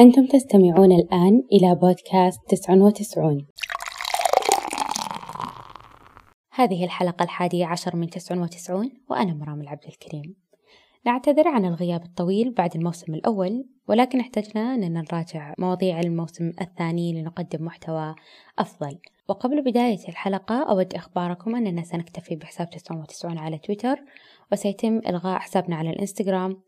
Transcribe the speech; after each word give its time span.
أنتم 0.00 0.26
تستمعون 0.26 0.92
الآن 0.92 1.42
إلى 1.52 1.74
بودكاست 1.74 2.40
تسع 2.48 2.74
وتسعون. 2.74 3.46
هذه 6.52 6.84
الحلقة 6.84 7.22
الحادية 7.22 7.66
عشر 7.66 7.96
من 7.96 8.06
تسع 8.06 8.42
وتسعون 8.42 8.90
وأنا 9.10 9.34
مرام 9.34 9.60
العبد 9.60 9.84
الكريم. 9.88 10.36
نعتذر 11.06 11.48
عن 11.48 11.64
الغياب 11.64 12.02
الطويل 12.02 12.52
بعد 12.52 12.76
الموسم 12.76 13.14
الأول 13.14 13.64
ولكن 13.88 14.20
احتجنا 14.20 14.74
أننا 14.74 15.04
نراجع 15.12 15.54
مواضيع 15.58 16.00
الموسم 16.00 16.52
الثاني 16.60 17.12
لنقدم 17.12 17.64
محتوى 17.64 18.14
أفضل. 18.58 18.98
وقبل 19.28 19.62
بداية 19.62 20.08
الحلقة 20.08 20.70
أود 20.70 20.94
إخباركم 20.94 21.56
أننا 21.56 21.82
سنكتفي 21.82 22.36
بحساب 22.36 22.70
تسعون 22.70 23.00
وتسعون 23.00 23.38
على 23.38 23.58
تويتر 23.58 23.96
وسيتم 24.52 24.98
إلغاء 24.98 25.38
حسابنا 25.38 25.76
على 25.76 25.90
الإنستغرام 25.90 26.62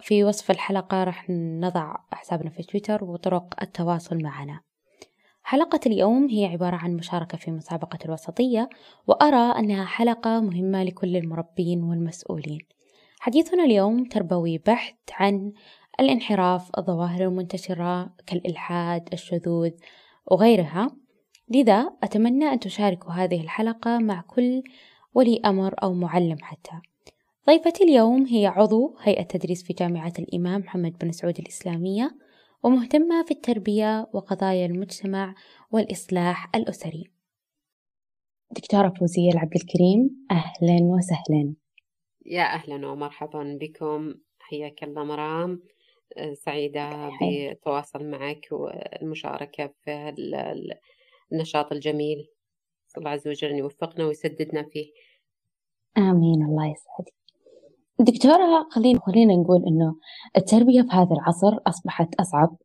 في 0.00 0.24
وصف 0.24 0.50
الحلقة 0.50 1.04
راح 1.04 1.30
نضع 1.30 1.96
حسابنا 2.12 2.50
في 2.50 2.62
تويتر 2.62 3.04
وطرق 3.04 3.62
التواصل 3.62 4.22
معنا. 4.22 4.60
حلقة 5.42 5.80
اليوم 5.86 6.28
هي 6.28 6.46
عبارة 6.46 6.76
عن 6.76 6.96
مشاركة 6.96 7.38
في 7.38 7.50
مسابقة 7.50 7.98
الوسطية 8.04 8.68
وأرى 9.06 9.58
أنها 9.58 9.84
حلقة 9.84 10.40
مهمة 10.40 10.84
لكل 10.84 11.16
المربين 11.16 11.82
والمسؤولين. 11.82 12.60
حديثنا 13.20 13.64
اليوم 13.64 14.04
تربوي 14.04 14.58
بحت 14.58 14.96
عن 15.12 15.52
الانحراف 16.00 16.70
الظواهر 16.78 17.24
المنتشرة 17.24 18.10
كالإلحاد 18.26 19.08
الشذوذ 19.12 19.70
وغيرها. 20.30 20.90
لذا 21.48 21.92
أتمنى 22.02 22.44
أن 22.44 22.60
تشاركوا 22.60 23.12
هذه 23.12 23.40
الحلقة 23.40 23.98
مع 23.98 24.20
كل 24.20 24.62
ولي 25.14 25.40
أمر 25.46 25.74
أو 25.82 25.92
معلم 25.92 26.36
حتى. 26.42 26.89
ضيفتي 27.50 27.84
اليوم 27.84 28.26
هي 28.26 28.46
عضو 28.46 28.96
هيئة 29.00 29.22
تدريس 29.22 29.64
في 29.64 29.72
جامعة 29.72 30.12
الإمام 30.18 30.60
محمد 30.60 30.98
بن 30.98 31.12
سعود 31.12 31.38
الإسلامية 31.38 32.18
ومهتمة 32.62 33.24
في 33.24 33.30
التربية 33.30 34.10
وقضايا 34.12 34.66
المجتمع 34.66 35.34
والإصلاح 35.70 36.50
الأسري. 36.54 37.04
دكتورة 38.50 38.92
فوزية 39.00 39.30
العبد 39.32 39.56
الكريم 39.56 40.26
أهلا 40.30 40.78
وسهلا. 40.82 41.54
يا 42.26 42.42
أهلا 42.42 42.88
ومرحبا 42.88 43.58
بكم. 43.60 44.14
حياك 44.38 44.84
الله 44.84 45.04
مرام. 45.04 45.62
سعيدة 46.32 47.10
بالتواصل 47.20 48.04
معك 48.04 48.48
والمشاركة 48.52 49.74
في 49.84 50.14
النشاط 51.32 51.72
الجميل. 51.72 52.28
الله 52.98 53.10
عز 53.10 53.28
وجل 53.28 53.50
يوفقنا 53.50 54.06
ويسددنا 54.06 54.62
فيه. 54.62 54.92
آمين. 55.98 56.42
الله 56.44 56.66
يسعدك. 56.70 57.19
دكتورة 58.00 58.68
خلينا 58.70 59.00
خلينا 59.00 59.34
نقول 59.34 59.64
إنه 59.66 59.94
التربية 60.36 60.82
في 60.82 60.88
هذا 60.92 61.10
العصر 61.12 61.58
أصبحت 61.66 62.14
أصعب 62.14 62.56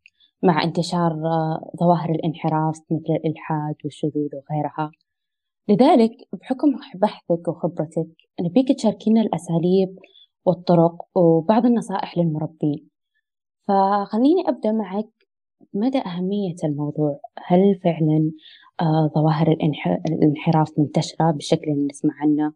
مع 0.43 0.63
انتشار 0.63 1.11
آه، 1.11 1.71
ظواهر 1.79 2.09
الانحراف 2.09 2.77
مثل 2.91 3.13
الإلحاد 3.13 3.75
والشذوذ 3.83 4.29
وغيرها. 4.35 4.91
لذلك 5.67 6.11
بحكم 6.33 6.67
بحثك 6.95 7.47
وخبرتك 7.47 8.07
نبيك 8.41 8.77
تشاركينا 8.77 9.21
الأساليب 9.21 9.99
والطرق 10.45 11.17
وبعض 11.17 11.65
النصائح 11.65 12.17
للمربين 12.17 12.89
فخليني 13.67 14.41
أبدأ 14.47 14.71
معك. 14.71 15.09
مدى 15.73 15.97
أهمية 15.97 16.55
الموضوع؟ 16.63 17.19
هل 17.47 17.79
فعلا 17.83 18.31
آه، 18.81 19.11
ظواهر 19.15 19.47
الانحراف 20.09 20.79
منتشرة 20.79 21.31
بشكل 21.31 21.87
نسمع 21.91 22.13
عنه؟ 22.21 22.53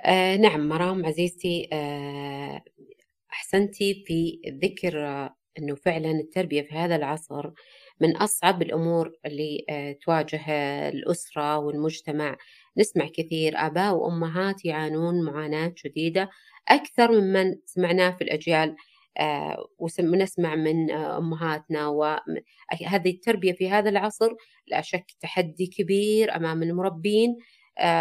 آه 0.00 0.36
نعم 0.36 0.68
مرام 0.68 1.06
عزيزتي 1.06 1.68
آه 1.72 2.62
أحسنتي 3.32 4.04
في 4.06 4.40
ذكر 4.62 5.06
آه 5.06 5.36
أنه 5.58 5.74
فعلا 5.74 6.10
التربية 6.10 6.62
في 6.62 6.74
هذا 6.74 6.96
العصر 6.96 7.50
من 8.00 8.16
أصعب 8.16 8.62
الأمور 8.62 9.12
اللي 9.26 9.64
آه 9.70 9.92
تواجه 9.92 10.40
الأسرة 10.88 11.58
والمجتمع. 11.58 12.36
نسمع 12.76 13.06
كثير 13.14 13.52
آباء 13.56 13.94
وأمهات 13.94 14.64
يعانون 14.64 15.24
معاناة 15.24 15.72
شديدة 15.76 16.30
أكثر 16.68 17.12
ممن 17.20 17.54
سمعناه 17.66 18.10
في 18.10 18.24
الأجيال 18.24 18.76
آه 19.18 19.66
ونسمع 19.78 20.54
من 20.54 20.90
آه 20.90 21.18
أمهاتنا 21.18 21.88
وهذه 21.88 23.10
التربية 23.10 23.52
في 23.52 23.70
هذا 23.70 23.88
العصر 23.90 24.30
لا 24.66 24.80
شك 24.80 25.04
تحدي 25.20 25.66
كبير 25.66 26.36
أمام 26.36 26.62
المربين 26.62 27.36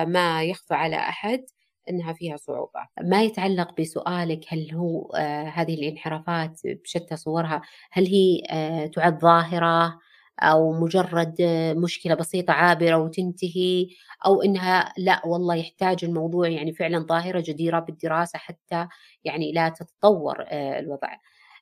ما 0.07 0.43
يخفى 0.43 0.73
على 0.73 0.95
أحد. 0.95 1.45
إنها 1.89 2.13
فيها 2.13 2.37
صعوبة. 2.37 2.79
ما 3.01 3.23
يتعلق 3.23 3.81
بسؤالك 3.81 4.45
هل 4.49 4.71
هو 4.75 5.11
آه 5.15 5.43
هذه 5.43 5.73
الانحرافات 5.73 6.61
بشتى 6.83 7.15
صورها 7.17 7.61
هل 7.91 8.05
هي 8.07 8.43
آه 8.51 8.85
تعد 8.87 9.19
ظاهرة 9.21 9.99
أو 10.39 10.73
مجرد 10.81 11.35
آه 11.41 11.73
مشكلة 11.73 12.15
بسيطة 12.15 12.53
عابرة 12.53 12.95
وتنتهي 12.97 13.87
أو 14.25 14.41
إنها 14.41 14.93
لا 14.97 15.21
والله 15.25 15.55
يحتاج 15.55 16.05
الموضوع 16.05 16.47
يعني 16.47 16.73
فعلا 16.73 16.99
ظاهرة 16.99 17.43
جديرة 17.47 17.79
بالدراسة 17.79 18.39
حتى 18.39 18.87
يعني 19.23 19.51
لا 19.51 19.69
تتطور 19.69 20.35
الوضع. 20.51 21.07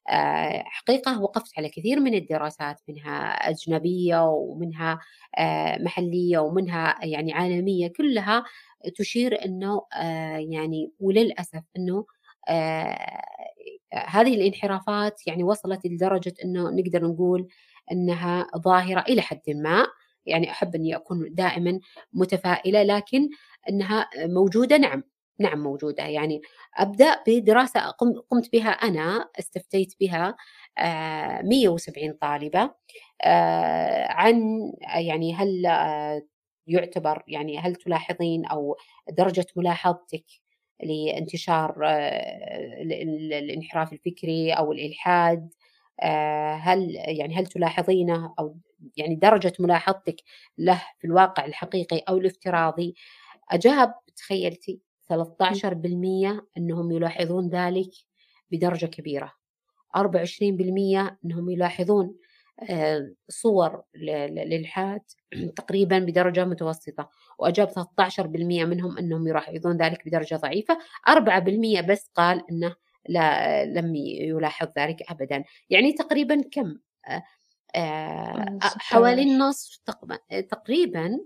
آه، 0.09 0.63
حقيقة 0.67 1.21
وقفت 1.21 1.57
على 1.57 1.69
كثير 1.69 1.99
من 1.99 2.13
الدراسات 2.13 2.81
منها 2.89 3.29
أجنبية 3.49 4.23
ومنها 4.25 4.99
آه، 5.37 5.77
محلية 5.81 6.37
ومنها 6.39 6.95
يعني 7.05 7.33
عالمية 7.33 7.87
كلها 7.87 8.43
تشير 8.97 9.45
إنه 9.45 9.81
آه، 9.95 10.37
يعني 10.37 10.91
وللأسف 10.99 11.63
إنه 11.77 12.05
آه، 12.49 13.21
هذه 14.07 14.35
الانحرافات 14.35 15.27
يعني 15.27 15.43
وصلت 15.43 15.85
لدرجة 15.87 16.33
إنه 16.45 16.69
نقدر 16.71 17.03
نقول 17.07 17.47
إنها 17.91 18.47
ظاهرة 18.57 19.01
إلى 19.09 19.21
حد 19.21 19.41
ما. 19.49 19.87
يعني 20.25 20.51
أحب 20.51 20.75
إني 20.75 20.95
أكون 20.95 21.33
دائما 21.35 21.79
متفائلة 22.13 22.83
لكن 22.83 23.29
إنها 23.69 24.09
موجودة 24.17 24.77
نعم. 24.77 25.03
نعم 25.39 25.63
موجودة. 25.63 26.03
يعني 26.03 26.41
أبدأ 26.77 27.23
بدراسة 27.27 27.79
قمت 28.29 28.51
بها 28.53 28.69
أنا 28.69 29.29
استفتيت 29.39 29.93
بها 29.99 30.35
170 31.43 32.09
آه، 32.09 32.17
طالبة. 32.21 32.71
عن 34.09 34.41
يعني 34.95 35.33
هل 35.35 35.65
يعتبر 36.67 37.23
يعني 37.27 37.59
هل 37.59 37.75
تلاحظين 37.75 38.45
أو 38.45 38.77
درجة 39.09 39.45
ملاحظتك 39.55 40.25
لانتشار 40.83 41.77
آه، 41.85 42.81
الانحراف 43.39 43.93
الفكري 43.93 44.53
أو 44.53 44.71
الإلحاد؟ 44.71 45.53
آه، 46.01 46.53
هل 46.55 46.95
يعني 46.95 47.35
هل 47.35 47.45
تلاحظينه 47.47 48.33
أو 48.39 48.57
يعني 48.97 49.15
درجة 49.15 49.53
ملاحظتك 49.59 50.15
له 50.57 50.81
في 50.99 51.07
الواقع 51.07 51.45
الحقيقي 51.45 51.97
أو 52.09 52.17
الافتراضي؟ 52.17 52.95
أجاب 53.51 53.93
تخيلتي 54.17 54.81
13% 55.07 56.47
إنهم 56.57 56.91
يلاحظون 56.91 57.49
ذلك 57.49 57.89
بدرجة 58.51 58.85
كبيرة. 58.85 59.33
24% 59.97 61.17
إنهم 61.25 61.49
يلاحظون 61.49 62.15
آه، 62.69 63.11
صور 63.29 63.83
للإلحاد 63.95 65.01
تقريبا 65.55 65.99
بدرجة 65.99 66.45
متوسطة. 66.45 67.09
وأجاب 67.39 67.69
13% 67.69 68.65
منهم 68.65 68.97
أنهم 68.97 69.27
يلاحظون 69.27 69.77
ذلك 69.77 70.05
بدرجة 70.05 70.35
ضعيفة. 70.35 70.77
4% 71.07 71.81
بس 71.81 72.11
قال 72.15 72.43
أنه 72.51 72.75
لا 73.09 73.65
لم 73.65 73.95
يلاحظ 73.95 74.67
ذلك 74.77 75.11
أبدا. 75.11 75.43
يعني 75.69 75.93
تقريبا 75.93 76.41
كم؟ 76.51 76.77
آه، 77.07 77.23
آه، 77.75 78.59
حوالي 78.61 79.23
النصف 79.23 79.79
تقريبا 80.49 81.19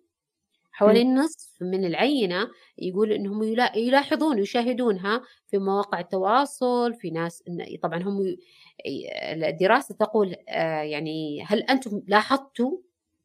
حوالي 0.81 1.01
النصف 1.01 1.51
من 1.61 1.85
العينة 1.85 2.47
يقول 2.77 3.11
أنهم 3.11 3.43
يلاحظون 3.75 4.39
يشاهدونها 4.39 5.21
في 5.47 5.57
مواقع 5.57 5.99
التواصل 5.99 6.93
في 6.93 7.09
ناس 7.11 7.43
طبعا 7.83 8.03
هم 8.03 8.35
الدراسة 9.35 9.95
تقول 9.95 10.35
آه، 10.49 10.81
يعني 10.81 11.43
هل 11.43 11.63
أنتم 11.63 12.01
لاحظتوا 12.07 12.77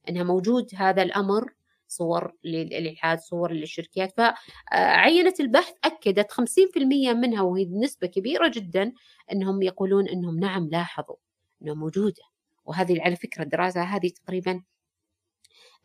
أنها 0.08 0.22
موجود 0.22 0.70
هذا 0.74 1.02
الأمر؟ 1.02 1.52
صور 1.88 2.32
للإلحاد 2.44 3.18
صور 3.18 3.52
للشركات 3.52 4.14
فعينة 4.16 5.34
البحث 5.40 5.74
أكدت 5.84 6.32
50% 6.32 7.12
منها 7.12 7.42
وهي 7.42 7.64
نسبة 7.64 8.06
كبيرة 8.06 8.48
جدا 8.48 8.92
أنهم 9.32 9.62
يقولون 9.62 10.08
أنهم 10.08 10.38
نعم 10.40 10.68
لاحظوا 10.68 11.16
أنها 11.62 11.74
موجودة. 11.74 12.22
وهذه 12.64 13.02
على 13.02 13.16
فكرة 13.16 13.42
الدراسة 13.42 13.82
هذه 13.82 14.08
تقريبا 14.08 14.52
آه 14.52 14.75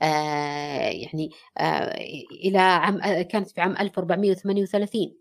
يعني 0.06 1.30
آه 1.58 1.96
إلى 2.32 2.58
عام 2.60 3.02
آه، 3.02 3.22
كانت 3.22 3.52
في 3.52 3.62
عام 3.62 3.78
1438 3.78 5.16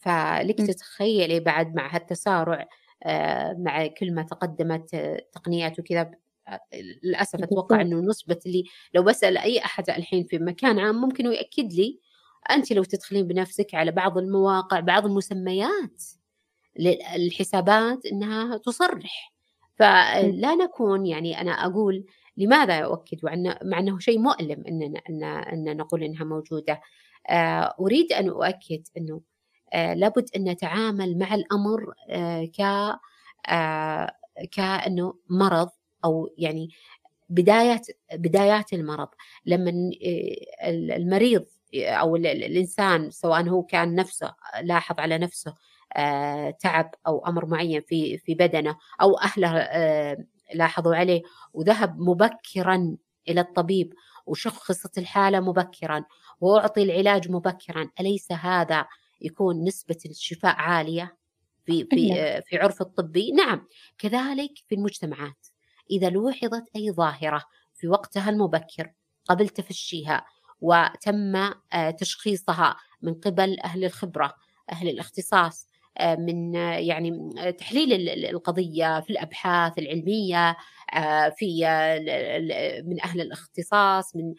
فلك 0.00 0.56
تتخيلي 0.58 1.40
بعد 1.40 1.74
مع 1.74 1.96
هالتسارع 1.96 2.68
آه، 3.02 3.52
مع 3.58 3.86
كل 3.86 4.14
ما 4.14 4.22
تقدمت 4.22 4.96
تقنيات 5.32 5.78
وكذا 5.78 6.10
للأسف 7.04 7.42
أتوقع 7.42 7.80
إنه 7.80 8.00
نسبة 8.00 8.38
اللي 8.46 8.64
لو 8.94 9.02
بسأل 9.02 9.38
أي 9.38 9.58
أحد 9.58 9.90
الحين 9.90 10.24
في 10.24 10.38
مكان 10.38 10.78
عام 10.78 11.00
ممكن 11.00 11.26
يأكد 11.26 11.72
لي. 11.72 12.00
انت 12.50 12.72
لو 12.72 12.84
تدخلين 12.84 13.26
بنفسك 13.28 13.74
على 13.74 13.90
بعض 13.90 14.18
المواقع 14.18 14.80
بعض 14.80 15.06
المسميات 15.06 16.02
للحسابات 16.78 18.06
إنها 18.06 18.56
تصرح. 18.56 19.34
فلا 19.76 20.54
نكون 20.54 21.06
يعني 21.06 21.40
أنا 21.40 21.50
أقول 21.52 22.04
لماذا 22.36 22.84
أؤكد؟ 22.84 23.18
مع 23.64 23.78
أنه 23.78 23.98
شيء 23.98 24.18
مؤلم 24.18 24.64
أننا 24.68 25.00
أن, 25.10 25.24
أن 25.24 25.76
نقول 25.76 26.02
أنها 26.02 26.24
موجودة. 26.24 26.80
آه، 27.28 27.74
أريد 27.80 28.12
أن 28.12 28.28
أؤكد 28.28 28.82
أنه 28.96 29.20
آه، 29.72 29.94
لابد 29.94 30.28
أن 30.36 30.44
نتعامل 30.44 31.18
مع 31.18 31.34
الأمر 31.34 31.94
آه، 32.10 32.44
ك 32.44 32.60
كأنه 34.52 35.14
مرض 35.30 35.68
أو 36.04 36.30
يعني 36.38 36.70
بدايات 37.28 37.86
بدايات 38.14 38.72
المرض. 38.72 39.08
لما 39.46 39.90
المريض 40.96 41.44
أو 41.74 42.16
الإنسان 42.16 43.10
سواء 43.10 43.48
هو 43.48 43.62
كان 43.62 43.94
نفسه 43.94 44.34
لاحظ 44.62 45.00
على 45.00 45.18
نفسه 45.18 45.54
تعب 46.60 46.90
أو 47.06 47.26
أمر 47.26 47.46
معين 47.46 47.80
في 47.80 48.18
في 48.18 48.34
بدنه 48.34 48.76
أو 49.02 49.18
أهله 49.18 49.68
لاحظوا 50.54 50.96
عليه 50.96 51.22
وذهب 51.52 51.98
مبكرا 51.98 52.96
إلى 53.28 53.40
الطبيب 53.40 53.94
وشخصت 54.26 54.98
الحالة 54.98 55.40
مبكرا 55.40 56.04
وأعطي 56.40 56.82
العلاج 56.82 57.30
مبكرا. 57.30 57.90
أليس 58.00 58.32
هذا 58.32 58.86
يكون 59.20 59.64
نسبة 59.64 59.98
الشفاء 60.06 60.56
عالية 60.56 61.16
في 61.64 61.84
في 61.84 62.08
نعم. 62.08 62.40
في 62.40 62.58
عرف 62.58 62.80
الطبي؟ 62.80 63.32
نعم. 63.32 63.66
كذلك 63.98 64.52
في 64.68 64.74
المجتمعات. 64.74 65.46
إذا 65.90 66.10
لوحظت 66.10 66.64
أي 66.76 66.90
ظاهرة 66.90 67.42
في 67.74 67.88
وقتها 67.88 68.30
المبكر 68.30 68.92
قبل 69.28 69.48
تفشيها 69.48 70.26
وتم 70.60 71.36
آه، 71.72 71.90
تشخيصها 71.90 72.76
من 73.02 73.14
قبل 73.14 73.60
أهل 73.60 73.84
الخبرة 73.84 74.34
أهل 74.72 74.88
الاختصاص 74.88 75.66
آه، 75.66 75.73
من 76.02 76.56
آه، 76.56 76.76
يعني 76.78 77.30
تحليل 77.58 78.08
القضية 78.08 79.00
في 79.00 79.10
الأبحاث 79.10 79.78
العلمية 79.78 80.56
في 81.36 81.64
من 82.86 83.02
أهل 83.04 83.20
الاختصاص 83.20 84.16
من 84.16 84.34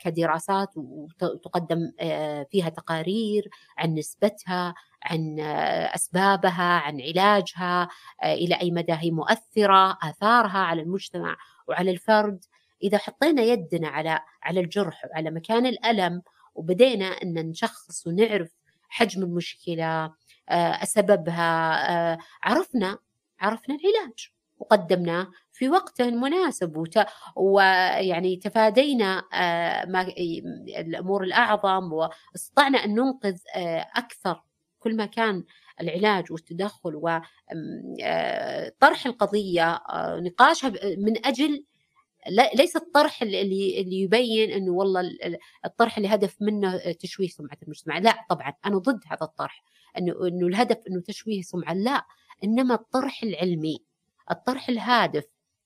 كدراسات 0.00 0.68
وتقدم 0.76 1.92
فيها 2.50 2.68
تقارير 2.68 3.48
عن 3.78 3.94
نسبتها 3.94 4.74
عن 5.02 5.40
أسبابها 5.94 6.62
عن 6.62 7.00
علاجها 7.00 7.88
إلى 8.24 8.54
أي 8.54 8.70
مدى 8.70 8.92
هي 8.92 9.10
مؤثرة 9.10 9.98
آثارها 10.02 10.58
على 10.58 10.82
المجتمع 10.82 11.36
وعلى 11.68 11.90
الفرد. 11.90 12.44
إذا 12.82 12.98
حطينا 12.98 13.42
يدنا 13.42 13.88
على 13.88 14.20
على 14.42 14.60
الجرح 14.60 15.04
وعلى 15.04 15.30
مكان 15.30 15.66
الألم 15.66 16.22
وبدينا 16.54 17.06
أن 17.06 17.34
نشخص 17.34 18.06
ونعرف 18.06 18.50
حجم 18.88 19.22
المشكلة 19.22 20.14
سببها 20.84 22.18
عرفنا 22.42 22.98
عرفنا 23.40 23.74
العلاج 23.74 24.32
وقدمناه 24.58 25.30
في 25.52 25.68
وقته 25.68 26.08
المناسب 26.08 26.76
وت... 26.76 26.98
ويعني 27.36 28.36
تفادينا 28.36 29.24
ما 29.88 30.02
الأمور 30.78 31.24
الأعظم 31.24 31.92
واستطعنا 31.92 32.84
أن 32.84 32.94
ننقذ 32.94 33.36
أكثر 33.96 34.42
كل 34.78 34.96
ما 34.96 35.06
كان 35.06 35.44
العلاج 35.80 36.32
والتدخل 36.32 36.94
وطرح 36.94 37.26
القضية 39.06 39.80
نقاشها 39.96 40.72
من 40.98 41.26
أجل 41.26 41.64
ليس 42.54 42.76
الطرح 42.76 43.22
اللي 43.22 43.42
اللي 43.80 44.00
يبين 44.00 44.50
إنه 44.50 44.72
والله 44.72 45.10
الطرح 45.64 45.96
اللي 45.96 46.08
هدف 46.08 46.36
منه 46.40 46.92
تشويه 46.92 47.28
سمعة 47.28 47.56
المجتمع، 47.62 47.98
لا 47.98 48.14
طبعا 48.30 48.52
أنا 48.66 48.78
ضد 48.78 49.00
هذا 49.06 49.22
الطرح. 49.22 49.64
إنه 49.98 50.28
إنه 50.28 50.46
الهدف 50.46 50.78
إنه 50.90 51.00
تشويه 51.00 51.42
سمعة، 51.42 51.74
لا 51.74 52.04
إنما 52.44 52.74
الطرح 52.74 53.22
العلمي، 53.22 53.84
الطرح 54.30 54.68
الهادف 54.68 55.24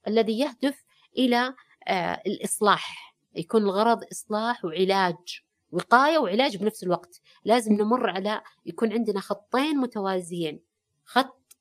الذي 0.08 0.38
يهدف 0.38 0.84
إلى 1.18 1.54
آه 1.88 2.22
الإصلاح، 2.26 3.16
يكون 3.34 3.62
الغرض 3.62 4.04
إصلاح 4.12 4.64
وعلاج 4.64 5.42
وقاية 5.72 6.18
وعلاج 6.18 6.56
بنفس 6.56 6.82
الوقت، 6.82 7.20
لازم 7.44 7.72
نمر 7.72 8.10
على 8.10 8.42
يكون 8.66 8.92
عندنا 8.92 9.20
خطين 9.20 9.76
متوازيين، 9.76 10.60
خط 11.04 11.56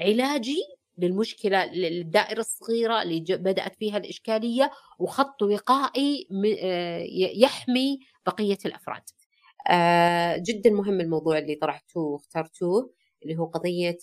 علاجي 0.00 0.58
للمشكلة 0.98 1.64
للدائرة 1.64 2.40
الصغيرة 2.40 3.02
اللي 3.02 3.20
بدأت 3.28 3.74
فيها 3.74 3.96
الإشكالية 3.96 4.70
وخط 4.98 5.42
وقائي 5.42 6.28
آه، 6.62 7.06
يحمي 7.36 7.98
بقية 8.26 8.58
الأفراد. 8.66 9.02
آه، 9.02 9.17
جدا 10.38 10.70
مهم 10.70 11.00
الموضوع 11.00 11.38
اللي 11.38 11.54
طرحتوه 11.54 12.04
واخترتوه 12.04 12.92
اللي 13.22 13.36
هو 13.38 13.44
قضية 13.44 13.98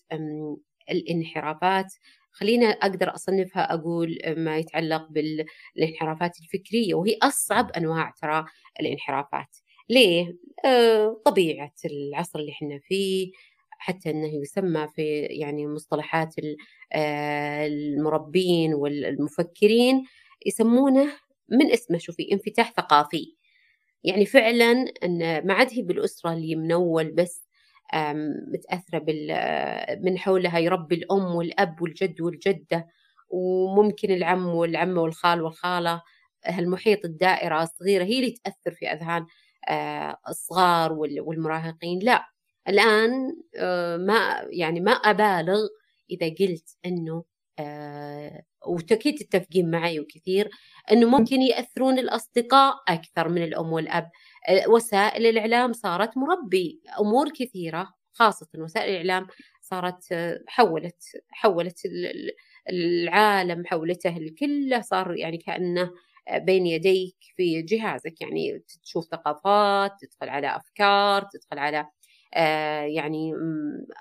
الانحرافات. 0.92 1.94
خلينا 2.32 2.66
أقدر 2.68 3.16
أصنفها 3.16 3.74
أقول 3.74 4.18
ما 4.38 4.58
يتعلق 4.58 5.08
بالانحرافات 5.10 6.32
الفكرية 6.40 6.94
وهي 6.96 7.18
أصعب 7.24 7.72
أنواع 7.72 8.12
ترى 8.22 8.46
الانحرافات. 8.80 9.58
ليه؟ 9.90 10.38
آه، 10.66 11.22
طبيعة 11.26 11.72
العصر 11.86 12.40
اللي 12.40 12.52
إحنا 12.52 12.80
فيه 12.84 13.32
حتى 13.72 14.10
إنه 14.10 14.28
يسمى 14.42 14.88
في 14.96 15.20
يعني 15.22 15.68
مصطلحات 15.68 16.36
آه، 16.94 17.68
المربين 17.68 18.74
والمفكرين 18.74 20.04
يسمونه 20.46 21.14
من 21.50 21.72
اسمه. 21.72 21.98
شوفي 21.98 22.32
انفتاح 22.32 22.72
ثقافي. 22.74 23.36
يعني 24.06 24.26
فعلا 24.26 24.86
إن 25.04 25.48
ما 25.48 25.54
عاد 25.54 25.68
هي 25.72 25.82
بالأسرة 25.82 26.34
اللي 26.34 26.56
منول 26.56 27.12
بس 27.12 27.46
متأثرة 28.54 28.98
بال 29.00 29.28
من 30.04 30.18
حولها 30.18 30.60
يربي 30.60 30.96
الأم 30.96 31.36
والأب 31.36 31.82
والجد 31.82 32.22
والجدة 32.22 32.88
وممكن 33.30 34.12
العم 34.12 34.46
والعمة 34.48 35.02
والخال 35.02 35.42
والخالة 35.42 36.02
هالمحيط 36.46 37.06
الدائرة 37.06 37.64
الصغيرة 37.64 38.04
هي 38.04 38.20
اللي 38.20 38.32
تأثر 38.32 38.72
في 38.72 38.88
أذهان 38.88 39.26
آه، 39.70 40.18
الصغار 40.30 40.94
والمراهقين. 40.94 42.00
لا 42.00 42.26
الآن 42.70 43.12
آه، 43.58 43.98
ما 43.98 44.46
يعني 44.50 44.80
ما 44.80 44.92
أبالغ 44.92 45.60
إذا 46.12 46.28
قلت 46.28 46.78
أنه 46.86 47.24
آه 48.66 48.70
وتأكيد 48.70 49.16
تتفقين 49.20 49.72
معي 49.72 50.00
وكثير 50.00 50.50
أنه 50.92 51.10
ممكن 51.20 51.42
يأثرون 51.42 52.00
الأصدقاء 52.00 52.76
أكثر 52.88 53.30
من 53.30 53.44
الأم 53.44 53.72
والأب. 53.74 54.10
آه 54.50 54.70
وسائل 54.70 55.26
الإعلام 55.26 55.74
صارت 55.74 56.18
مربي 56.18 56.82
أمور 57.00 57.30
كثيرة 57.30 57.90
خاصة 58.14 58.48
وسائل 58.58 58.90
الإعلام 58.92 59.28
صارت 59.62 60.12
آه 60.12 60.40
حولت 60.48 61.04
حولت 61.30 61.82
العالم 62.70 63.66
حولته 63.66 64.32
كله 64.40 64.82
صار 64.82 65.16
يعني 65.16 65.38
كأنه 65.38 65.92
بين 66.38 66.66
يديك 66.68 67.16
في 67.38 67.62
جهازك. 67.62 68.22
يعني 68.22 68.64
تشوف 68.84 69.06
ثقافات 69.06 69.92
تدخل 70.02 70.30
على 70.30 70.56
أفكار 70.56 71.24
تدخل 71.34 71.60
على 71.60 71.88
آه، 72.36 72.82
يعني 72.84 73.34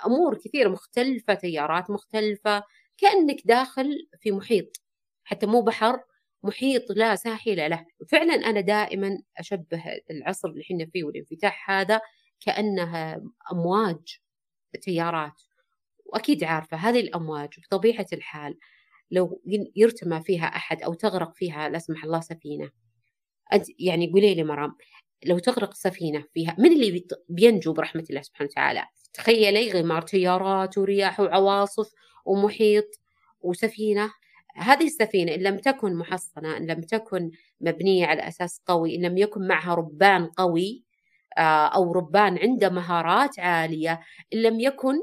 أمور 0.07 0.39
كثيرة 0.39 0.69
مختلفة 0.69 1.35
تيارات 1.35 1.91
مختلفة. 1.91 2.63
كأنك 2.99 3.37
داخل 3.45 4.09
في 4.21 4.33
محيط 4.33 4.83
حتى 5.25 5.47
مو 5.47 5.63
بحر 5.63 6.01
محيط 6.43 6.91
لا 6.91 7.17
ساحل 7.17 7.71
له 7.71 7.87
فعلا 8.09 8.35
أنا 8.35 8.61
دائما 8.61 9.19
أشبه 9.39 9.83
العصر 10.11 10.49
اللي 10.49 10.63
إحنا 10.63 10.87
فيه 10.87 11.05
والانفتاح 11.05 11.71
هذا 11.71 12.01
كانها 12.41 13.23
أمواج 13.53 14.19
تيارات. 14.83 15.43
وأكيد 16.07 16.45
عارفة 16.45 16.77
هذه 16.77 17.01
الأمواج 17.01 17.49
بطبيعه 17.59 18.07
الحال 18.13 18.59
لو 19.11 19.43
يرتمى 19.77 20.21
فيها 20.21 20.45
أحد 20.45 20.83
أو 20.83 20.95
تغرق 20.95 21.35
فيها 21.35 21.69
لا 21.69 21.79
سمح 21.79 22.05
الله 22.05 22.21
سفينة. 22.21 22.71
انت 23.53 23.67
يعني 23.79 24.11
قولي 24.13 24.35
لي 24.35 24.45
مرام 24.45 24.77
لو 25.25 25.39
تغرق 25.39 25.75
سفينة 25.75 26.25
فيها 26.35 26.57
من 26.59 26.73
اللي 26.73 27.07
بينجو 27.29 27.73
برحمة 27.73 28.05
الله 28.11 28.23
سبحانه 28.23 28.49
وتعالى؟ 28.51 28.85
تخيلي 29.15 29.73
غمار 29.73 30.03
تيارات 30.03 30.79
ورياح 30.79 31.21
وعواصف 31.21 31.93
ومحيط 32.25 32.89
وسفينة. 33.41 34.11
هذه 34.57 34.85
السفينة 34.85 35.35
إن 35.35 35.41
لم 35.41 35.59
تكن 35.59 35.95
محصنة 35.95 36.57
إن 36.57 36.67
لم 36.67 36.81
تكن 36.81 37.31
مبنية 37.61 38.07
على 38.07 38.29
أساس 38.29 38.61
قوي 38.67 38.97
إن 38.97 39.03
لم 39.03 39.19
يكن 39.19 39.47
معها 39.49 39.75
ربان 39.75 40.27
قوي 40.27 40.85
آه، 41.39 41.67
أو 41.67 41.93
ربان 41.93 42.39
عنده 42.39 42.69
مهارات 42.69 43.39
عالية 43.39 44.01
إن 44.35 44.43
لم 44.43 44.61
يكن 44.61 44.95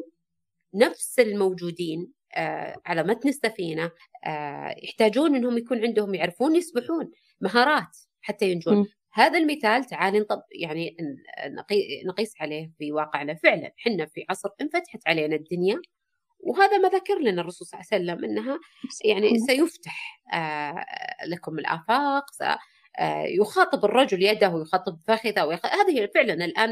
نفس 0.74 1.20
الموجودين 1.20 2.12
آه، 2.36 2.76
على 2.86 3.04
متن 3.04 3.30
السفينة 3.30 3.92
آه، 4.26 4.76
يحتاجون 4.84 5.36
أنهم 5.36 5.58
يكون 5.58 5.86
عندهم 5.86 6.16
يعرفون 6.16 6.56
يسبحون 6.56 7.12
مهارات 7.42 7.98
حتى 8.22 8.52
ينجون. 8.52 8.88
هذا 9.14 9.38
المثال 9.38 9.86
تعالي 9.86 10.20
نطب 10.20 10.42
يعني 10.52 10.98
نقيس 12.06 12.34
عليه 12.42 12.72
في 12.78 12.92
واقعنا. 12.92 13.34
فعلا 13.34 13.74
حنا 13.78 14.06
في 14.06 14.26
عصر 14.30 14.50
انفتحت 14.62 15.00
علينا 15.08 15.36
الدنيا 15.36 15.82
وهذا 16.44 16.78
ما 16.78 16.90
ذكر 16.90 17.20
لنا 17.20 17.42
الرسول 17.42 17.68
صلى 17.68 17.80
الله 17.80 17.88
عليه 17.92 18.04
وسلم 18.04 18.26
إنها 18.32 18.60
يعني 19.06 19.40
سيفتح 19.40 20.22
آه، 20.34 20.86
لكم 21.28 21.60
الآفاق 21.60 22.26
آه، 23.00 23.24
يخاطب 23.24 23.86
الرجل 23.86 24.24
يده 24.24 24.62
يخاطب 24.62 24.98
فخذه 25.08 25.60
هذه 25.66 26.10
فعلا 26.16 26.34
الآن 26.34 26.70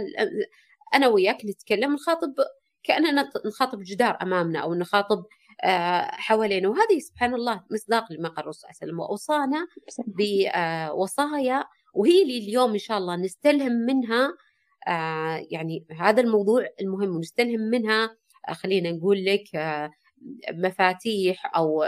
أنا 0.93 1.07
وياك 1.07 1.45
نتكلم 1.45 1.93
نخاطب 1.93 2.33
كأننا 2.83 3.29
نخاطب 3.45 3.79
جدار 3.83 4.17
أمامنا 4.21 4.59
أو 4.59 4.73
نخاطب 4.73 5.25
حوالينا. 6.11 6.69
وهذه 6.69 6.99
سبحان 6.99 7.33
الله 7.33 7.63
مصداق 7.71 8.11
لما 8.11 8.29
قال 8.29 8.39
الرسول 8.39 8.61
صلى 8.61 8.69
الله 8.69 8.79
عليه 8.81 8.91
وسلم 8.91 8.99
وأوصانا 8.99 9.67
بوصايا 10.07 11.63
وهي 11.93 12.21
اللي 12.21 12.37
اليوم 12.37 12.71
إن 12.71 12.77
شاء 12.77 12.97
الله 12.97 13.15
نستلهم 13.15 13.71
منها 13.71 14.33
يعني 15.51 15.85
هذا 15.99 16.21
الموضوع 16.21 16.67
المهم 16.81 17.15
ونستلهم 17.15 17.59
منها 17.59 18.18
خلينا 18.49 18.91
نقول 18.91 19.25
لك 19.25 19.43
مفاتيح 20.51 21.55
أو 21.55 21.85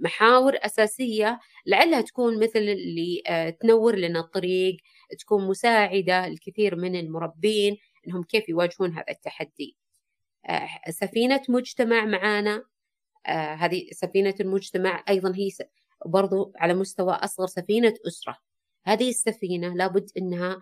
محاور 0.00 0.56
أساسية 0.56 1.40
لعلها 1.66 2.00
تكون 2.00 2.44
مثل 2.44 2.58
اللي 2.58 3.22
تنور 3.60 3.96
لنا 3.96 4.20
الطريق 4.20 4.76
تكون 5.18 5.48
مساعدة 5.48 6.28
لكثير 6.28 6.76
من 6.76 6.96
المربين 6.96 7.76
إنهم 8.06 8.22
كيف 8.22 8.48
يواجهون 8.48 8.92
هذا 8.92 9.04
التحدي. 9.10 9.76
سفينة 10.90 11.42
مجتمع 11.48 12.04
معانا 12.04 12.64
هذه 13.58 13.88
سفينة 13.92 14.34
المجتمع 14.40 15.04
أيضا 15.08 15.32
هي 15.36 15.48
برضو 16.06 16.52
على 16.56 16.74
مستوى 16.74 17.12
أصغر 17.12 17.46
سفينة 17.46 17.94
أسرة. 18.06 18.36
هذه 18.86 19.08
السفينة 19.10 19.74
لابد 19.74 20.10
إنها 20.18 20.60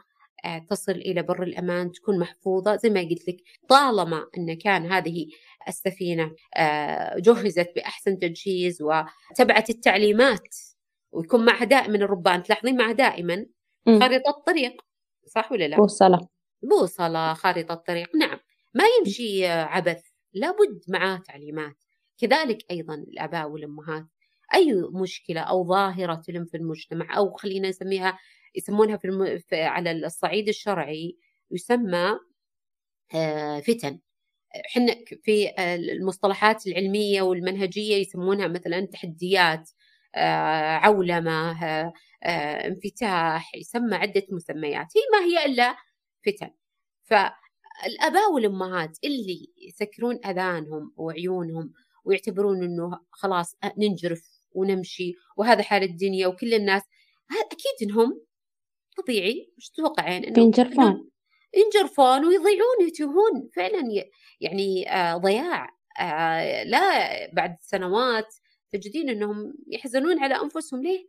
تصل 0.71 0.93
إلى 0.93 1.23
بر 1.23 1.43
الأمان 1.43 1.93
تكون 1.93 2.19
محفوظة. 2.19 2.77
زي 2.77 2.91
ما 2.91 3.01
قلت 3.01 3.29
لك 3.29 3.37
طالما 3.69 4.27
إن 4.39 4.55
كان 4.55 4.93
هذه 4.93 5.27
السفينة 5.69 6.35
آه، 6.57 7.19
جهزت 7.19 7.73
بأحسن 7.77 8.19
تجهيز 8.19 8.83
وتبعت 8.83 9.71
التعليمات 9.71 10.57
ويكون 11.13 11.45
معها 11.45 11.65
دائما 11.65 11.97
الربان 11.97 12.43
تلاحظين 12.43 12.77
معها 12.77 12.93
دائما 12.93 13.47
خريطه 13.87 14.43
طريق 14.47 14.83
صح 15.27 15.53
ولا 15.53 15.69
لا؟ 15.69 15.77
بوصلة. 15.77 16.29
بوصلة 16.63 17.35
خريطه 17.35 17.75
طريق 17.75 18.17
نعم. 18.17 18.39
ما 18.75 18.85
يمشي 18.99 19.47
عبث 19.47 20.03
لابد 20.33 20.83
معاه 20.89 21.17
تعليمات. 21.17 21.77
كذلك 22.19 22.71
أيضا 22.71 22.95
الآباء 22.95 23.49
والأمهات 23.51 24.07
أي 24.55 24.83
مشكلة 24.93 25.41
أو 25.41 25.69
ظاهرة 25.69 26.15
تلم 26.15 26.45
في 26.45 26.57
المجتمع 26.57 27.17
أو 27.17 27.31
خلينا 27.31 27.69
نسميها 27.69 28.19
يسمونها 28.55 28.97
في, 28.97 29.05
الم... 29.05 29.39
في 29.39 29.63
على 29.63 29.93
الصعيد 29.93 30.49
الشرعي 30.49 31.19
يسمى 31.51 32.19
آه، 33.15 33.61
فتن. 33.61 34.01
إحنا 34.67 34.97
في 35.23 35.51
المصطلحات 35.93 36.67
العلمية 36.67 37.23
والمنهجية 37.23 37.97
يسمونها 37.97 38.49
مثلا 38.49 38.87
تحديات 38.87 39.71
آه، 40.15 40.77
عولمة 40.77 41.65
آه، 41.65 41.93
انفتاح 42.67 43.55
يسمى 43.55 43.97
عدة 43.97 44.27
مسميات. 44.31 44.87
هي 44.97 45.03
ما 45.13 45.27
هي 45.27 45.47
إلا 45.47 45.77
فتن. 46.27 46.51
فالآباء 47.05 48.33
والأمهات 48.35 48.99
اللي 49.05 49.53
يسكرون 49.69 50.19
آذانهم 50.27 50.93
وعيونهم 50.97 51.73
ويعتبرون 52.05 52.65
إنه 52.65 53.01
خلاص 53.11 53.57
ننجرف 53.79 54.23
ونمشي 54.53 55.15
وهذا 55.37 55.63
حال 55.63 55.83
الدنيا 55.83 56.27
وكل 56.27 56.55
الناس 56.55 56.83
أكيد 57.53 57.91
إنهم 57.91 58.21
طبيعي 58.97 59.53
مش 59.59 59.71
تتوقعين؟ 59.71 60.25
إنه 60.25 60.39
ينجرفون 60.43 61.09
ينجرفون 61.55 62.25
ويضيعون 62.27 62.89
يتوهون 62.89 63.51
فعلا 63.57 63.83
يعني 64.41 64.91
آه 64.93 65.17
ضياع. 65.17 65.69
آه 66.01 66.63
لا 66.65 67.31
بعد 67.33 67.57
سنوات 67.61 68.35
تجدين 68.73 69.11
إنهم 69.11 69.55
يحزنون 69.69 70.19
على 70.19 70.35
أنفسهم. 70.35 70.83
ليه؟ 70.83 71.07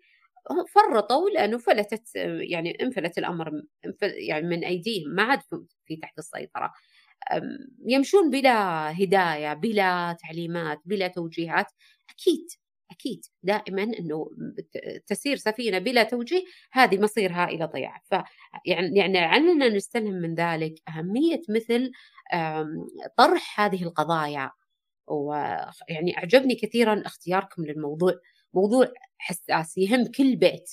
هم 0.51 0.65
فرطوا 0.65 1.29
لأنه 1.29 1.57
فلتت 1.57 2.15
يعني 2.49 2.77
انفلت 2.81 3.17
الأمر 3.17 3.51
يعني 4.01 4.47
من 4.47 4.63
أيديهم. 4.63 5.09
ما 5.15 5.23
عاد 5.23 5.39
في 5.85 5.95
تحت 5.95 6.19
السيطرة. 6.19 6.73
يمشون 7.87 8.29
بلا 8.29 8.91
هداية 9.03 9.53
بلا 9.53 10.17
تعليمات 10.23 10.79
بلا 10.85 11.07
توجيهات. 11.07 11.65
أكيد 12.09 12.47
أكيد 12.91 13.25
دائما 13.43 13.83
إنه 13.83 14.29
تسير 15.07 15.37
سفينة 15.37 15.79
بلا 15.79 16.03
توجيه 16.03 16.43
هذه 16.71 16.99
مصيرها 17.01 17.45
إلى 17.45 17.65
ضياع. 17.65 18.01
ف 18.05 18.15
يعني 18.65 18.97
يعني 18.97 19.19
علنا 19.19 19.69
نستلهم 19.69 20.13
من 20.13 20.35
ذلك 20.35 20.75
أهمية 20.89 21.41
مثل 21.49 21.91
طرح 23.17 23.59
هذه 23.59 23.83
القضايا. 23.83 24.51
ويعني 25.07 26.17
أعجبني 26.17 26.55
كثيرا 26.55 27.03
اختياركم 27.05 27.65
للموضوع. 27.65 28.13
موضوع 28.53 28.87
حساس 29.17 29.77
يهم 29.77 30.05
كل 30.05 30.35
بيت 30.35 30.69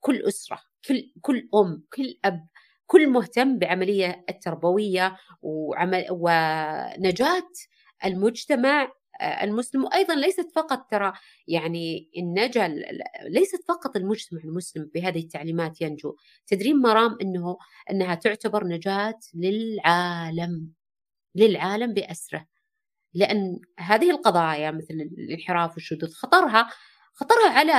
كل 0.00 0.22
أسرة 0.22 0.58
كل 0.88 1.12
كل 1.20 1.48
أم 1.54 1.84
كل 1.96 2.18
أب 2.24 2.48
كل 2.86 3.08
مهتم 3.08 3.58
بعملية 3.58 4.24
التربوية 4.30 5.16
وعمل 5.42 6.06
ونجاة 6.10 7.48
المجتمع 8.04 8.92
المسلم 9.22 9.84
وأيضا 9.84 10.14
ليست 10.14 10.52
فقط 10.54 10.90
ترى 10.90 11.12
يعني 11.48 12.10
النجا 12.18 12.68
ليست 13.28 13.64
فقط 13.68 13.96
المجتمع 13.96 14.40
المسلم 14.44 14.90
بهذه 14.94 15.20
التعليمات 15.20 15.80
ينجو. 15.80 16.16
تدرين 16.46 16.76
مرام 16.76 17.16
إنه 17.22 17.56
إنها 17.90 18.14
تعتبر 18.14 18.64
نجاة 18.66 19.18
للعالم 19.34 20.72
للعالم 21.34 21.94
بأسره. 21.94 22.46
لأن 23.14 23.60
هذه 23.78 24.10
القضايا 24.10 24.70
مثل 24.70 24.94
الانحراف 24.94 25.74
والشذوذ 25.74 26.12
خطرها 26.12 26.68
خطرها 27.14 27.50
على 27.50 27.72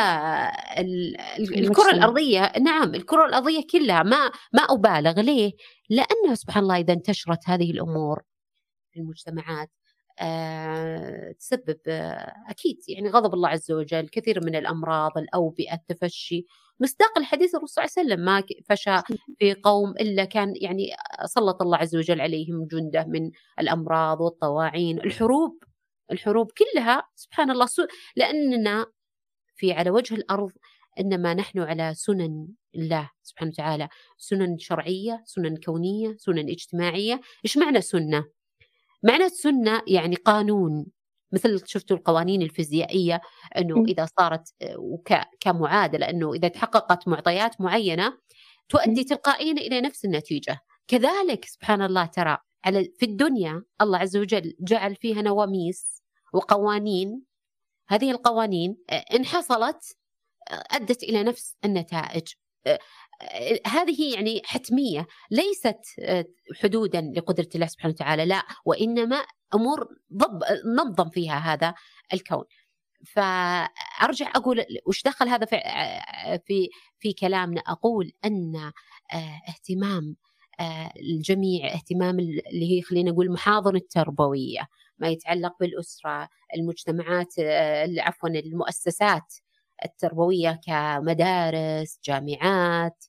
الكرة 1.39 1.91
الأرضية. 1.91 2.53
نعم 2.61 2.95
الكرة 2.95 3.25
الأرضية 3.25 3.67
كلها. 3.71 4.03
ما 4.03 4.31
ما 4.53 4.61
أبالغ 4.69 5.21
ليه؟ 5.21 5.51
لأنه 5.89 6.35
سبحان 6.35 6.63
الله 6.63 6.77
إذا 6.77 6.93
انتشرت 6.93 7.39
هذه 7.49 7.71
الأمور 7.71 8.21
في 8.91 8.99
المجتمعات. 8.99 9.69
تسبب 11.39 11.77
آه، 11.87 12.33
أكيد 12.49 12.79
يعني 12.87 13.09
غضب 13.09 13.33
الله 13.33 13.49
عز 13.49 13.71
وجل 13.71 14.07
كثير 14.07 14.45
من 14.45 14.55
الأمراض 14.55 15.17
الأوبئة 15.17 15.73
التفشي. 15.73 16.45
مصداق 16.79 17.17
الحديث 17.17 17.55
الرسول 17.55 17.69
صلى 17.69 17.83
الله 17.83 17.93
عليه 17.97 18.07
وسلم 18.07 18.25
ما 18.25 18.43
فشى 18.69 19.15
في 19.39 19.53
قوم 19.53 19.89
إلا 19.89 20.25
كان 20.25 20.53
يعني 20.61 20.89
سلط 21.25 21.61
الله 21.61 21.77
عز 21.77 21.95
وجل 21.95 22.21
عليهم 22.21 22.67
جنده 22.67 23.05
من 23.05 23.31
الأمراض 23.59 24.21
والطواعين. 24.21 24.99
الحروب 24.99 25.63
الحروب 26.11 26.51
كلها 26.51 27.03
سبحان 27.15 27.51
الله 27.51 27.67
لأننا 28.15 28.85
في 29.55 29.71
على 29.73 29.89
وجه 29.89 30.15
الأرض 30.15 30.51
إنما 30.99 31.33
نحن 31.33 31.59
على 31.59 31.93
سنن 31.95 32.47
الله 32.75 33.09
سبحانه 33.23 33.51
وتعالى. 33.51 33.89
سنن 34.17 34.57
شرعية 34.57 35.23
سنن 35.25 35.57
كونية 35.57 36.15
سنن 36.17 36.49
اجتماعية. 36.49 37.21
إيش 37.45 37.57
معنى 37.57 37.81
سنة؟ 37.81 38.25
معنى 39.03 39.23
السنة 39.23 39.81
يعني 39.87 40.15
قانون 40.15 40.85
مثل 41.31 41.61
شفتوا 41.65 41.97
القوانين 41.97 42.41
الفيزيائية 42.41 43.21
أنه 43.57 43.83
إذا 43.87 44.07
صارت 44.19 44.53
كمعادلة 45.39 46.09
أنه 46.09 46.33
إذا 46.33 46.47
تحققت 46.47 47.07
معطيات 47.07 47.61
معينة 47.61 48.17
تؤدي 48.69 49.03
تلقائيا 49.03 49.51
إلى 49.51 49.81
نفس 49.81 50.05
النتيجة. 50.05 50.59
كذلك 50.87 51.45
سبحان 51.45 51.81
الله 51.81 52.05
ترى 52.05 52.37
على 52.65 52.91
في 52.99 53.05
الدنيا 53.05 53.63
الله 53.81 53.97
عز 53.97 54.17
وجل 54.17 54.53
جعل 54.59 54.95
فيها 54.95 55.21
نواميس 55.21 56.03
وقوانين. 56.33 57.21
هذه 57.87 58.11
القوانين 58.11 58.77
إن 59.13 59.25
حصلت 59.25 59.97
أدت 60.51 61.03
إلى 61.03 61.23
نفس 61.23 61.55
النتائج. 61.65 62.27
هذه 63.67 64.13
يعني 64.15 64.41
حتمية 64.45 65.07
ليست 65.31 65.79
آه، 65.99 66.25
حدودا 66.63 67.01
لقدرة 67.15 67.49
الله 67.55 67.67
سبحانه 67.67 67.93
وتعالى 67.93 68.25
لا 68.25 68.43
وإنما 68.65 69.25
أمور 69.55 69.87
ضب 70.13 70.43
نظم 70.77 71.09
فيها 71.09 71.37
هذا 71.37 71.73
الكون. 72.13 72.43
فأرجع 73.05 74.31
أقول 74.35 74.65
وش 74.87 75.03
دخل 75.03 75.29
هذا 75.29 75.45
في 75.45 75.55
آه، 75.55 76.41
في 76.45 76.69
في 76.99 77.13
كلامنا؟ 77.13 77.61
أقول 77.67 78.11
أن 78.25 78.55
آه، 79.13 79.41
اهتمام 79.49 80.15
الجميع 80.97 81.73
اهتمام 81.73 82.19
اللي 82.19 82.77
هي 82.77 82.81
خلينا 82.81 83.11
نقول 83.11 83.25
المحاضن 83.25 83.75
التربوية 83.75 84.67
ما 84.97 85.07
يتعلق 85.07 85.53
بالأسرة 85.59 86.29
المجتمعات 86.55 87.33
عفوا 87.99 88.29
المؤسسات 88.29 89.33
التربوية 89.85 90.59
كمدارس 90.65 91.99
جامعات 92.03 93.05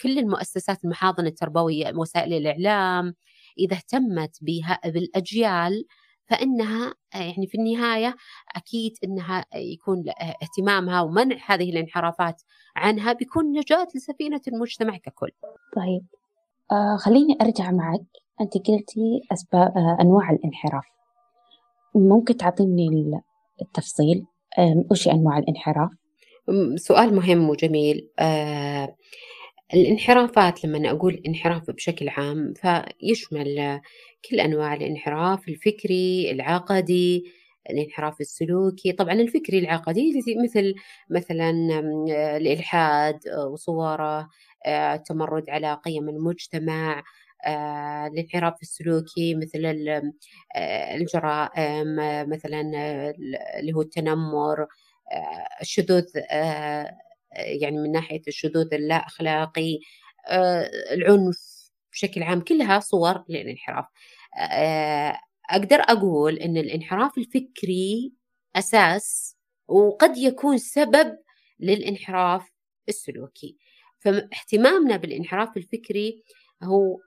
كل 0.00 0.18
المؤسسات 0.18 0.84
المحاضنة 0.84 1.28
التربوية 1.28 1.92
وسائل 1.96 2.32
الإعلام 2.32 3.14
إذا 3.58 3.76
اهتمت 3.76 4.38
بها 4.42 4.80
بالأجيال 4.84 5.84
فإنها 6.26 6.94
آه، 7.14 7.18
يعني 7.18 7.46
في 7.46 7.58
النهاية 7.58 8.16
أكيد 8.56 8.92
إنها 9.04 9.44
يكون 9.54 10.04
اهتمامها 10.42 11.00
ومنع 11.00 11.36
هذه 11.46 11.70
الانحرافات 11.70 12.42
عنها 12.76 13.12
بيكون 13.12 13.58
نجاة 13.58 13.88
لسفينة 13.94 14.40
المجتمع 14.48 14.96
ككل. 14.96 15.30
طيب 15.76 16.06
آه 16.72 16.96
خليني 16.96 17.36
أرجع 17.42 17.70
معك 17.70 18.06
أنت 18.40 18.54
قلتي 18.54 19.20
أسباب 19.32 19.78
آه 19.78 19.96
أنواع 20.00 20.30
الانحراف. 20.30 20.84
ممكن 21.94 22.36
تعطيني 22.36 23.20
التفصيل 23.62 24.26
وش 24.90 25.08
أنواع 25.08 25.38
الانحراف؟ 25.38 25.90
سؤال 26.76 27.14
مهم 27.14 27.50
وجميل. 27.50 28.08
آه 28.18 28.96
الانحرافات 29.74 30.64
لما 30.64 30.90
أقول 30.90 31.22
انحراف 31.26 31.70
بشكل 31.70 32.08
عام 32.08 32.54
فيشمل 32.54 33.80
كل 34.30 34.40
أنواع 34.40 34.74
الانحراف 34.74 35.48
الفكري 35.48 36.30
العقدي 36.30 37.24
الانحراف 37.70 38.20
السلوكي. 38.20 38.92
طبعا 38.92 39.12
الفكري 39.14 39.58
العقدي 39.58 40.12
مثل 40.44 40.74
مثلا 41.10 41.50
الإلحاد 42.36 43.18
وصوره 43.52 44.28
التمرد 44.66 45.50
على 45.50 45.74
قيم 45.84 46.08
المجتمع 46.08 47.02
الانحراف 48.12 48.54
السلوكي 48.62 49.34
مثل 49.34 49.60
الجرائم 50.96 51.96
مثلا 52.30 52.60
اللي 53.60 53.72
هو 53.74 53.82
التنمر 53.82 54.66
الشذوذ 55.60 56.04
يعني 57.36 57.78
من 57.78 57.92
ناحية 57.92 58.22
الشذوذ 58.28 58.74
اللا 58.74 58.94
أخلاقي 58.94 59.78
العنف 60.92 61.70
بشكل 61.92 62.22
عام 62.22 62.40
كلها 62.40 62.80
صور 62.80 63.24
للانحراف. 63.28 63.84
أقدر 65.50 65.80
أقول 65.80 66.38
أن 66.38 66.56
الانحراف 66.56 67.18
الفكري 67.18 68.12
أساس 68.56 69.36
وقد 69.68 70.16
يكون 70.16 70.58
سبب 70.58 71.18
للانحراف 71.60 72.50
السلوكي. 72.88 73.56
فاهتمامنا 73.98 74.96
بالانحراف 74.96 75.56
الفكري 75.56 76.22
هو 76.62 76.98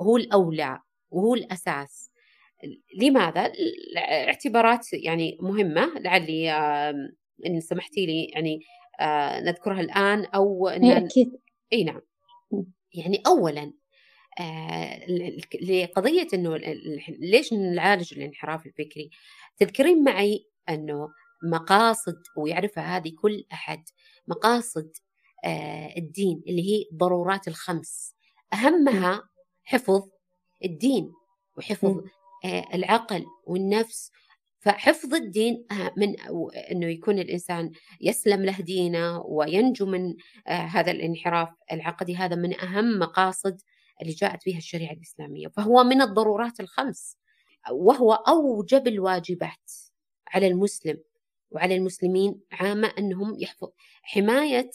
هو 0.00 0.16
الأولى 0.16 0.80
وهو 1.10 1.34
الأساس. 1.34 2.10
لماذا؟ 2.96 3.52
اعتبارات 3.98 4.92
يعني 4.92 5.38
مهمة 5.40 5.98
لعلي 5.98 6.50
إن 7.46 7.60
سمحتي 7.60 8.06
لي 8.06 8.24
يعني 8.24 8.60
نذكرها 9.44 9.80
الآن 9.80 10.24
أو 10.24 10.68
إن 10.68 10.84
أكيد. 10.84 11.32
أي 11.72 11.84
نعم. 11.84 12.00
يعني 12.94 13.22
أولا 13.26 13.72
لقضية 15.62 16.28
أنه 16.34 16.56
ليش 17.08 17.52
نعالج 17.52 18.14
الانحراف 18.14 18.66
الفكري؟ 18.66 19.10
تذكرين 19.56 20.04
معي 20.04 20.46
أنه 20.68 21.08
مقاصد 21.44 22.22
ويعرفها 22.36 22.96
هذه 22.96 23.12
كل 23.22 23.44
أحد 23.52 23.84
مقاصد 24.28 24.90
الدين 25.96 26.42
اللي 26.48 26.62
هي 26.62 26.84
ضرورات 26.94 27.48
الخمس. 27.48 28.14
أهمها 28.52 29.22
حفظ 29.64 30.08
الدين 30.64 31.12
وحفظ 31.56 32.00
العقل 32.74 33.24
والنفس 33.46 34.10
فحفظ 34.62 35.14
الدين 35.14 35.66
من 35.96 36.20
إنه 36.70 36.86
يكون 36.86 37.18
الإنسان 37.18 37.70
يسلم 38.00 38.44
له 38.44 38.60
دينه 38.60 39.20
وينجو 39.20 39.86
من 39.86 40.14
هذا 40.46 40.90
الانحراف 40.90 41.48
العقدي 41.72 42.16
هذا 42.16 42.36
من 42.36 42.60
أهم 42.60 42.98
مقاصد 42.98 43.60
اللي 44.02 44.12
جاءت 44.12 44.46
بها 44.46 44.58
الشريعة 44.58 44.92
الإسلامية. 44.92 45.48
فهو 45.48 45.84
من 45.84 46.02
الضرورات 46.02 46.60
الخمس 46.60 47.16
وهو 47.70 48.12
أوجب 48.12 48.88
الواجبات 48.88 49.72
على 50.28 50.46
المسلم 50.46 50.98
وعلى 51.50 51.76
المسلمين 51.76 52.40
عامة 52.52 52.92
أنهم 52.98 53.36
يحفظ. 53.38 53.68
حماية 54.02 54.70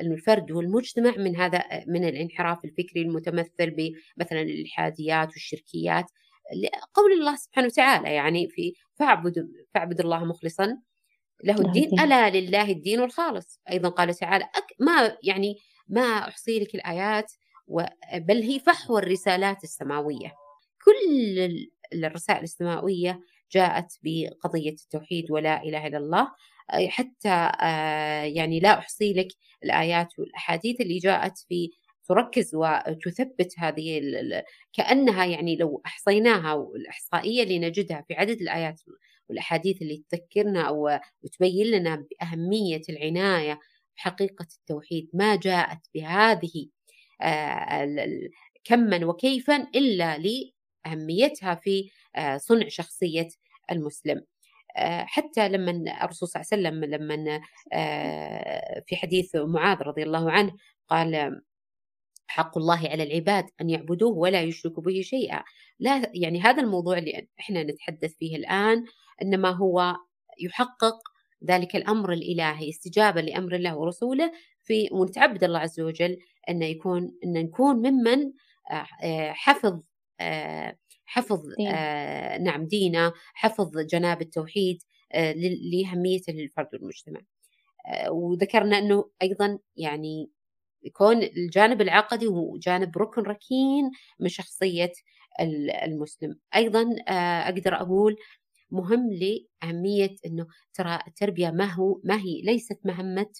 الفرد 0.00 0.50
والمجتمع 0.50 1.16
من 1.16 1.36
هذا 1.36 1.64
من 1.86 2.04
الانحراف 2.04 2.64
الفكري 2.64 3.02
المتمثل 3.02 3.70
بمثلا 3.70 4.42
الإلحاديات 4.42 5.28
والشركيات 5.28 6.10
قول 6.94 7.12
الله 7.12 7.36
سبحانه 7.36 7.66
وتعالى 7.66 8.14
يعني 8.14 8.48
في 8.48 8.72
فاعبد 8.94 9.48
فاعبد 9.74 10.00
الله 10.00 10.24
مخلصا 10.24 10.78
له 11.44 11.60
الدين. 11.60 12.00
ألا 12.00 12.30
لله 12.30 12.70
الدين 12.70 13.00
الخالص؟ 13.00 13.60
أيضا 13.70 13.88
قال 13.88 14.14
تعالى 14.14 14.48
ما 14.80 15.16
يعني 15.22 15.56
ما 15.88 16.28
أحصي 16.28 16.60
لك 16.60 16.74
الآيات 16.74 17.32
بل 18.14 18.42
هي 18.42 18.58
فحوى 18.58 19.02
الرسالات 19.02 19.64
السماوية. 19.64 20.32
كل 20.84 21.66
الرسائل 21.92 22.42
السماوية 22.42 23.20
جاءت 23.52 23.98
بقضية 24.02 24.70
التوحيد 24.70 25.30
ولا 25.30 25.62
إله 25.62 25.86
إلا 25.86 25.98
الله 25.98 26.28
حتى 26.88 27.50
يعني 28.34 28.60
لا 28.60 28.78
أحصي 28.78 29.12
لك 29.12 29.28
الآيات 29.64 30.18
والأحاديث 30.18 30.80
اللي 30.80 30.98
جاءت 30.98 31.38
في 31.48 31.70
تركز 32.08 32.54
وتثبت 32.54 33.54
هذه 33.58 34.00
كأنها 34.72 35.24
يعني 35.24 35.56
لو 35.56 35.82
أحصيناها 35.86 36.52
والإحصائية 36.52 37.42
اللي 37.42 37.58
نجدها 37.58 38.04
في 38.08 38.14
عدد 38.14 38.40
الآيات 38.40 38.80
والأحاديث 39.28 39.82
اللي 39.82 40.04
تذكرنا 40.08 40.62
أو 40.62 40.98
تبين 41.32 41.66
لنا 41.66 42.06
بأهمية 42.10 42.82
العناية 42.88 43.60
بحقيقة 43.96 44.46
التوحيد 44.60 45.10
ما 45.14 45.36
جاءت 45.36 45.80
بهذه 45.94 46.66
كما 48.64 49.04
وكيفا 49.04 49.56
إلا 49.74 50.18
لأهميتها 50.18 51.54
في 51.54 51.90
صنع 52.36 52.68
شخصية 52.68 53.28
المسلم. 53.72 54.24
حتى 55.06 55.48
لما 55.48 56.04
الرسول 56.04 56.28
صلى 56.28 56.42
الله 56.42 56.68
عليه 56.68 56.78
وسلم 56.78 56.84
لما 56.84 57.40
في 58.86 58.96
حديث 58.96 59.36
معاذ 59.36 59.78
رضي 59.82 60.02
الله 60.02 60.30
عنه 60.30 60.52
قال 60.88 61.40
حق 62.34 62.58
الله 62.58 62.88
على 62.88 63.02
العباد 63.02 63.46
أن 63.60 63.70
يعبدوه 63.70 64.18
ولا 64.18 64.42
يشركوا 64.42 64.82
به 64.82 65.00
شيئا 65.00 65.42
لا 65.80 66.10
يعني 66.14 66.40
هذا 66.40 66.62
الموضوع 66.62 66.98
اللي 66.98 67.28
إحنا 67.40 67.62
نتحدث 67.62 68.14
فيه 68.18 68.36
الآن 68.36 68.84
إنما 69.22 69.50
هو 69.50 69.96
يحقق 70.40 70.94
ذلك 71.50 71.76
الأمر 71.76 72.12
الإلهي 72.12 72.68
استجابة 72.68 73.20
لأمر 73.20 73.54
الله 73.54 73.76
ورسوله 73.76 74.32
في 74.62 74.88
ونتعبد 74.92 75.44
الله 75.44 75.58
عز 75.58 75.80
وجل 75.80 76.16
أن 76.48 76.62
يكون 76.62 77.10
أن 77.24 77.32
نكون 77.32 77.76
ممن 77.76 78.32
حفظ 79.32 79.80
حفظ 81.04 81.40
دين. 81.58 81.72
نعم 82.44 82.66
دينه 82.66 83.12
حفظ 83.34 83.78
جناب 83.78 84.22
التوحيد 84.22 84.78
لأهميته 85.72 86.32
للفرد 86.32 86.68
والمجتمع 86.72 87.20
وذكرنا 88.08 88.78
أنه 88.78 89.10
أيضا 89.22 89.58
يعني 89.76 90.30
يكون 90.84 91.22
الجانب 91.22 91.80
العقدي 91.80 92.26
هو 92.26 92.58
جانب 92.58 92.98
ركن 92.98 93.22
ركين 93.22 93.90
من 94.20 94.28
شخصية 94.28 94.92
المسلم. 95.84 96.38
أيضا 96.56 96.86
أقدر 97.48 97.74
أقول 97.74 98.16
مهم 98.70 99.10
لأهمية 99.12 100.16
أنه 100.26 100.46
ترى 100.74 100.98
التربية 101.06 101.50
ما 101.50 101.64
هو 101.64 102.00
ما 102.04 102.16
هي 102.16 102.42
ليست 102.42 102.80
مهمة 102.84 103.30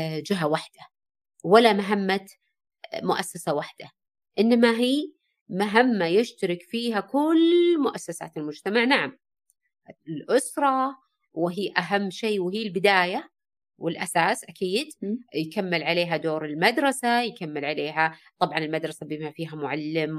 جهة 0.00 0.46
واحدة 0.46 0.80
ولا 1.44 1.72
مهمة 1.72 2.26
مؤسسة 3.02 3.54
واحدة 3.54 3.90
إنما 4.38 4.78
هي 4.78 5.12
مهمة 5.48 6.06
يشترك 6.06 6.62
فيها 6.62 7.00
كل 7.00 7.78
مؤسسات 7.78 8.36
المجتمع. 8.36 8.84
نعم 8.84 9.18
الأسرة 10.08 10.98
وهي 11.34 11.72
أهم 11.78 12.10
شيء 12.10 12.40
وهي 12.40 12.62
البداية 12.62 13.31
والأساس 13.78 14.44
أكيد 14.44 14.86
يكمل 15.34 15.82
عليها 15.82 16.16
دور 16.16 16.44
المدرسة 16.44 17.22
يكمل 17.22 17.64
عليها 17.64 18.16
طبعا 18.38 18.58
المدرسة 18.58 19.06
بما 19.06 19.30
فيها 19.30 19.54
معلم 19.54 20.18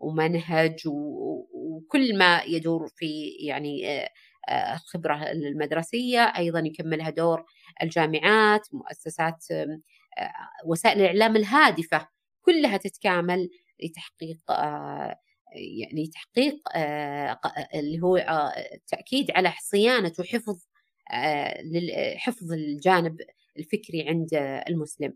ومنهج 0.00 0.82
وكل 0.86 2.18
ما 2.18 2.42
يدور 2.42 2.88
في 2.96 3.28
يعني 3.46 4.04
الخبره 4.74 5.22
المدرسيه 5.30 6.20
أيضا 6.20 6.60
يكملها 6.60 7.10
دور 7.10 7.44
الجامعات 7.82 8.68
مؤسسات 8.72 9.44
وسائل 10.66 11.00
الإعلام 11.00 11.36
الهادفة 11.36 12.08
كلها 12.42 12.76
تتكامل 12.76 13.50
لتحقيق 13.82 14.38
يعني 15.54 16.06
تحقيق 16.14 16.56
اللي 17.74 18.00
هو 18.02 18.16
التاكيد 18.74 19.30
على 19.30 19.52
صيانة 19.62 20.12
وحفظ 20.18 20.66
لحفظ 21.64 22.52
الجانب 22.52 23.20
الفكري 23.58 24.08
عند 24.08 24.34
المسلم. 24.68 25.14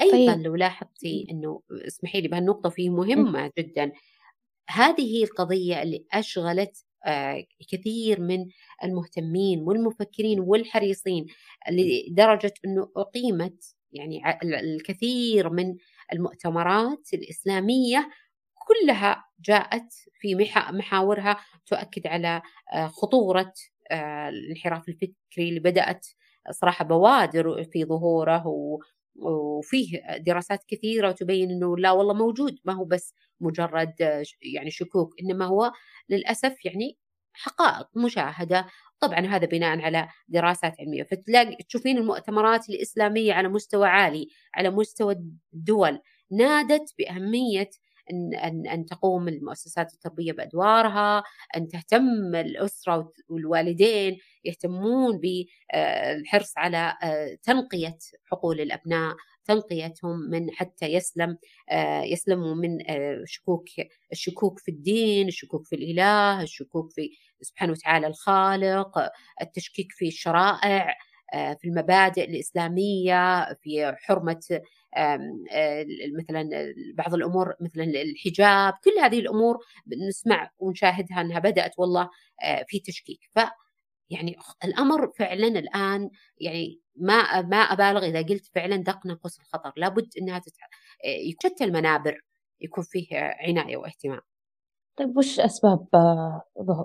أيضا 0.00 0.34
طيب. 0.34 0.42
لو 0.42 0.54
لاحظتي 0.54 1.26
إنه 1.30 1.60
اسمحي 1.70 2.20
لي 2.20 2.28
بهالنقطة 2.28 2.70
فيه 2.70 2.90
مهمة 2.90 3.52
جدا. 3.58 3.92
هذه 4.70 5.16
هي 5.16 5.24
القضية 5.24 5.82
اللي 5.82 6.04
أشغلت 6.12 6.84
كثير 7.70 8.20
من 8.20 8.46
المهتمين 8.84 9.60
والمفكرين 9.62 10.40
والحريصين 10.40 11.26
لدرجة 11.70 12.54
إنه 12.64 12.88
أقيمت 12.96 13.64
يعني 13.92 14.22
الكثير 14.42 15.50
من 15.50 15.76
المؤتمرات 16.12 17.08
الإسلامية 17.14 18.10
كلها 18.68 19.24
جاءت 19.40 19.94
في 20.20 20.34
محاورها 20.70 21.36
تؤكد 21.66 22.06
على 22.06 22.42
آه، 22.74 22.86
خطورة 22.86 23.52
آه، 23.90 24.28
الانحراف 24.28 24.88
الفكري 24.88 25.48
اللي 25.48 25.60
بدأت 25.60 26.06
صراحة 26.50 26.84
بوادر 26.84 27.64
في 27.64 27.84
ظهوره 27.84 28.44
وفيه 29.16 30.16
دراسات 30.18 30.64
كثيرة 30.68 31.10
تبين 31.10 31.50
أنه 31.50 31.76
لا 31.76 31.90
والله 31.92 32.14
موجود 32.14 32.58
ما 32.64 32.72
هو 32.72 32.84
بس 32.84 33.14
مجرد 33.40 33.94
يعني 34.54 34.70
شكوك 34.70 35.14
إنما 35.20 35.46
هو 35.46 35.72
للأسف 36.08 36.64
يعني 36.64 36.98
حقائق 37.34 37.88
مشاهدة. 37.96 38.66
طبعا 39.00 39.20
هذا 39.20 39.46
بناء 39.46 39.80
على 39.80 40.08
دراسات 40.28 40.80
علمية. 40.80 41.02
فتلاقي 41.02 41.56
تشوفين 41.68 41.98
المؤتمرات 41.98 42.68
الإسلامية 42.70 43.32
على 43.32 43.48
مستوى 43.48 43.88
عالي 43.88 44.28
على 44.54 44.70
مستوى 44.70 45.14
الدول 45.54 46.00
نادت 46.30 46.94
بأهمية 46.98 47.70
أن, 48.10 48.34
أن, 48.34 48.66
أن 48.66 48.84
تقوم 48.86 49.28
المؤسسات 49.28 49.94
التربية 49.94 50.32
بأدوارها 50.32 51.22
أن 51.56 51.68
تهتم 51.68 52.34
الأسرة 52.34 53.12
والوالدين 53.28 54.18
يهتمون 54.44 55.20
بالحرص 55.20 56.52
على 56.58 56.94
تنقية 57.42 57.98
حقول 58.24 58.60
الأبناء 58.60 59.16
تنقيتهم 59.44 60.18
من 60.30 60.50
حتى 60.50 60.86
يسلم 60.86 61.38
يسلموا 62.04 62.54
من 62.54 62.78
شكوك 63.24 63.68
الشكوك 64.12 64.58
في 64.58 64.70
الدين 64.70 65.28
الشكوك 65.28 65.66
في 65.66 65.76
الإله 65.76 66.42
الشكوك 66.42 66.92
في 66.92 67.10
سبحانه 67.42 67.72
وتعالى 67.72 68.06
الخالق 68.06 68.98
التشكيك 69.42 69.92
في 69.92 70.08
الشرائع. 70.08 70.94
في 71.58 71.68
المبادئ 71.68 72.24
الإسلامية 72.24 73.54
في 73.54 73.94
حرمة 73.96 74.60
مثلا 76.18 76.48
بعض 76.94 77.14
الأمور 77.14 77.54
مثلا 77.60 77.84
الحجاب 77.84 78.74
كل 78.84 78.90
هذه 79.02 79.18
الأمور 79.18 79.58
نسمع 80.08 80.50
ونشاهدها 80.58 81.20
أنها 81.20 81.38
بدأت 81.38 81.72
والله 81.78 82.10
في 82.68 82.80
تشكيك 82.80 83.20
ف 83.34 83.40
يعني 84.10 84.36
الأمر 84.64 85.12
فعلا 85.18 85.46
الآن 85.46 86.10
يعني 86.38 86.80
ما 86.96 87.42
ما 87.42 87.56
أبالغ 87.56 88.06
إذا 88.06 88.22
قلت 88.22 88.46
فعلا 88.54 88.76
دق 88.76 89.06
ناقوس 89.06 89.38
الخطر 89.38 89.72
لابد 89.76 90.08
إنها. 90.20 90.40
شتى 91.42 91.64
المنابر 91.64 92.20
يكون 92.60 92.84
فيه 92.84 93.06
عناية 93.12 93.76
واهتمام. 93.76 94.20
طيب 94.96 95.16
وش 95.16 95.40
أسباب 95.40 95.86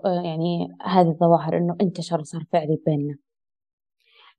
يعني 0.06 0.78
هذه 0.82 1.10
الظواهر 1.10 1.58
إنه 1.58 1.78
انتشر 1.82 2.24
صار 2.24 2.44
فعلي 2.52 2.78
بيننا؟ 2.86 3.18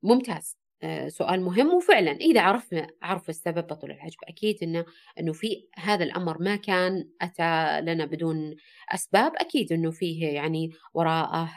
ممتاز. 0.03 0.57
آه، 0.83 1.07
سؤال 1.07 1.41
مهم 1.41 1.73
وفعلا 1.73 2.11
إذا 2.11 2.41
عرفنا 2.41 2.87
عرف 3.01 3.29
السبب 3.29 3.67
بطل 3.67 3.91
الحجب 3.91 4.17
أكيد 4.27 4.57
إنه 4.63 4.85
إنه 5.19 5.33
في 5.33 5.67
هذا 5.75 6.03
الأمر 6.03 6.37
ما 6.43 6.55
كان 6.55 7.09
أتى 7.21 7.81
لنا 7.81 8.05
بدون 8.05 8.55
أسباب 8.89 9.31
أكيد 9.35 9.73
إنه 9.73 9.91
فيه 9.91 10.27
يعني 10.27 10.69
وراءه 10.93 11.49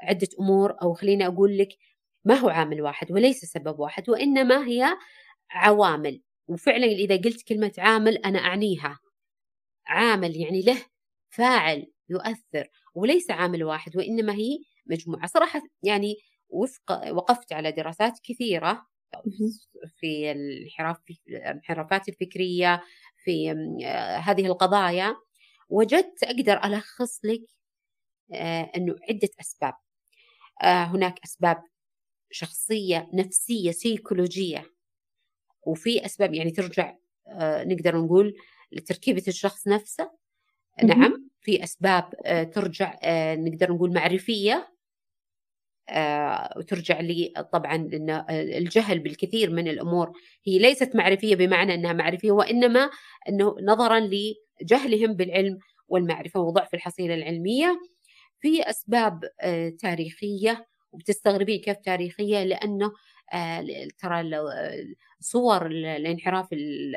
عدة 0.00 0.28
أمور 0.40 0.76
أو 0.82 0.94
خليني 0.94 1.26
أقول 1.26 1.58
لك 1.58 1.68
ما 2.24 2.34
هو 2.34 2.48
عامل 2.48 2.82
واحد 2.82 3.12
وليس 3.12 3.44
سبب 3.44 3.78
واحد 3.80 4.10
وإنما 4.10 4.66
هي 4.66 4.96
عوامل. 5.50 6.22
وفعلا 6.48 6.86
إذا 6.86 7.16
قلت 7.16 7.42
كلمة 7.48 7.72
عامل 7.78 8.16
أنا 8.18 8.38
أعنيها. 8.38 8.98
عامل 9.86 10.36
يعني 10.36 10.62
له 10.62 10.78
فاعل 11.30 11.86
يؤثر 12.10 12.68
وليس 12.94 13.30
عامل 13.30 13.64
واحد 13.64 13.96
وإنما 13.96 14.32
هي 14.34 14.58
مجموعة. 14.86 15.26
صراحة 15.26 15.62
يعني 15.82 16.16
وفق 16.52 17.12
وقفت 17.12 17.52
على 17.52 17.72
دراسات 17.72 18.18
كثيرة 18.24 18.86
في 19.96 20.32
الانحراف 20.32 20.96
الانحرافات 21.28 22.08
الفكرية 22.08 22.82
في 23.24 23.50
هذه 24.24 24.46
القضايا 24.46 25.16
وجدت 25.68 26.22
أقدر 26.22 26.64
ألخص 26.64 27.24
لك 27.24 27.42
آه، 28.32 28.70
أنه 28.76 28.96
عدة 29.08 29.28
أسباب. 29.40 29.74
آه، 30.62 30.84
هناك 30.84 31.14
أسباب 31.24 31.62
شخصية 32.30 33.08
نفسية 33.14 33.70
سيكولوجية 33.70 34.72
وفي 35.62 36.06
أسباب 36.06 36.34
يعني 36.34 36.50
ترجع 36.50 36.96
آه، 37.28 37.64
نقدر 37.64 37.96
نقول 37.96 38.34
لتركيبة 38.72 39.22
الشخص 39.28 39.68
نفسه. 39.68 40.10
نعم 40.84 41.30
في 41.40 41.64
أسباب 41.64 42.10
ترجع 42.54 42.98
نقدر 43.34 43.72
نقول 43.72 43.94
معرفية. 43.94 44.54
آه، 44.54 44.71
وترجع 46.56 47.00
لي 47.00 47.32
طبعا 47.52 47.74
إن 47.74 48.24
الجهل 48.30 48.98
بالكثير 48.98 49.50
من 49.50 49.68
الأمور 49.68 50.12
هي 50.46 50.58
ليست 50.58 50.96
معرفية 50.96 51.36
بمعنى 51.36 51.74
إنها 51.74 51.92
معرفية 51.92 52.30
وإنما 52.32 52.90
إنه 53.28 53.56
نظرا 53.62 54.00
لجهلهم 54.00 55.12
بالعلم 55.12 55.58
والمعرفة 55.88 56.40
وضعف 56.40 56.74
الحصيلة 56.74 57.14
العلمية 57.14 57.80
في 58.40 58.70
أسباب 58.70 59.20
آه، 59.40 59.68
تاريخية 59.80 60.66
وبتستغربين 60.92 61.60
كيف 61.60 61.76
تاريخية 61.78 62.44
لأنه 62.44 62.92
آه، 63.32 63.66
ترى 63.98 64.22
صور 65.20 65.66
الانحراف 65.66 66.48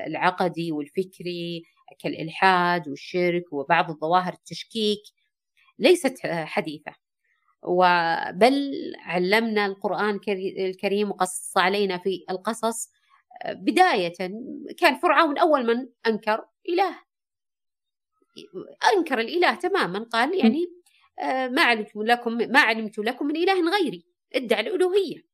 العقدي 0.08 0.72
والفكري 0.72 1.64
كالإلحاد 2.00 2.88
والشرك 2.88 3.54
وبعض 3.54 3.90
الظواهر 3.90 4.34
التشكيك 4.34 5.02
ليست 5.80 6.18
حديثة. 6.28 7.05
وبل 7.68 8.94
علمنا 9.00 9.66
القرآن 9.66 10.20
الكريم 10.58 11.10
وقص 11.10 11.58
علينا 11.58 11.98
في 11.98 12.26
القصص. 12.30 12.90
بداية 13.46 14.14
كان 14.78 14.96
فرعون 14.96 15.38
أول 15.38 15.66
من 15.66 15.88
أنكر 16.08 16.46
إله. 16.70 17.00
أنكر 18.98 19.20
الإله 19.20 19.56
تماما 19.56 20.00
قال 20.00 20.40
يعني 20.40 20.66
آه، 21.20 21.48
ما 21.48 21.62
علمت 21.62 21.96
لكم 21.96 22.32
ما 22.34 22.60
علمت 22.60 22.98
لكم 22.98 23.26
من 23.28 23.36
إله 23.36 23.72
غيري. 23.72 24.06
ادعى 24.34 24.62
الألوهية. 24.62 25.26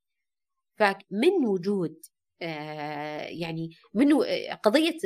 فمن 0.75 1.45
وجود 1.45 1.95
آه، 2.41 3.21
يعني 3.21 3.69
من 3.93 4.13
قضية 4.63 4.97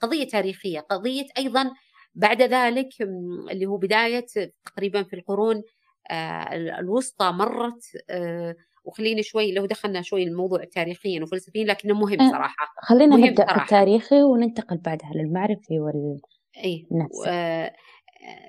قضية 0.00 0.28
تاريخية 0.28 0.80
قضية 0.80 1.26
أيضا 1.38 1.74
بعد 2.14 2.42
ذلك 2.42 3.02
اللي 3.50 3.66
هو 3.66 3.76
بداية 3.76 4.26
تقريبا 4.64 5.02
في 5.02 5.16
القرون 5.16 5.56
آه، 5.56 5.62
الوسطى 6.10 7.32
مرت 7.32 7.82
آه، 8.10 8.56
وخليني 8.84 9.22
شوي 9.22 9.52
لو 9.52 9.66
دخلنا 9.66 10.02
شوي 10.02 10.22
الموضوع 10.22 10.64
تاريخيا 10.64 11.22
وفلسفيا 11.22 11.64
لكنه 11.64 11.94
مهم 11.94 12.20
آه، 12.20 12.30
صراحة. 12.30 12.66
خلينا 12.82 13.16
مهم 13.16 13.26
نبدأ 13.26 13.44
صراحة. 13.44 13.60
بالتاريخي 13.60 14.22
وننتقل 14.22 14.76
بعدها 14.76 15.12
للمعرفي 15.14 15.80
وال 15.80 16.20
اي 16.64 16.86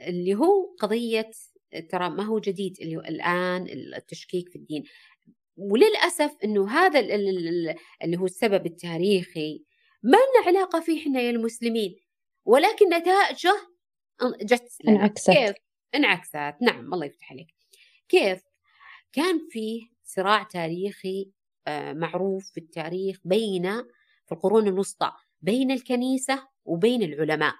اللي 0.07 0.35
هو 0.35 0.75
قضية 0.79 1.31
ترى 1.89 2.09
ما 2.09 2.23
هو 2.23 2.39
جديد 2.39 2.77
اللي 2.81 2.95
هو 2.95 3.01
الآن 3.01 3.67
التشكيك 3.97 4.49
في 4.49 4.55
الدين. 4.55 4.83
وللأسف 5.57 6.35
إنه 6.43 6.69
هذا 6.69 6.99
اللي 6.99 8.17
هو 8.17 8.25
السبب 8.25 8.65
التاريخي 8.65 9.63
ما 10.03 10.17
لنا 10.17 10.47
علاقة 10.47 10.79
فيه 10.79 11.01
إحنا 11.01 11.21
يا 11.21 11.29
المسلمين 11.29 11.95
ولكن 12.45 12.89
نتائجه 12.89 13.55
جت 14.41 14.77
انعكست. 14.87 15.31
كيف؟ 15.31 15.55
انعكست. 15.95 16.55
نعم 16.61 16.93
الله 16.93 17.05
يفتح 17.05 17.31
عليك. 17.31 17.53
كيف؟ 18.09 18.43
كان 19.13 19.47
فيه 19.49 19.87
صراع 20.03 20.43
تاريخي 20.43 21.31
آه، 21.67 21.93
معروف 21.93 22.51
في 22.51 22.59
التاريخ 22.59 23.19
بين 23.25 23.83
في 24.25 24.31
القرون 24.31 24.67
الوسطى 24.67 25.11
بين 25.41 25.71
الكنيسة 25.71 26.47
وبين 26.65 27.03
العلماء. 27.03 27.55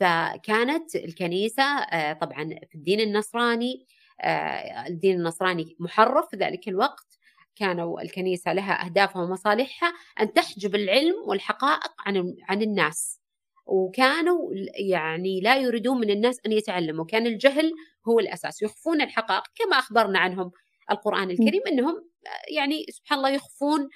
فكانت 0.00 0.96
الكنيسة 0.96 1.62
آه، 1.62 2.12
طبعا 2.12 2.44
في 2.68 2.74
الدين 2.74 3.00
النصراني 3.00 3.86
آه، 4.20 4.86
الدين 4.86 5.16
النصراني 5.20 5.76
محرف 5.78 6.30
في 6.30 6.36
ذلك 6.36 6.68
الوقت. 6.68 7.18
كانوا 7.56 8.00
الكنيسة 8.00 8.52
لها 8.52 8.84
أهدافها 8.84 9.22
ومصالحها 9.22 9.92
أن 10.20 10.32
تحجب 10.32 10.74
العلم 10.74 11.14
والحقائق 11.26 11.92
عن 11.98 12.36
عن 12.48 12.62
الناس. 12.62 13.21
وكانوا 13.66 14.50
يعني 14.90 15.40
لا 15.40 15.56
يريدون 15.56 16.00
من 16.00 16.10
الناس 16.10 16.40
أن 16.46 16.52
يتعلموا 16.52 17.04
كان 17.04 17.26
الجهل 17.26 17.72
هو 18.08 18.20
الأساس 18.20 18.62
يخفون 18.62 19.02
الحقائق 19.02 19.42
كما 19.54 19.78
أخبرنا 19.78 20.18
عنهم 20.18 20.50
القرآن 20.90 21.30
الكريم 21.30 21.62
أنهم 21.68 22.08
يعني 22.56 22.86
سبحان 22.90 23.18
الله 23.18 23.30
يخفون 23.30 23.88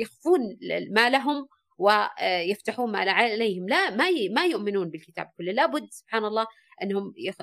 يخفون 0.00 0.40
ما 0.90 1.10
لهم 1.10 1.46
ويفتحون 1.78 2.92
ما 2.92 2.98
عليهم. 2.98 3.68
لا 3.68 3.90
ما 3.90 4.04
ما 4.30 4.46
يؤمنون 4.46 4.90
بالكتاب 4.90 5.30
كله. 5.38 5.52
لابد 5.52 5.88
سبحان 5.90 6.24
الله 6.24 6.46
إنهم 6.82 7.12
يخ... 7.16 7.36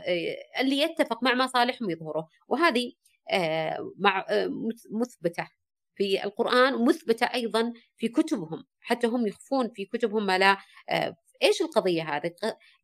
اللي 0.59 0.81
يتفق 0.81 1.23
مع 1.23 1.33
مصالحهم 1.33 1.89
يظهره. 1.89 2.27
وهذه 2.47 2.91
مع 3.97 4.25
مثبتة. 4.91 5.47
في 5.97 6.23
القرآن 6.23 6.73
ومثبتة 6.73 7.25
أيضا 7.25 7.73
في 7.97 8.07
كتبهم 8.07 8.63
حتى 8.81 9.07
هم 9.07 9.27
يخفون 9.27 9.69
في 9.75 9.86
كتبهم 9.86 10.25
ما 10.25 10.38
لا 10.38 10.57
آه، 10.89 11.15
إيش 11.43 11.62
القضية 11.62 12.03
هذه؟ 12.03 12.31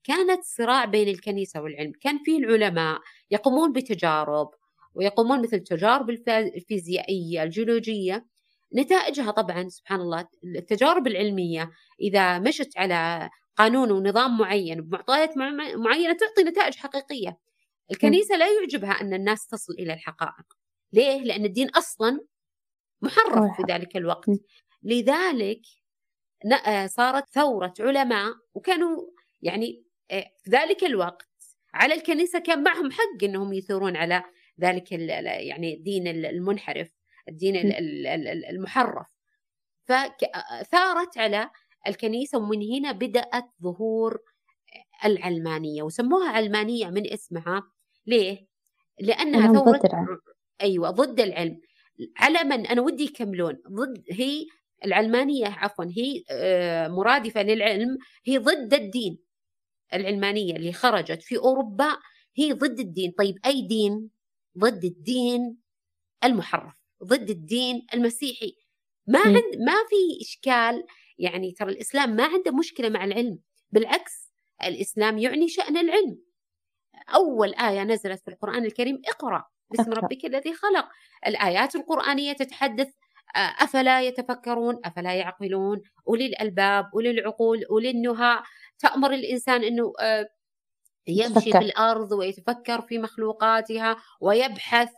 كانت 0.03 0.43
صراع 0.43 0.85
بين 0.85 1.07
الكنيسة 1.07 1.61
والعلم، 1.61 1.91
كان 2.01 2.19
في 2.25 2.37
العلماء 2.37 2.99
يقومون 3.31 3.71
بتجارب 3.71 4.49
ويقومون 4.95 5.41
مثل 5.41 5.57
التجارب 5.57 6.09
الفيزيائية، 6.29 7.43
الجيولوجية، 7.43 8.25
نتائجها 8.75 9.31
طبعا 9.31 9.69
سبحان 9.69 10.01
الله 10.01 10.27
التجارب 10.43 11.07
العلمية 11.07 11.71
إذا 12.01 12.39
مشت 12.39 12.77
على 12.77 13.29
قانون 13.55 13.91
ونظام 13.91 14.37
معين 14.37 14.81
بمعطيات 14.81 15.37
معينة 15.77 16.13
تعطي 16.13 16.43
نتائج 16.43 16.75
حقيقية. 16.75 17.37
الكنيسة 17.91 18.35
لا 18.35 18.45
يعجبها 18.59 18.91
أن 18.91 19.13
الناس 19.13 19.47
تصل 19.47 19.73
إلى 19.73 19.93
الحقائق. 19.93 20.45
ليه؟ 20.93 21.21
لأن 21.21 21.45
الدين 21.45 21.69
أصلا 21.69 22.19
محرف 23.03 23.57
في 23.57 23.63
ذلك 23.73 23.97
الوقت. 23.97 24.29
لذلك 24.83 25.61
آه، 26.67 26.87
صارت 26.87 27.29
ثورة 27.29 27.73
علماء 27.79 28.33
وكانوا 28.53 28.97
يعني 29.41 29.83
آه، 30.11 30.25
في 30.43 30.49
ذلك 30.51 30.83
الوقت 30.83 31.29
على 31.73 31.93
الكنيسة 31.93 32.39
كان 32.39 32.63
معهم 32.63 32.91
حق 32.91 33.23
أنهم 33.23 33.53
يثورون 33.53 33.95
على 33.95 34.23
ذلك 34.61 34.91
يعني 34.91 35.73
الدين 35.73 36.07
المنحرف 36.07 36.89
الدين 37.29 37.55
المحرف. 38.49 39.07
فثارت 39.85 41.17
على 41.17 41.49
الكنيسة 41.87 42.37
ومن 42.37 42.61
هنا 42.73 42.91
بدأت 42.91 43.45
ظهور 43.63 44.19
العلمانية. 45.05 45.83
وسموها 45.83 46.29
علمانية 46.29 46.87
من 46.87 47.13
اسمها 47.13 47.63
ليه؟ 48.07 48.47
لأنها 48.99 49.53
ثورة. 49.53 49.81
أيوة 50.61 50.89
ضد 50.89 51.19
العلم. 51.19 51.61
على 52.17 52.43
من؟ 52.43 52.67
أنا 52.67 52.81
ودي 52.81 53.03
يكملون 53.03 53.57
ضد 53.69 54.03
هي 54.11 54.45
العلمانية 54.85 55.47
عفوا 55.47 55.85
هي 55.85 56.23
آه، 56.29 56.87
مرادفة 56.87 57.41
للعلم. 57.43 57.97
هي 58.25 58.37
ضد 58.37 58.73
الدين 58.73 59.17
العلمانية 59.93 60.55
اللي 60.55 60.73
خرجت 60.73 61.21
في 61.21 61.37
أوروبا. 61.37 61.97
هي 62.37 62.53
ضد 62.53 62.79
الدين. 62.79 63.11
طيب 63.11 63.35
أي 63.45 63.61
دين؟ 63.61 64.09
ضد 64.57 64.83
الدين 64.85 65.57
المحرف 66.23 66.73
ضد 67.03 67.29
الدين 67.29 67.87
المسيحي. 67.93 68.55
ما 69.07 69.19
عند 69.19 69.35
ما 69.59 69.75
في 69.89 70.21
إشكال. 70.21 70.83
يعني 71.17 71.51
ترى 71.51 71.71
الإسلام 71.71 72.15
ما 72.15 72.25
عنده 72.25 72.51
مشكلة 72.51 72.89
مع 72.89 73.03
العلم. 73.03 73.39
بالعكس 73.71 74.33
الإسلام 74.63 75.17
يعني 75.17 75.49
شأن 75.49 75.77
العلم. 75.77 76.17
أول 77.15 77.53
آية 77.53 77.83
نزلت 77.83 78.21
في 78.21 78.27
القرآن 78.27 78.65
الكريم 78.65 79.01
اقرأ. 79.07 79.52
باسم 79.71 79.91
ربك 79.91 80.25
الذي 80.25 80.53
خلق. 80.53 80.89
الآيات 81.27 81.75
القرآنية 81.75 82.33
تتحدث 82.33 82.87
أفلا 83.35 84.01
يتفكرون؟ 84.01 84.79
أفلا 84.85 85.13
يعقلون؟ 85.13 85.81
أولي 86.07 86.25
الألباب؟ 86.25 86.89
أولي 86.93 87.09
العقول؟ 87.09 87.65
أولي 87.65 87.89
النهى 87.89 88.39
تأمر 88.79 89.13
الإنسان 89.13 89.63
أنه 89.63 89.93
يمشي 91.07 91.51
في 91.51 91.57
الأرض 91.57 92.11
ويتفكر 92.11 92.81
في 92.81 92.97
مخلوقاتها 92.97 93.97
ويبحث 94.21 94.89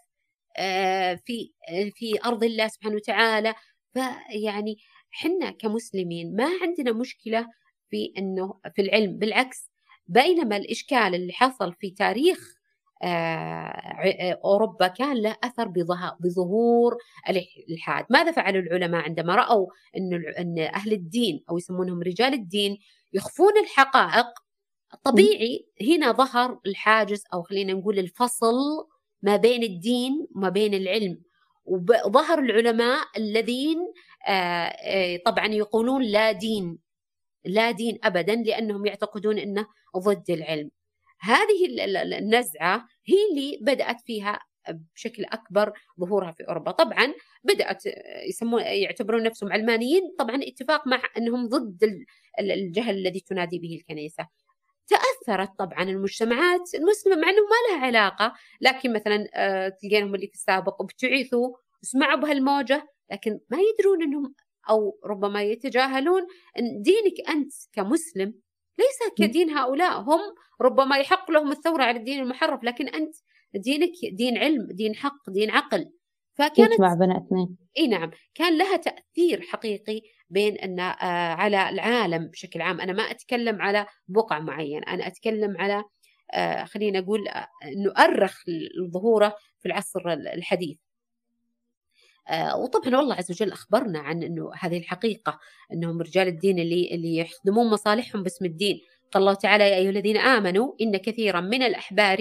في 1.25 1.54
في 1.95 2.19
أرض 2.25 2.43
الله 2.43 2.67
سبحانه 2.67 2.95
وتعالى. 2.95 3.56
فيعني 3.93 4.78
حنا 5.12 5.51
كمسلمين 5.51 6.36
ما 6.36 6.49
عندنا 6.62 6.91
مشكلة 6.91 7.47
في 7.89 8.13
أنه 8.17 8.60
في 8.75 8.82
العلم. 8.82 9.17
بالعكس 9.17 9.71
بينما 10.08 10.58
الإشكال 10.58 11.15
اللي 11.15 11.34
حصل 11.34 11.73
في 11.73 11.91
تاريخ 11.91 12.56
أوروبا 13.03 14.88
كان 14.88 15.17
له 15.17 15.36
أثر 15.43 15.67
بظهور 16.19 16.97
الإلحاد 17.29 18.05
ماذا 18.10 18.31
فعل 18.31 18.55
العلماء 18.55 19.01
عندما 19.01 19.36
رأوا 19.36 19.67
أن 19.97 20.60
أهل 20.60 20.93
الدين 20.93 21.43
أو 21.49 21.58
يسمونهم 21.58 22.01
رجال 22.01 22.34
الدين 22.34 22.77
يخفون 23.13 23.58
الحقائق؟ 23.63 24.25
طبيعي 25.03 25.67
هنا 25.81 26.12
ظهر 26.12 26.60
الحاجز 26.65 27.23
أو 27.34 27.43
خلينا 27.43 27.73
نقول 27.73 27.99
الفصل 27.99 28.55
ما 29.21 29.36
بين 29.36 29.63
الدين 29.63 30.27
وما 30.36 30.49
بين 30.49 30.73
العلم. 30.73 31.21
وظهر 31.65 32.39
العلماء 32.39 33.05
الذين 33.17 33.77
طبعا 35.25 35.47
يقولون 35.47 36.03
لا 36.03 36.31
دين 36.31 36.77
لا 37.45 37.71
دين 37.71 37.99
ابدا 38.03 38.36
لأنهم 38.36 38.86
يعتقدون 38.86 39.38
إنه 39.38 39.67
ضد 39.97 40.29
العلم. 40.29 40.71
هذه 41.26 41.90
النزعة 42.18 42.88
هي 43.06 43.16
اللي 43.32 43.58
بدأت 43.62 44.02
فيها 44.02 44.40
بشكل 44.96 45.26
أكبر 45.26 45.74
ظهورها 46.00 46.32
في 46.32 46.44
أوروبا. 46.48 46.72
طبعا 46.72 47.14
بدأت 47.44 47.84
يسمون 48.30 48.62
يعتبرون 48.62 49.24
نفسهم 49.24 49.54
علمانيين. 49.54 50.02
طبعا 50.20 50.40
اتفاق 50.44 50.88
مع 50.88 51.02
أنهم 51.18 51.48
ضد 51.48 52.06
الجهل 52.40 52.98
الذي 52.98 53.20
تنادي 53.20 53.60
به 53.60 53.76
الكنيسة. 53.76 54.28
تأثرت 54.88 55.50
طبعا 55.60 55.84
المجتمعات 55.84 56.76
المسلمة 56.76 57.16
مع 57.16 57.30
إنه 57.30 57.42
ما 57.42 57.76
لها 57.76 57.86
علاقة. 57.86 58.34
لكن 58.62 58.94
مثلا 58.94 59.28
آه، 59.34 59.70
تلقينهم 59.70 60.16
اللي 60.16 60.28
في 60.28 60.34
السابق 60.34 60.82
ابتعثوا 60.82 61.56
وسمعوا 61.84 62.20
بهالموجة. 62.20 62.88
لكن 63.12 63.40
ما 63.50 63.58
يدرون 63.58 64.04
إنهم 64.04 64.34
أو 64.70 65.00
ربما 65.06 65.44
يتجاهلون 65.44 66.22
إن 66.60 66.82
دينك 66.82 67.30
أنت 67.30 67.52
كمسلم 67.74 68.34
ليس 68.80 69.14
كدين 69.18 69.50
هؤلاء 69.50 70.02
هم 70.02 70.20
ربما 70.62 70.98
يحق 70.98 71.32
لهم 71.32 71.52
الثورة 71.52 71.84
على 71.84 72.00
الدين 72.00 72.20
المحرف 72.20 72.64
لكن 72.64 72.88
أنت 72.88 73.16
دينك 73.56 73.92
دين 74.14 74.38
علم 74.38 74.68
دين 74.72 74.96
حق 74.96 75.30
دين 75.30 75.52
عقل. 75.52 75.92
فكانت 76.34 76.74
يجمع 76.74 76.94
بين 76.94 77.12
اثنين. 77.12 77.58
إي 77.78 77.88
نعم 77.88 78.12
كان 78.34 78.58
لها 78.58 78.78
تأثير 78.78 79.42
حقيقي 79.42 80.02
بين 80.30 80.58
أن 80.58 80.80
آه 80.80 81.34
على 81.34 81.70
العالم 81.70 82.28
بشكل 82.28 82.62
عام. 82.62 82.82
أنا 82.82 82.94
ما 82.94 83.04
أتكلم 83.04 83.62
على 83.62 83.86
بقع 84.08 84.40
معين 84.40 84.84
أنا 84.84 85.08
أتكلم 85.08 85.58
على 85.58 85.84
آه 86.34 86.66
خلينا 86.66 87.00
نقول 87.00 87.28
انه 87.64 87.94
ارخ 87.98 88.44
ظهوره 88.94 89.36
في 89.60 89.66
العصر 89.66 90.10
الحديث. 90.10 90.78
وطبعا 92.56 92.98
والله 92.98 93.16
عز 93.16 93.32
وجل 93.32 93.52
أخبرنا 93.52 94.00
عن 94.00 94.24
إنه 94.24 94.52
هذه 94.60 94.78
الحقيقة 94.78 95.40
إنهم 95.74 96.02
رجال 96.02 96.28
الدين 96.28 96.60
اللي 96.60 96.90
اللي 96.92 97.18
يخدمون 97.18 97.70
مصالحهم 97.70 98.24
باسم 98.24 98.46
الدين 98.46 98.80
قال 99.12 99.24
الله 99.24 99.34
تعالى 99.34 99.70
يا 99.70 99.76
أيها 99.76 99.90
الذين 99.90 100.18
آمنوا 100.18 100.74
إن 100.82 100.98
كثيرا 100.98 101.42
من 101.42 101.64
الأحبار 101.64 102.20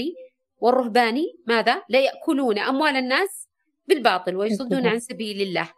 والرهبان 0.59 1.23
ماذا؟ 1.47 1.83
لا 1.89 2.01
يأكلون 2.01 2.59
أموال 2.59 2.97
الناس 2.97 3.49
بالباطل 3.89 4.37
ويصدون 4.37 4.87
عن 4.87 5.01
سبيل 5.01 5.43
الله 5.43 5.71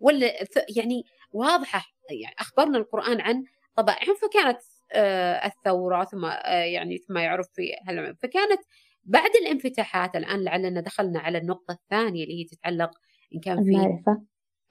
ولا 0.00 0.32
يعني 0.76 1.04
واضحة 1.32 1.84
يعني 2.10 2.34
أخبرنا 2.38 2.78
القرآن 2.78 3.20
عن 3.20 3.44
طبائعهم 3.76 4.14
فكانت 4.14 4.58
آه 4.92 5.46
الثورة 5.46 6.04
ثم 6.04 6.24
آه 6.24 6.64
يعني 6.64 6.98
ثم 6.98 7.18
يعرف 7.18 7.46
في 7.54 7.62
فكانت 8.22 8.60
بعد 9.04 9.30
الانفتاحات 9.42 10.16
الآن 10.16 10.44
لعلنا 10.44 10.80
دخلنا 10.80 11.20
على 11.20 11.38
النقطة 11.38 11.72
الثانية 11.72 12.24
اللي 12.24 12.40
هي 12.40 12.44
تتعلق 12.44 12.90
إن 13.34 13.40
كان 13.40 13.64
في 13.64 13.70
المعرفة. 13.70 14.22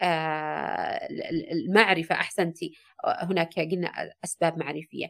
آه 0.02 1.08
المعرفة 1.52 2.16
أحسنتي 2.16 2.72
هناك 3.06 3.60
قلنا 3.60 3.92
أسباب 4.24 4.58
معرفية. 4.58 5.08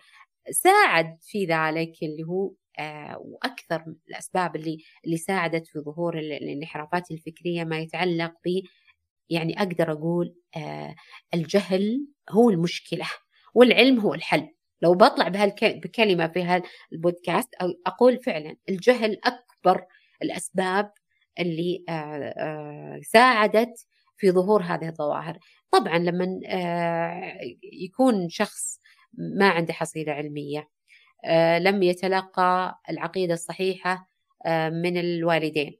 ساعد 0.52 1.18
في 1.22 1.46
ذلك 1.46 1.94
اللي 2.04 2.24
هو 2.24 2.54
آه 2.80 3.18
وأكثر 3.20 3.86
الأسباب 4.10 4.56
اللي 4.56 4.78
اللي 5.06 5.18
ساعدت 5.18 5.68
في 5.68 5.80
ظهور 5.80 6.20
الانحرافات 6.20 7.12
الفكرية 7.12 7.64
ما 7.64 7.80
يتعلق 7.80 8.34
ب 8.46 8.62
يعني 9.30 9.60
أقدر 9.62 9.92
أقول 9.92 10.36
آه 10.58 10.96
الجهل 11.34 12.08
هو 12.30 12.50
المشكلة 12.50 13.06
والعلم 13.54 14.00
هو 14.00 14.14
الحل. 14.14 14.48
لو 14.82 14.94
بطلع 14.94 15.28
بكلمة 15.62 16.28
في 16.28 16.44
هذا 16.44 16.64
البودكاست 16.94 17.50
أقول 17.86 18.18
فعلا 18.24 18.56
الجهل 18.70 19.18
أكبر 19.24 19.86
الأسباب 20.24 20.92
اللي 21.40 21.84
آه، 21.90 22.34
آه، 22.38 23.00
ساعدت 23.04 23.88
في 24.18 24.32
ظهور 24.32 24.62
هذه 24.62 24.88
الظواهر. 24.88 25.40
طبعا 25.72 25.98
لما 25.98 26.40
آه، 26.48 27.40
يكون 27.74 28.30
شخص 28.30 28.80
ما 29.18 29.50
عنده 29.50 29.74
حصيلة 29.74 30.12
علمية 30.14 30.70
لم 31.60 31.84
يتلقى 31.84 32.80
العقيدة 32.90 33.34
الصحيحة 33.34 34.08
من 34.70 34.98
الوالدين. 34.98 35.80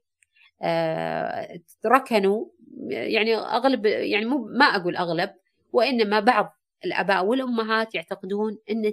ركنوا 1.86 2.46
يعني 2.88 3.36
أغلب 3.36 3.86
يعني 3.86 4.24
مو 4.24 4.48
ما 4.58 4.64
أقول 4.64 4.96
أغلب 4.96 5.30
وإنما 5.72 6.20
بعض 6.20 6.58
الآباء 6.84 7.24
والأمهات 7.24 7.94
يعتقدون 7.94 8.58
أن 8.70 8.92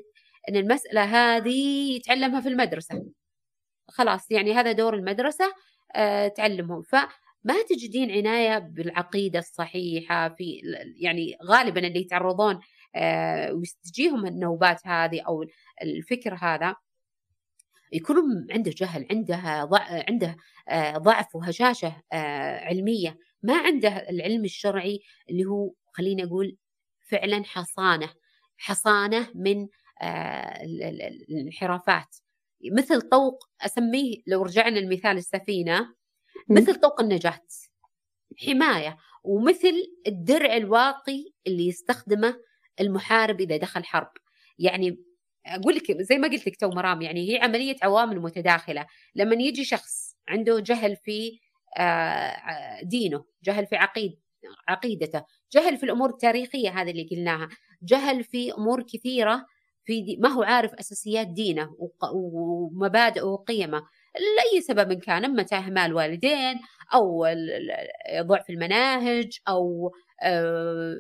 أن 0.50 0.56
المسألة 0.56 1.04
هذه 1.04 1.96
يتعلمها 1.96 2.42
في 2.42 2.48
المدرسة. 2.48 3.06
خلاص 3.88 4.32
يعني 4.32 4.54
هذا 4.54 4.72
دور 4.72 4.94
المدرسة 4.94 5.54
تعلمهم. 6.38 6.82
فما 6.82 7.64
تجدين 7.70 8.12
عناية 8.12 8.58
بالعقيدة 8.60 9.40
الصحيحة 9.40 10.30
في 10.30 10.62
يعني 10.98 11.38
غالبا 11.44 11.88
اللي 11.88 12.00
يتعرضون 12.00 12.60
آه، 12.96 13.54
وتجيهم 13.54 14.26
النوبات 14.26 14.88
هذه 14.88 15.22
أو 15.22 15.46
الفكر 15.82 16.36
هذا 16.42 16.76
يكون 17.94 18.48
عنده 18.52 18.72
جهل 18.78 19.08
عنده 19.12 19.36
عنده 20.10 20.38
آه، 20.70 20.98
ضعف 20.98 21.36
وهشاشة 21.36 22.02
علمية. 22.64 23.18
ما 23.44 23.58
عنده 23.58 24.10
العلم 24.10 24.46
الشرعي 24.46 25.02
اللي 25.30 25.46
هو 25.46 25.72
خليني 25.94 26.24
أقول 26.24 26.58
فعلا 27.08 27.44
حصانة 27.44 28.10
حصانة 28.58 29.28
من 29.36 29.68
الانحرافات. 31.30 32.16
مثل 32.72 33.02
طوق 33.02 33.44
أسميه 33.62 34.16
لو 34.28 34.44
رجعنا 34.44 34.80
لمثال 34.80 35.18
السفينة 35.18 35.96
مثل 36.50 36.76
طوق 36.76 37.02
النجاة 37.02 37.42
حماية 38.46 38.98
ومثل 39.24 39.74
الدرع 40.08 40.58
الواقي 40.58 41.34
اللي 41.48 41.68
يستخدمه 41.68 42.40
المحارب 42.80 43.42
إذا 43.42 43.58
دخل 43.58 43.84
حرب. 43.84 44.12
يعني 44.60 45.04
أقول 45.46 45.76
لك 45.76 46.02
زي 46.02 46.18
ما 46.18 46.28
قلت 46.28 46.48
لك 46.48 46.56
تو 46.56 46.70
مرام 46.70 47.02
يعني 47.02 47.32
هي 47.32 47.40
عملية 47.40 47.76
عوامل 47.84 48.20
متداخلة. 48.20 48.86
لما 49.16 49.36
يجي 49.36 49.64
شخص 49.64 50.16
عنده 50.28 50.60
جهل 50.60 50.96
في 50.96 51.40
آه، 51.78 52.82
دينه 52.84 53.26
جهل 53.44 53.66
في 53.68 53.76
عقيد 53.76 54.20
عقيدته 54.68 55.24
جهل 55.52 55.78
في 55.78 55.84
الأمور 55.84 56.10
التاريخية 56.10 56.70
هذه 56.70 56.92
اللي 56.92 57.08
قلناها 57.12 57.50
جهل 57.84 58.24
في 58.24 58.54
أمور 58.54 58.84
كثيرة 58.84 59.46
في 59.90 60.02
دي 60.02 60.18
ما 60.18 60.30
هو 60.30 60.44
عارف 60.44 60.74
أساسيات 60.74 61.28
دينه 61.28 61.76
ومبادئه 62.14 63.22
وقيمه. 63.22 63.82
لأي 64.16 64.62
سبب 64.62 64.94
كان 64.94 65.26
أما 65.26 65.46
اهمال 65.54 65.94
والدين 65.94 66.60
أو 66.94 67.26
ضعف 68.22 68.50
المناهج 68.50 69.40
أو 69.48 69.92
آه، 70.24 70.96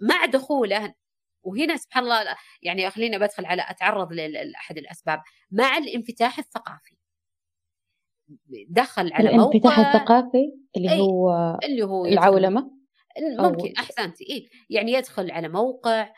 مع 0.00 0.24
دخوله. 0.24 0.94
وهنا 1.42 1.76
سبحان 1.76 2.02
الله 2.02 2.36
يعني 2.62 2.90
خلينا 2.90 3.18
بدخل 3.18 3.46
على 3.46 3.64
أتعرض 3.68 4.12
لأحد 4.12 4.78
الأسباب. 4.78 5.20
مع 5.50 5.78
الانفتاح 5.78 6.38
الثقافي. 6.38 6.96
دخل 8.68 9.12
على 9.12 9.28
الانفتاح 9.28 9.78
موقع 9.78 9.94
الثقافي 9.94 10.52
اللي 10.76 10.90
هو 10.90 11.58
اللي 11.64 11.82
هو 11.82 12.06
العولمة؟ 12.06 12.70
ممكن 13.38 13.72
أحسنتي. 13.78 14.24
إيه؟ 14.24 14.48
يعني 14.70 14.92
يدخل 14.92 15.30
على 15.30 15.48
موقع 15.48 16.12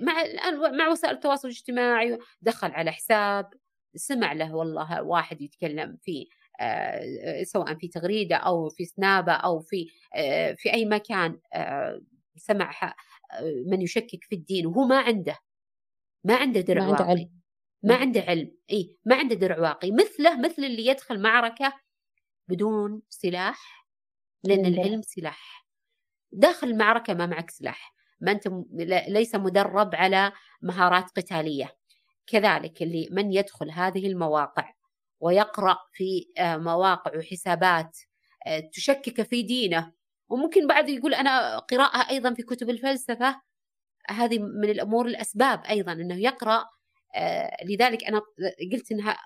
مع 0.00 0.22
الآن 0.22 0.76
مع 0.76 0.88
وسائل 0.88 1.14
التواصل 1.14 1.48
الاجتماعي 1.48 2.18
دخل 2.40 2.70
على 2.70 2.92
حساب 2.92 3.50
سمع 3.96 4.32
له 4.32 4.54
والله 4.54 5.02
واحد 5.02 5.40
يتكلم 5.40 5.96
في 6.02 6.28
آه 6.60 7.42
سواء 7.42 7.74
في 7.74 7.88
تغريدة 7.88 8.36
أو 8.36 8.68
في 8.68 8.84
سنابة 8.84 9.32
أو 9.32 9.60
في 9.60 9.90
آه 10.14 10.52
في 10.52 10.72
أي 10.72 10.84
مكان 10.84 11.40
آه 11.54 12.00
سمع 12.36 12.94
من 13.66 13.82
يشكك 13.82 14.24
في 14.24 14.34
الدين 14.34 14.66
وهو 14.66 14.84
ما 14.84 15.00
عنده. 15.00 15.38
ما 16.24 16.36
عنده 16.36 16.60
درع 16.60 16.84
ما 16.84 16.90
عنده 16.90 17.04
علم. 17.04 17.30
ما 17.82 17.94
عنده 17.94 18.20
علم. 18.20 18.56
إي 18.70 18.98
ما 19.04 19.16
عنده 19.16 19.34
درع 19.34 19.58
واقعي. 19.58 19.90
مثله 19.90 20.40
مثل 20.40 20.64
اللي 20.64 20.86
يدخل 20.86 21.22
معركة 21.22 21.80
بدون 22.48 23.02
سلاح 23.08 23.88
لأن 24.44 24.66
العلم 24.66 25.02
سلاح. 25.02 25.66
داخل 26.32 26.68
المعركة 26.68 27.14
ما 27.14 27.26
معك 27.26 27.50
سلاح. 27.50 27.93
ما 28.24 28.32
أنت 28.32 28.48
ليس 29.08 29.34
مدرب 29.34 29.94
على 29.94 30.32
مهارات 30.62 31.10
قتالية. 31.16 31.76
كذلك 32.26 32.82
اللي 32.82 33.08
من 33.12 33.32
يدخل 33.32 33.70
هذه 33.70 34.06
المواقع 34.06 34.72
ويقرأ 35.20 35.78
في 35.92 36.26
آه، 36.38 36.56
مواقع 36.56 37.18
وحسابات 37.18 37.98
آه، 38.46 38.60
تشكك 38.72 39.22
في 39.22 39.42
دينه. 39.42 39.92
وممكن 40.28 40.66
بعد 40.66 40.88
يقول 40.88 41.14
أنا 41.14 41.58
قراءة 41.58 42.10
أيضا 42.10 42.34
في 42.34 42.42
كتب 42.42 42.70
الفلسفة. 42.70 43.40
هذه 44.10 44.38
من 44.38 44.70
الأمور 44.70 45.06
الأسباب 45.06 45.64
أيضا 45.64 45.92
أنه 45.92 46.16
يقرأ 46.16 46.64
آه، 47.16 47.56
لذلك 47.64 48.04
أنا 48.04 48.20
قلت 48.72 48.92
أنها 48.92 49.16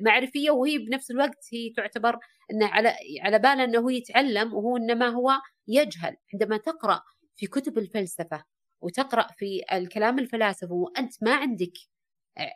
معرفية 0.00 0.50
وهي 0.50 0.78
بنفس 0.78 1.10
الوقت 1.10 1.44
هي 1.52 1.70
تعتبر 1.76 2.18
أنه 2.50 2.66
على 2.66 2.94
على 3.22 3.38
باله 3.38 3.64
أنه 3.64 3.92
يتعلم 3.92 4.54
وهو 4.54 4.76
إنما 4.76 5.08
هو 5.08 5.32
يجهل. 5.68 6.16
عندما 6.32 6.56
تقرأ 6.56 7.02
في 7.38 7.46
كتب 7.46 7.78
الفلسفة 7.78 8.44
وتقرأ 8.80 9.26
في 9.32 9.62
الكلام 9.72 10.18
الفلاسفة 10.18 10.72
وأنت 10.72 11.22
ما 11.22 11.34
عندك 11.34 11.72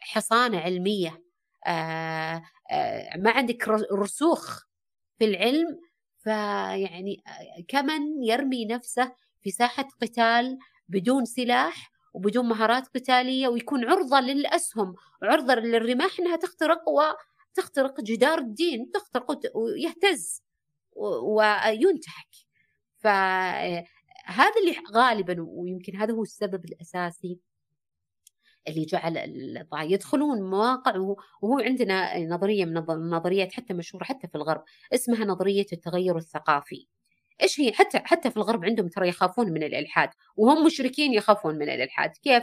حصانة 0.03 0.59
علمية 0.59 1.23
آه، 1.67 2.43
آه، 2.71 3.17
ما 3.17 3.31
عندك 3.31 3.69
رسوخ 3.93 4.63
في 5.19 5.25
العلم 5.25 5.81
فيعني 6.19 7.23
كمن 7.69 8.23
يرمي 8.23 8.65
نفسه 8.65 9.13
في 9.43 9.51
ساحة 9.51 9.89
قتال 10.03 10.59
بدون 10.89 11.25
سلاح 11.25 11.93
وبدون 12.15 12.49
مهارات 12.49 12.89
قتالية 12.89 13.49
ويكون 13.49 13.85
عرضة 13.85 14.21
للأسهم 14.21 14.95
وعرضة 15.23 15.55
للرماح 15.55 16.21
أنها 16.21 16.37
تخترق 16.37 16.83
وتخترق 16.89 18.01
جدار 18.01 18.39
الدين 18.39 18.91
تخترق 18.91 19.57
ويهتز 19.57 20.43
وينتهك 20.97 22.29
فهذا 24.27 24.53
اللي 24.61 24.77
غالبا 24.95 25.37
ويمكن 25.39 25.97
هذا 25.97 26.15
هو 26.15 26.23
السبب 26.23 26.65
الأساسي 26.65 27.39
اللي 28.69 28.85
جعل 28.85 29.17
يدخلون 29.75 30.43
مواقع 30.51 30.97
وهو 31.43 31.59
عندنا 31.59 32.19
نظرية 32.27 32.65
من 32.65 32.77
النظريات 32.91 33.53
حتى 33.53 33.75
مشهورة 33.75 34.05
حتى 34.05 34.29
في 34.29 34.35
الغرب 34.35 34.65
اسمها 34.95 35.25
نظرية 35.25 35.67
التغير 35.73 36.17
الثقافي. 36.17 36.87
إيش 37.43 37.61
هي؟ 37.61 37.73
حتى 37.73 37.99
حتى 37.99 38.31
في 38.31 38.37
الغرب 38.37 38.65
عندهم 38.65 38.89
ترى 38.89 39.09
يخافون 39.09 39.53
من 39.53 39.63
الإلحاد 39.63 40.11
وهم 40.37 40.67
مشركين 40.67 41.15
يخافون 41.15 41.55
من 41.55 41.69
الإلحاد، 41.69 42.11
كيف؟ 42.11 42.43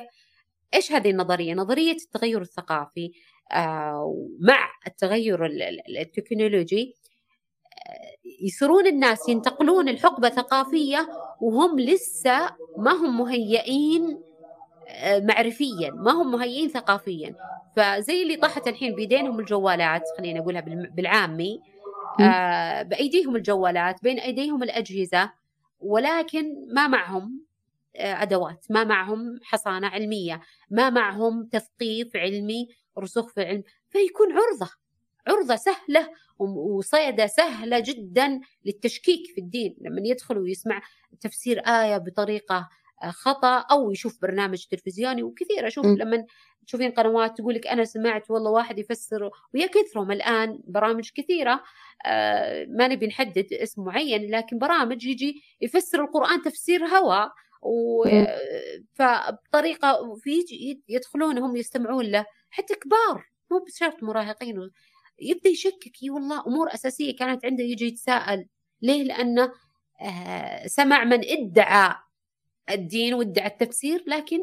إيش 0.74 0.92
هذه 0.92 1.10
النظرية؟ 1.10 1.54
نظرية 1.54 1.92
التغير 1.92 2.42
الثقافي 2.42 3.12
آه 3.52 4.28
مع 4.40 4.70
التغير 4.88 5.46
التكنولوجي 6.00 6.96
يصيرون 8.42 8.88
الناس 8.88 9.30
ينتقلون 9.30 9.90
الحقبة 9.90 10.30
ثقافية 10.30 11.10
وهم 11.42 11.80
لسه 11.80 12.50
ما 12.78 12.92
هم 12.92 13.18
مهيئين 13.20 14.22
آه، 14.90 15.20
معرفيا 15.20 15.92
ما 15.92 16.12
هم 16.12 16.32
مهيئين 16.32 16.70
ثقافيا. 16.70 17.36
فزي 17.76 18.22
اللي 18.24 18.36
طاحت 18.36 18.68
الحين 18.68 18.96
بيدينهم 18.96 19.40
الجوالات 19.40 20.04
خلينا 20.18 20.40
نقولها 20.40 20.62
بالعامي. 20.96 21.60
آه 22.22 22.82
بأيديهم 22.82 23.36
الجوالات 23.36 24.04
بين 24.04 24.20
أيديهم 24.20 24.64
الأجهزة 24.64 25.32
ولكن 25.80 26.74
ما 26.74 26.88
معهم 26.88 27.46
آه 27.96 28.22
أدوات 28.24 28.66
ما 28.70 28.84
معهم 28.84 29.40
حصانة 29.44 29.88
علمية 29.88 30.42
ما 30.70 30.90
معهم 30.90 31.46
تثقيف 31.52 32.16
علمي 32.16 32.68
رسوخ 33.00 33.28
في 33.34 33.42
العلم 33.42 33.64
فيكون 33.90 34.28
عرضة. 34.32 34.72
عرضة 35.30 35.56
سهلة 35.56 36.10
وصيدة 36.40 37.28
سهلة 37.28 37.80
جدا 37.80 38.40
للتشكيك 38.66 39.28
في 39.36 39.42
الدين. 39.42 39.76
لما 39.82 40.02
يدخل 40.06 40.38
ويسمع 40.38 40.82
تفسير 41.22 41.60
آية 41.60 41.98
بطريقة 41.98 42.70
خطأ 43.10 43.58
أو 43.58 43.92
يشوف 43.92 44.22
برنامج 44.22 44.66
تلفزيوني 44.66 45.24
وكثير. 45.24 45.68
أشوف 45.68 45.86
م. 45.86 45.98
لما 45.98 46.26
تشوفين 46.68 46.92
قنوات 46.92 47.38
تقول 47.38 47.54
لك 47.54 47.68
أنا 47.68 47.86
سمعت 47.86 48.32
والله 48.32 48.52
واحد 48.52 48.80
يفسر 48.80 49.30
ويا 49.54 49.68
كثرهم 49.68 50.12
الآن 50.12 50.60
برامج 50.68 51.10
كثيرة 51.16 51.64
آه 52.06 52.66
ما 52.70 52.88
نبي 52.88 53.08
نحدد 53.08 53.54
اسم 53.54 53.84
معين 53.84 54.32
لكن 54.32 54.58
برامج 54.58 55.06
يجي 55.06 55.42
يفسر 55.62 56.02
القرآن 56.04 56.42
تفسير 56.42 56.86
هوى. 56.86 57.32
و... 57.62 58.06
فبطريقه 58.94 60.18
يدخلون 60.90 61.38
هم 61.38 61.56
يستمعون 61.56 62.06
له. 62.06 62.26
حتى 62.50 62.76
كبار 62.76 63.26
مو 63.52 63.60
بشرط 63.60 64.04
مراهقين. 64.04 64.70
يبدأ 65.22 65.50
يشكك 65.50 66.04
اي 66.04 66.10
والله 66.10 66.48
أمور 66.48 66.74
أساسية 66.74 67.16
كانت 67.16 67.46
عنده 67.46 67.64
يجي 67.64 67.86
يتساءل. 67.86 68.46
ليه؟ 68.82 69.04
لأنه 69.04 69.52
آه 70.02 70.68
سمع 70.68 71.04
من 71.04 71.22
ادعى 71.26 71.96
الدين 72.70 73.14
وادعى 73.14 73.48
التفسير 73.48 74.04
لكن 74.08 74.40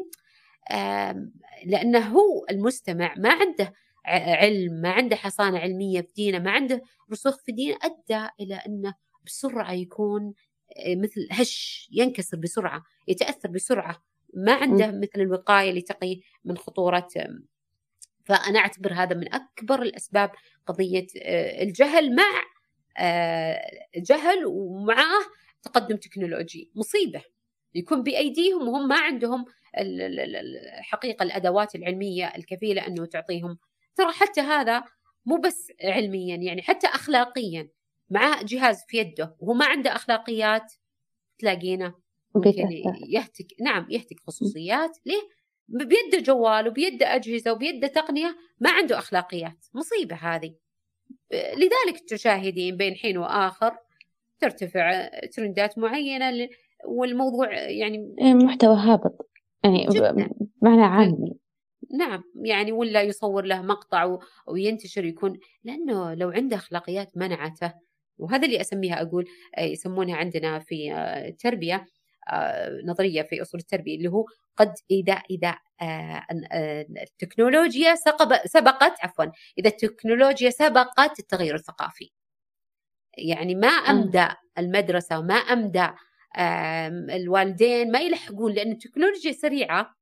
لأنه 1.65 1.99
هو 1.99 2.45
المستمع 2.51 3.13
ما 3.17 3.29
عنده 3.29 3.73
علم 4.05 4.73
ما 4.73 4.89
عنده 4.89 5.15
حصانة 5.15 5.59
علمية 5.59 6.01
في 6.01 6.13
دينه 6.15 6.39
ما 6.39 6.51
عنده 6.51 6.81
رسوخ 7.11 7.37
في 7.43 7.51
دينه 7.51 7.77
أدى 7.83 8.29
إلى 8.39 8.55
أنه 8.55 8.93
بسرعة 9.25 9.73
يكون 9.73 10.33
آه، 10.77 10.95
مثل 10.95 11.27
هش 11.31 11.87
ينكسر 11.91 12.37
بسرعة 12.37 12.83
يتأثر 13.07 13.49
بسرعة. 13.49 14.03
ما 14.33 14.53
عنده 14.53 14.87
مثل 14.87 15.21
الوقاية 15.21 15.69
اللي 15.69 15.81
تقي 15.81 16.19
من 16.45 16.57
خطورة 16.57 17.07
فأنا 18.27 18.59
أعتبر 18.59 18.93
هذا 18.93 19.15
من 19.15 19.33
أكبر 19.33 19.81
الأسباب 19.81 20.31
قضية 20.65 21.07
آه، 21.21 21.63
الجهل 21.63 22.15
مع 22.15 22.43
آه، 22.97 23.61
جهل 23.95 24.45
ومعه 24.45 25.19
تقدم 25.63 25.95
تكنولوجي 25.95 26.71
مصيبة. 26.75 27.21
يكون 27.75 28.03
بأيديهم 28.03 28.67
وهم 28.67 28.87
ما 28.87 28.99
عندهم 28.99 29.45
الحقيقة 29.77 31.23
الأدوات 31.23 31.75
العلمية 31.75 32.25
الكفيلة 32.35 32.87
أنه 32.87 33.05
تعطيهم. 33.05 33.57
ترى 33.95 34.11
حتى 34.11 34.41
هذا 34.41 34.83
مو 35.25 35.37
بس 35.37 35.71
علميا 35.83 36.35
يعني 36.35 36.61
حتى 36.61 36.87
اخلاقيا. 36.87 37.69
معاه 38.09 38.43
جهاز 38.43 38.83
في 38.87 38.97
يده 38.97 39.35
وهو 39.39 39.53
ما 39.53 39.65
عنده 39.65 39.95
أخلاقيات 39.95 40.73
تلاقينه 41.39 41.93
ممكن 42.35 42.51
يهتك 43.09 43.47
نعم 43.61 43.87
يهتك 43.89 44.19
خصوصيات. 44.27 44.97
ليه؟ 45.05 45.36
بيده 45.67 46.19
جوال 46.19 46.67
وبيده 46.67 47.15
أجهزة 47.15 47.51
وبيده 47.51 47.87
تقنية 47.87 48.35
ما 48.59 48.69
عنده 48.69 48.97
أخلاقيات. 48.97 49.65
مصيبة 49.73 50.15
هذه. 50.15 50.55
لذلك 51.31 51.99
تشاهدين 52.07 52.77
بين 52.77 52.95
حين 52.95 53.17
وآخر 53.17 53.77
ترتفع 54.39 55.09
ترندات 55.35 55.77
معينة 55.77 56.49
والموضوع 56.85 57.53
يعني 57.53 58.15
إيه، 58.21 58.33
محتوى 58.33 58.75
هابط. 58.75 59.29
يعني 59.63 59.87
معنى 60.61 60.83
عامي 60.83 61.37
نعم. 61.93 62.23
يعني 62.35 62.71
ولا 62.71 63.01
يصور 63.01 63.45
له 63.45 63.61
مقطع 63.61 64.17
وينتشر 64.47 65.05
يكون 65.05 65.39
لأنه 65.63 66.13
لو 66.13 66.29
عنده 66.29 66.55
أخلاقيات 66.55 67.17
منعته. 67.17 67.73
وهذا 68.17 68.45
اللي 68.45 68.61
أسميها 68.61 69.01
أقول 69.01 69.25
آه، 69.57 69.63
يسمونها 69.63 70.15
عندنا 70.15 70.59
في 70.59 70.93
التربيه 71.27 71.75
آه، 71.75 71.77
آه، 71.77 71.85
نظرية 72.85 73.21
في 73.21 73.41
أصول 73.41 73.59
التربية 73.59 73.97
اللي 73.97 74.09
هو 74.09 74.25
قد 74.57 74.73
إذا 74.91 75.13
إذا 75.13 75.55
التكنولوجيا 77.01 77.95
سبقت 78.45 78.95
عفوا 79.03 79.25
إذا 79.57 79.69
التكنولوجيا 79.69 80.49
سبقت 80.49 81.19
التغير 81.19 81.55
الثقافي. 81.55 82.11
يعني 83.17 83.55
ما 83.55 83.67
أمدى 83.67 84.27
المدرسة 84.57 85.19
وما 85.19 85.35
أمدى 85.35 85.87
الوالدين 87.15 87.91
ما 87.91 87.99
يلحقون 87.99 88.53
لأن 88.53 88.71
التكنولوجيا 88.71 89.31
سريعة. 89.31 89.97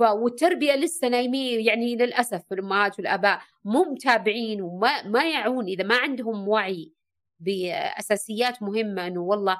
والتربية 0.00 0.74
لسه 0.74 1.08
نايمين 1.08 1.60
يعني 1.60 1.96
للأسف 1.96 2.52
الأمهات 2.52 2.98
والآباء 2.98 3.40
مو 3.64 3.82
متابعين 3.84 4.62
وما 4.62 5.02
ما 5.02 5.30
يعون 5.30 5.66
إذا 5.66 5.84
ما 5.84 5.96
عندهم 5.96 6.48
وعي 6.48 6.92
بأساسيات 7.40 8.62
مهمة 8.62 9.06
إنه 9.06 9.20
والله. 9.20 9.58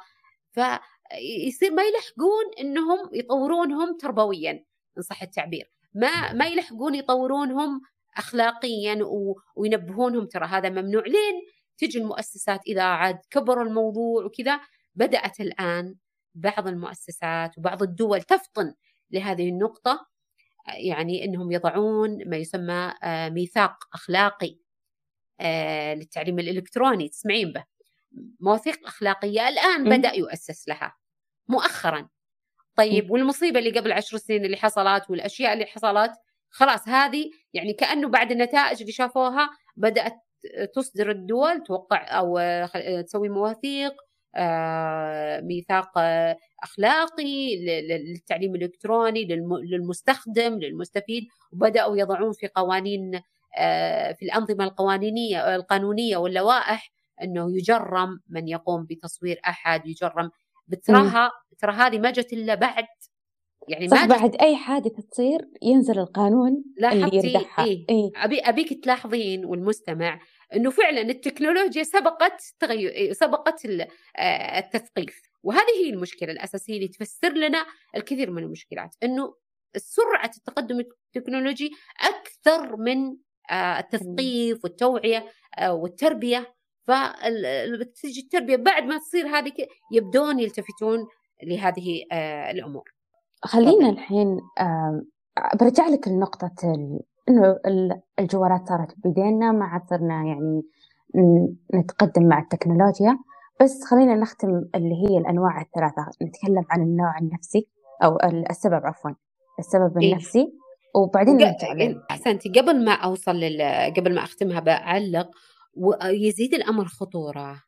ف 0.51 0.61
يصير 1.47 1.71
ما 1.71 1.83
يلحقون 1.83 2.45
إنهم 2.61 3.11
يطورونهم 3.13 3.97
تربويا 3.97 4.65
ان 4.99 5.03
صح 5.03 5.23
التعبير. 5.23 5.71
ما 5.95 6.33
ما 6.33 6.47
يلحقون 6.47 6.95
يطورونهم 6.95 7.81
اخلاقيا 8.17 8.99
وينبهونهم. 9.57 10.27
ترى 10.27 10.47
هذا 10.47 10.69
ممنوع. 10.69 11.03
لين 11.07 11.43
تجي 11.79 11.99
المؤسسات 11.99 12.61
إذا 12.67 12.83
عاد 12.83 13.19
كبر 13.31 13.63
الموضوع 13.63 14.25
وكذا 14.25 14.61
بدأت 14.95 15.41
الآن 15.41 15.95
بعض 16.35 16.69
المؤسسات 16.69 17.59
وبعض 17.59 17.83
الدول 17.83 18.23
تفطن 18.23 18.75
لهذه 19.11 19.49
النقطة. 19.49 20.07
يعني 20.77 21.25
إنهم 21.25 21.53
يضعون 21.53 22.29
ما 22.29 22.37
يسمى 22.37 22.95
آه، 23.03 23.29
ميثاق 23.29 23.77
أخلاقي 23.95 24.59
آه، 25.41 25.95
للتعليم 25.95 26.39
الإلكتروني. 26.39 27.09
تسمعين 27.09 27.53
به؟ 27.53 27.65
مواثيق 28.41 28.87
أخلاقية 28.87 29.49
الآن 29.49 29.85
بدأ 29.85 30.13
يؤسس 30.13 30.69
لها 30.69 30.97
مؤخرا. 31.49 32.09
طيب 32.77 33.11
والمصيبة 33.11 33.59
اللي 33.59 33.71
قبل 33.71 33.93
عشر 33.93 34.17
سنين 34.17 34.45
اللي 34.45 34.57
حصلت 34.57 35.11
والأشياء 35.11 35.53
اللي 35.53 35.67
حصلت 35.67 36.13
خلاص 36.51 36.89
هذه 36.89 37.31
يعني 37.55 37.73
كأنه 37.73 38.09
بعد 38.09 38.33
النتائج 38.33 38.81
اللي 38.81 38.93
شافوها 38.93 39.51
بدأت 39.77 40.17
تصدر 40.75 41.11
الدول 41.11 41.63
توقع 41.63 42.19
أو 42.19 42.41
تسوي 43.03 43.29
مواثيق 43.29 43.93
آه، 44.37 45.41
ميثاق 45.41 45.99
أخلاقي 46.63 47.57
للتعليم 47.89 48.55
الإلكتروني 48.55 49.25
للمستخدم 49.65 50.59
للمستفيد 50.59 51.25
وبدأوا 51.53 51.97
يضعون 51.97 52.33
في 52.33 52.49
قوانين 52.49 53.21
آه، 53.59 54.13
في 54.13 54.25
الأنظمة 54.25 54.65
القوانينية 54.65 55.55
القانونية 55.57 56.17
واللوائح 56.17 56.93
إنه 57.23 57.57
يجرم 57.57 58.21
من 58.29 58.49
يقوم 58.49 58.87
بتصوير 58.91 59.41
أحد 59.47 59.87
يجرم. 59.87 60.31
بتراها 60.69 61.31
ترى 61.59 61.73
هذه 61.73 61.99
ما 61.99 62.11
جت 62.11 62.33
إلا 62.33 62.55
بعد. 62.55 62.87
يعني 63.69 63.89
صح 63.89 64.05
ما 64.05 64.17
بعد 64.17 64.37
أي 64.37 64.57
حادثة 64.57 65.03
تصير 65.03 65.49
ينزل 65.63 65.99
القانون 65.99 66.65
اللي 66.79 67.17
يردحها. 67.17 67.65
إيه؟ 67.65 67.87
إيه؟ 67.91 68.11
ابي 68.17 68.41
أبيك 68.41 68.85
تلاحظين 68.85 69.45
والمستمع 69.45 70.21
إنه 70.55 70.71
فعلا 70.71 71.01
التكنولوجيا 71.01 71.83
سبقت 71.83 72.43
تغير 72.61 73.13
سبقت 73.13 73.67
آه، 73.67 74.59
التثقيف. 74.59 75.23
وهذه 75.43 75.85
هي 75.85 75.91
المشكلة 75.91 76.33
الأساسية 76.33 76.77
اللي 76.77 76.89
تفسر 76.89 77.33
لنا 77.33 77.67
الكثير 77.97 78.31
من 78.31 78.43
المشكلات 78.43 78.95
إنه 79.03 79.35
سرعة 79.77 80.31
التقدم 80.37 80.81
التكنولوجي 80.81 81.71
أكثر 82.01 82.77
من 82.77 83.17
آه، 83.51 83.79
التثقيف 83.79 84.65
والتوعية 84.65 85.27
آه، 85.59 85.75
والتربية. 85.75 86.58
فتجي 86.89 88.21
التربية 88.21 88.57
بعد 88.57 88.83
ما 88.83 88.99
تصير 88.99 89.27
هذه 89.27 89.53
يبدون 89.93 90.39
يلتفتون 90.39 91.07
لهذه 91.43 92.03
الأمور. 92.51 92.85
خلينا 93.43 93.89
الحين 93.89 94.41
برجع 95.61 95.89
لك 95.89 96.09
لنقطة 96.09 96.53
إنه 97.29 97.59
الجوالات 98.19 98.69
صارت 98.69 98.95
بيدينا 99.05 99.53
ما 99.53 99.65
عاد 99.65 99.83
صرنا 99.91 100.15
يعني 100.15 100.63
نتقدم 101.75 102.29
مع 102.29 102.39
التكنولوجيا. 102.39 103.19
بس 103.61 103.85
خلينا 103.85 104.15
نختم 104.15 104.65
اللي 104.75 104.95
هي 105.09 105.19
الأنواع 105.19 105.61
الثلاثة. 105.61 106.07
نتكلم 106.23 106.65
عن 106.71 106.83
النوع 106.83 107.19
النفسي 107.19 107.69
أو 108.05 108.17
السبب 108.51 108.87
عفوا 108.87 109.11
السبب 109.59 109.99
إيه؟ 109.99 110.13
النفسي 110.13 110.53
وبعدين 110.95 111.37
نرجع 111.37 111.97
أحسنتي 112.11 112.49
قبل 112.49 112.85
ما 112.85 112.93
أوصل 112.93 113.37
لل... 113.37 113.63
قبل 113.97 114.15
ما 114.15 114.23
أختمها 114.23 114.61
بعلق 114.61 115.31
ويزيد 115.79 116.55
الأمر 116.55 116.85
خطورة 116.89 117.63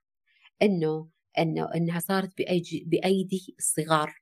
إنه 0.62 1.08
إنه 1.38 1.74
إنها 1.74 2.00
صارت 2.00 2.38
بأيدي 2.38 2.84
بأيدي 2.86 3.54
الصغار. 3.58 4.20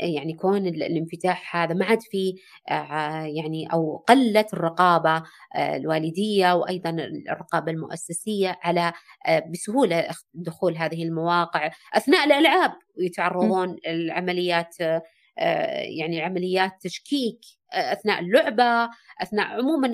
يعني 0.00 0.32
كون 0.34 0.66
الانفتاح 0.66 1.56
هذا 1.56 1.74
ما 1.74 1.84
عاد 1.84 2.00
في 2.02 2.34
آه، 2.70 3.22
يعني 3.22 3.72
أو 3.72 4.04
قلت 4.08 4.54
الرقابة 4.54 5.22
آه، 5.54 5.76
الوالدية 5.76 6.52
وأيضا 6.52 6.90
الرقابة 7.30 7.72
المؤسسية 7.72 8.58
على 8.62 8.92
آه، 9.26 9.44
بسهولة 9.52 10.08
دخول 10.34 10.76
هذه 10.76 11.02
المواقع. 11.02 11.70
أثناء 11.94 12.24
الألعاب 12.26 12.72
ويتعرضون 12.98 13.76
لعمليات 13.86 14.76
يعني 15.98 16.22
عمليات 16.22 16.72
تشكيك 16.80 17.40
أثناء 17.72 18.20
اللعبة 18.20 18.90
أثناء 19.22 19.46
عموما 19.46 19.92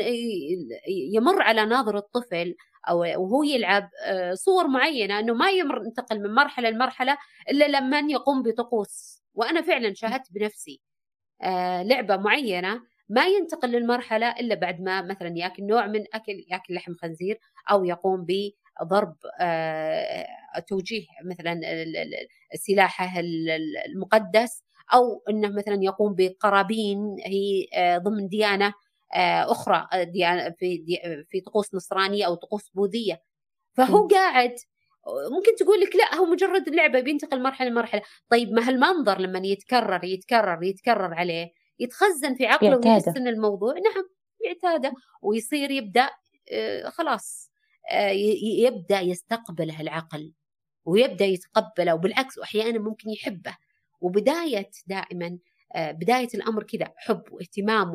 يمر 1.15 1.43
على 1.43 1.65
ناظر 1.67 1.97
الطفل 1.97 2.55
أو 2.91 2.99
وهو 3.01 3.43
يلعب 3.43 3.91
صور 4.35 4.69
معينة 4.69 5.19
إنه 5.19 5.35
ما 5.35 5.51
يمر 5.51 5.83
ينتقل 5.87 6.21
من 6.23 6.35
مرحلة 6.35 6.71
لمرحلة 6.71 7.19
إلا 7.51 7.69
لما 7.69 7.99
يقوم 8.01 8.43
بطقوس. 8.43 9.23
وأنا 9.35 9.63
فعلا 9.63 9.95
شاهدت 9.95 10.33
بنفسي 10.33 10.81
آه 11.43 11.83
لعبة 11.83 12.17
معينة 12.17 12.81
ما 13.09 13.27
ينتقل 13.27 13.69
للمرحلة 13.73 14.31
إلا 14.31 14.55
بعد 14.55 14.81
ما 14.81 15.03
مثلا 15.03 15.33
ياكل 15.39 15.65
نوع 15.67 15.87
من 15.87 16.05
أكل 16.15 16.45
ياكل 16.51 16.75
لحم 16.75 16.95
خنزير 16.95 17.41
أو 17.71 17.85
يقوم 17.85 18.27
بضرب 18.29 19.17
آه 19.41 20.27
توجيه 20.69 21.07
مثلا 21.25 21.61
سلاحه 22.55 23.21
المقدس 23.87 24.65
أو 24.95 25.23
إنه 25.31 25.49
مثلا 25.49 25.79
يقوم 25.83 26.15
بقرابين 26.19 27.17
هي 27.27 27.67
آه 27.75 27.99
ضمن 27.99 28.29
ديانة 28.29 28.67
آه 28.67 28.75
أخرى 29.13 29.89
آه، 29.93 30.55
في 30.59 30.77
دي 30.77 30.99
في 31.31 31.41
طقوس 31.41 31.75
نصرانية 31.75 32.27
أو 32.27 32.35
طقوس 32.35 32.71
بوذية. 32.75 33.23
فهو 33.73 34.07
قاعد 34.07 34.55
ممكن 35.31 35.55
تقول 35.59 35.81
لك 35.81 35.97
لا 35.97 36.15
هو 36.15 36.27
مجرد 36.27 36.69
لعبة 36.69 37.01
بينتقل 37.01 37.43
مرحلة 37.43 37.69
لمرحله 37.69 38.03
طيب 38.29 38.53
ما 38.53 38.69
هالمنظر 38.69 39.21
لما 39.21 39.39
يتكرر 39.39 40.05
يتكرر 40.05 40.63
يتكرر 40.63 41.15
عليه 41.15 41.53
يتخزن 41.79 42.35
في 42.35 42.47
عقله 42.47 42.77
ويحس 42.77 43.09
إن 43.09 43.29
الموضوع 43.29 43.73
نعم 43.73 44.09
يعتاده. 44.45 44.93
ويصير 45.23 45.71
يبدأ 45.71 46.11
آه، 46.53 46.89
خلاص 46.89 47.51
آه، 47.91 48.11
يبدأ 48.59 49.01
يستقبله 49.01 49.81
العقل 49.81 50.33
ويبدأ 50.85 51.25
يتقبله. 51.25 51.95
وبالعكس 51.95 52.39
واحيانا 52.39 52.79
ممكن 52.79 53.11
يحبه. 53.11 53.57
وبداية 54.01 54.71
دائما 54.87 55.39
آه، 55.75 55.91
بداية 55.93 56.29
الأمر 56.35 56.63
كذا 56.63 56.93
حب 56.97 57.23
واهتمام 57.31 57.95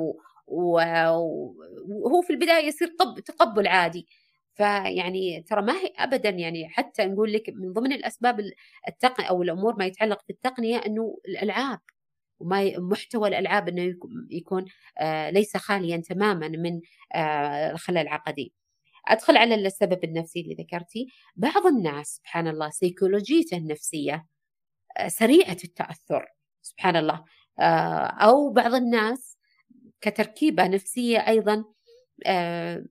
وهو 0.49 2.21
في 2.21 2.29
البداية 2.33 2.67
يصير 2.67 2.95
تقبل 3.25 3.67
عادي. 3.67 4.07
فيعني 4.55 5.41
ترى 5.49 5.61
ما 5.61 5.73
هي 5.73 5.93
ابدا 5.97 6.29
يعني 6.29 6.69
حتى 6.69 7.05
نقول 7.05 7.33
لك 7.33 7.49
من 7.49 7.73
ضمن 7.73 7.93
الأسباب 7.93 8.51
التقنيه 8.87 9.27
أو 9.27 9.43
الأمور 9.43 9.75
ما 9.75 9.85
يتعلق 9.85 10.21
بالتقنيه 10.27 10.77
إنه 10.77 11.17
الألعاب 11.27 11.79
وما 12.39 12.79
محتوى 12.79 13.29
الألعاب 13.29 13.69
إنه 13.69 13.95
يكون 14.31 14.65
آه 14.97 15.29
ليس 15.29 15.57
خاليا 15.57 15.97
تماما 15.97 16.47
من 16.47 16.81
آه 17.13 17.71
الخلل 17.71 17.97
العقدي. 17.97 18.53
أدخل 19.07 19.37
على 19.37 19.55
السبب 19.55 20.03
النفسي 20.03 20.41
اللي 20.41 20.55
ذكرتي، 20.55 21.07
بعض 21.35 21.65
الناس 21.65 22.07
سبحان 22.07 22.47
الله 22.47 22.69
سيكولوجيته 22.69 23.57
النفسية 23.57 24.25
آه 24.97 25.07
سريعة 25.07 25.57
التأثر 25.63 26.25
سبحان 26.61 26.95
الله. 26.95 27.23
أو 28.21 28.49
بعض 28.49 28.73
الناس 28.73 29.37
كتركيبة 30.01 30.67
نفسية 30.67 31.27
أيضا 31.27 31.65
آه 32.25 32.85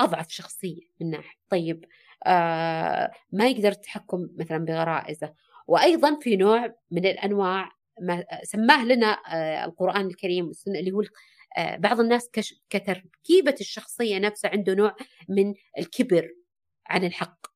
أضعف 0.00 0.30
شخصية 0.30 0.82
من 1.00 1.10
ناحية. 1.10 1.38
طيب 1.48 1.84
آه 2.26 3.12
ما 3.32 3.46
يقدر 3.48 3.68
التحكم 3.68 4.28
مثلا 4.38 4.58
بغرائزه. 4.58 5.34
وأيضا 5.66 6.18
في 6.20 6.36
نوع 6.36 6.74
من 6.90 7.06
الأنواع 7.06 7.70
ما 8.00 8.24
سماه 8.42 8.84
لنا 8.84 9.06
آه 9.28 9.64
القرآن 9.64 10.06
الكريم 10.06 10.46
والسنة 10.46 10.78
اللي 10.78 10.92
هو 10.92 11.02
بعض 11.58 12.00
الناس 12.00 12.30
كتركيبة 12.70 13.54
الشخصية 13.60 14.18
نفسها 14.18 14.50
عنده 14.50 14.74
نوع 14.74 14.96
من 15.28 15.54
الكبر 15.78 16.30
عن 16.86 17.04
الحق 17.04 17.46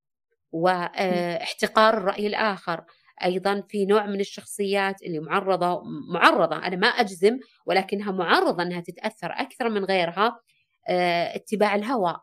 واحتقار 0.52 1.96
الرأي 1.96 2.26
الآخر. 2.26 2.84
أيضا 3.24 3.60
في 3.68 3.86
نوع 3.86 4.06
من 4.06 4.20
الشخصيات 4.20 5.02
اللي 5.02 5.18
معرضة 5.18 5.82
معرضة 6.12 6.56
أنا 6.56 6.76
ما 6.76 6.86
أجزم 6.86 7.38
ولكنها 7.66 8.12
معرضة 8.12 8.62
إنها 8.62 8.80
تتأثر 8.80 9.30
أكثر 9.32 9.68
من 9.68 9.84
غيرها 9.84 10.40
آه، 10.88 11.36
اتباع 11.36 11.74
الهوى 11.74 12.20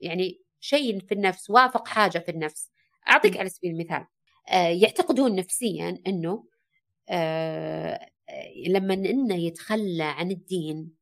يعني 0.00 0.40
شيء 0.60 1.00
في 1.00 1.14
النفس 1.14 1.50
وافق 1.50 1.88
حاجة 1.88 2.18
في 2.18 2.30
النفس. 2.30 2.70
أعطيك 3.08 3.36
على 3.36 3.48
سبيل 3.48 3.70
المثال 3.70 4.06
آه 4.48 4.68
يعتقدون 4.68 5.36
نفسيا 5.36 6.02
أنه 6.06 6.44
آه 7.08 8.10
لما 8.66 8.94
إنه 8.94 9.34
يتخلى 9.34 10.04
عن 10.04 10.30
الدين 10.30 10.92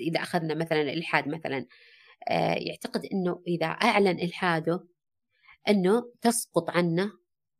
إذا 0.00 0.22
أخذنا 0.22 0.54
مثلا 0.54 0.80
الإلحاد 0.80 1.28
مثلا 1.28 1.66
يعتقد 2.56 3.06
أنه 3.12 3.42
إذا 3.46 3.66
أعلن 3.66 4.20
إلحاده 4.20 4.84
أنه 5.68 6.12
تسقط 6.20 6.70
عنه 6.70 7.12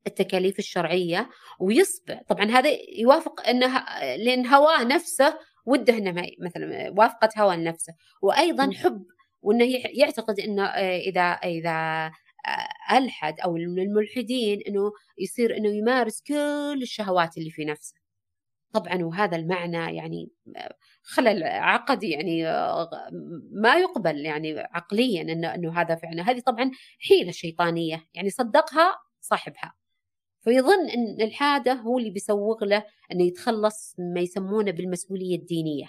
التكاليف 0.07 0.59
الشرعية 0.59 1.30
ويصبح 1.61 2.22
طبعا 2.28 2.44
هذا 2.44 2.70
يوافق 2.98 3.48
أنه 3.48 3.84
لأن 4.16 4.46
هواه 4.46 4.84
نفسه 4.84 5.38
وده 5.66 5.98
إنه 5.98 6.26
مثلا 6.40 6.90
وافقت 6.96 7.38
هوى 7.38 7.57
نفسه 7.57 7.94
وأيضا 8.22 8.72
حب 8.72 9.07
وإنه 9.42 9.64
يعتقد 9.94 10.40
إنه 10.40 10.64
آه، 10.64 10.98
إذا 10.98 11.22
إذا 11.22 12.11
آه، 12.46 12.98
ألحد 12.98 13.40
أو 13.40 13.53
من 13.53 13.78
الملحدين 13.78 14.61
أنه 14.68 14.92
يصير 15.18 15.57
أنه 15.57 15.68
يمارس 15.68 16.22
كل 16.22 16.78
الشهوات 16.82 17.38
اللي 17.38 17.50
في 17.50 17.64
نفسه. 17.64 17.94
طبعا 18.72 19.05
وهذا 19.05 19.36
المعنى 19.36 19.96
يعني 19.96 20.30
خلل 21.03 21.42
عقدي 21.44 22.11
يعني 22.11 22.44
ما 23.53 23.74
يقبل 23.74 24.16
يعني 24.16 24.61
عقليا 24.61 25.22
إنه 25.22 25.55
إنه 25.55 25.80
هذا 25.80 25.94
فعلا 25.94 26.30
هذه 26.30 26.40
طبعا 26.40 26.70
حيلة 27.09 27.30
شيطانية. 27.32 28.09
يعني 28.14 28.30
صدقها 28.30 28.98
صاحبها. 29.20 29.81
فيظن 30.43 30.88
إن 30.88 31.20
الحاده 31.20 31.72
هو 31.72 31.99
اللي 31.99 32.11
بيسوغ 32.11 32.64
له 32.64 32.84
إنه 33.12 33.24
يتخلص 33.24 33.95
مما 33.99 34.20
يسمونه 34.20 34.70
بالمسؤولية 34.70 35.36
الدينية 35.36 35.86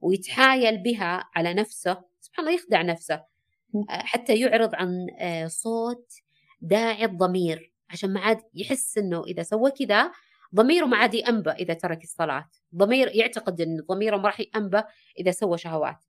ويتحايل 0.00 0.82
بها 0.82 1.24
على 1.34 1.54
نفسه 1.54 2.04
سبحان 2.20 2.46
الله 2.46 2.58
يخدع 2.58 2.82
نفسه 2.82 3.24
حتى 3.88 4.36
يعرض 4.36 4.74
عن 4.74 5.06
آه، 5.18 5.46
صوت 5.46 6.12
داعي 6.60 7.04
الضمير 7.04 7.72
عشان 7.90 8.12
ما 8.12 8.20
عاد 8.20 8.40
يحس 8.54 8.98
إنه 8.98 9.24
إذا 9.24 9.42
سوى 9.42 9.70
كذا 9.70 10.12
ضميره 10.54 10.86
ما 10.86 10.96
عاد 10.96 11.14
يأنبه 11.14 11.52
إذا 11.52 11.74
ترك 11.74 12.04
الصلاة 12.04 12.48
ضمير 12.74 13.08
يعتقد 13.14 13.60
أن 13.60 13.80
ضميره 13.88 14.16
ما 14.16 14.22
راح 14.22 14.40
يأنبه 14.40 14.84
إذا 15.18 15.30
سوى 15.30 15.58
شهوات. 15.58 16.04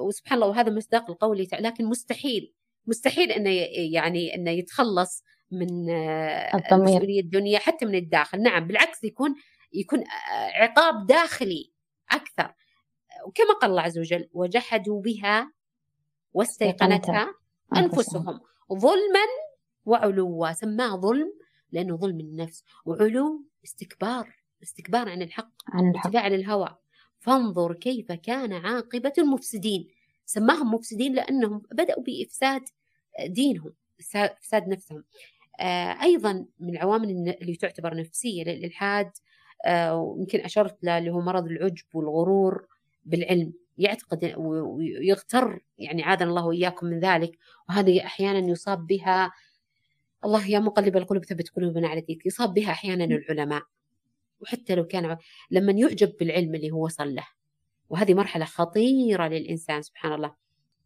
وسبحان 0.00 0.38
الله 0.38 0.48
وهذا 0.48 0.72
مصداق 0.72 1.10
القول 1.10 1.46
لكن 1.52 1.84
مستحيل 1.84 2.54
مستحيل 2.86 3.32
إنه 3.32 3.50
يعني 3.92 4.34
إنه 4.34 4.50
يتخلص 4.50 5.24
من 5.50 5.68
مسؤولية 6.72 7.20
الدنيا 7.20 7.58
حتى 7.58 7.86
من 7.86 7.94
الداخل. 7.94 8.42
نعم 8.42 8.66
بالعكس 8.66 9.04
يكون 9.04 9.34
يكون 9.72 10.04
عقاب 10.54 11.06
داخلي 11.06 11.72
أكثر. 12.10 12.54
وكما 13.26 13.52
قال 13.60 13.70
الله 13.70 13.82
عز 13.82 13.98
وجل 13.98 14.28
وجحدوا 14.32 15.02
بها 15.02 15.52
واستيقنتها 16.32 17.34
أنفسهم. 17.76 18.40
ظلما 18.72 19.26
وعلوا 19.84 20.52
سماه 20.52 20.96
ظلم 20.96 21.32
لأنه 21.72 21.96
ظلم 21.96 22.20
النفس. 22.20 22.64
وعلو 22.84 23.44
استكبار 23.64 24.34
استكبار 24.62 25.08
عن 25.08 25.22
الحق 25.22 25.52
عن 25.68 25.90
الحق. 25.90 26.06
اتباع 26.06 26.28
للهوى 26.28 26.76
فانظر 27.18 27.74
كيف 27.74 28.12
كان 28.12 28.52
عاقبة 28.52 29.12
المفسدين. 29.18 29.88
سماهم 30.24 30.74
مفسدين 30.74 31.14
لأنهم 31.14 31.62
بدأوا 31.72 32.02
بإفساد 32.02 32.62
دينهم 33.26 33.74
إفساد 34.14 34.68
نفسهم. 34.68 34.98
آه 34.98 35.04
أيضا 36.02 36.46
من 36.60 36.70
العوامل 36.70 37.10
اللي 37.42 37.56
تعتبر 37.56 37.96
نفسية 37.96 38.44
للإلحاد 38.44 39.10
آه 39.66 39.96
ويمكن 39.96 40.40
أشرت 40.40 40.84
له 40.84 40.98
اللي 40.98 41.10
هو 41.10 41.20
مرض 41.20 41.46
العجب 41.46 41.84
والغرور 41.94 42.66
بالعلم. 43.04 43.52
يعتقد 43.78 44.34
ويغتر 44.36 45.60
يعني 45.78 46.02
عادنا 46.02 46.30
الله 46.30 46.46
وإياكم 46.46 46.86
من 46.86 47.00
ذلك. 47.00 47.38
وهذه 47.68 48.04
أحيانا 48.06 48.50
يصاب 48.50 48.86
بها 48.86 49.32
الله 50.24 50.46
يا 50.46 50.58
مقلب 50.58 50.96
القلوب 50.96 51.24
ثبت 51.24 51.48
قلوبنا 51.48 51.88
على 51.88 52.00
دينك 52.00 52.26
يصاب 52.26 52.54
بها 52.54 52.70
أحيانا 52.70 53.04
العلماء. 53.04 53.62
وحتى 54.40 54.74
لو 54.74 54.86
كان 54.86 55.16
لما 55.50 55.72
يعجب 55.72 56.12
بالعلم 56.20 56.54
اللي 56.54 56.70
هو 56.70 56.84
وصل 56.84 57.14
له. 57.14 57.26
وهذه 57.90 58.14
مرحلة 58.14 58.44
خطيرة 58.44 59.28
للإنسان 59.28 59.82
سبحان 59.82 60.12
الله. 60.12 60.34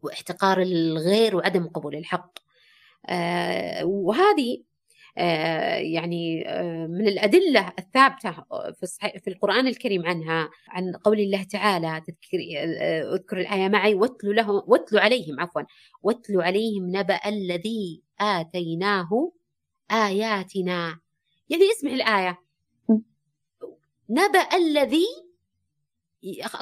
واحتقار 0.03 0.62
الغير 0.62 1.37
وعدم 1.37 1.66
قبول 1.66 1.97
الحق. 1.97 2.39
آه 2.39 2.52
وهذه 3.85 4.63
آه 5.19 5.77
يعني 5.77 6.49
آه 6.49 6.87
من 6.87 7.09
الأدلة 7.09 7.73
الثابتة 7.79 8.33
في, 8.73 8.87
في 9.25 9.31
القرآن 9.31 9.67
الكريم 9.67 10.07
عنها 10.07 10.51
عن 10.69 10.93
قول 11.05 11.21
الله 11.21 11.43
تعالى 11.43 12.03
تذكر 12.07 12.39
آه، 12.59 13.15
اذكر 13.15 13.41
الآية 13.41 13.69
معي 13.69 13.95
واتلوا 13.95 14.35
لهم 14.35 14.63
واتلوا 14.67 15.01
عليهم 15.01 15.41
عفوا 15.41 15.63
واتلوا 16.03 16.43
عليهم 16.43 16.97
نبأ 16.97 17.21
الذي 17.27 18.03
آتيناه 18.21 19.33
آياتنا. 19.91 21.01
يعني 21.51 21.63
اسمع 21.79 21.93
الآية. 21.93 22.39
نبأ 24.11 24.57
الذي 24.57 25.07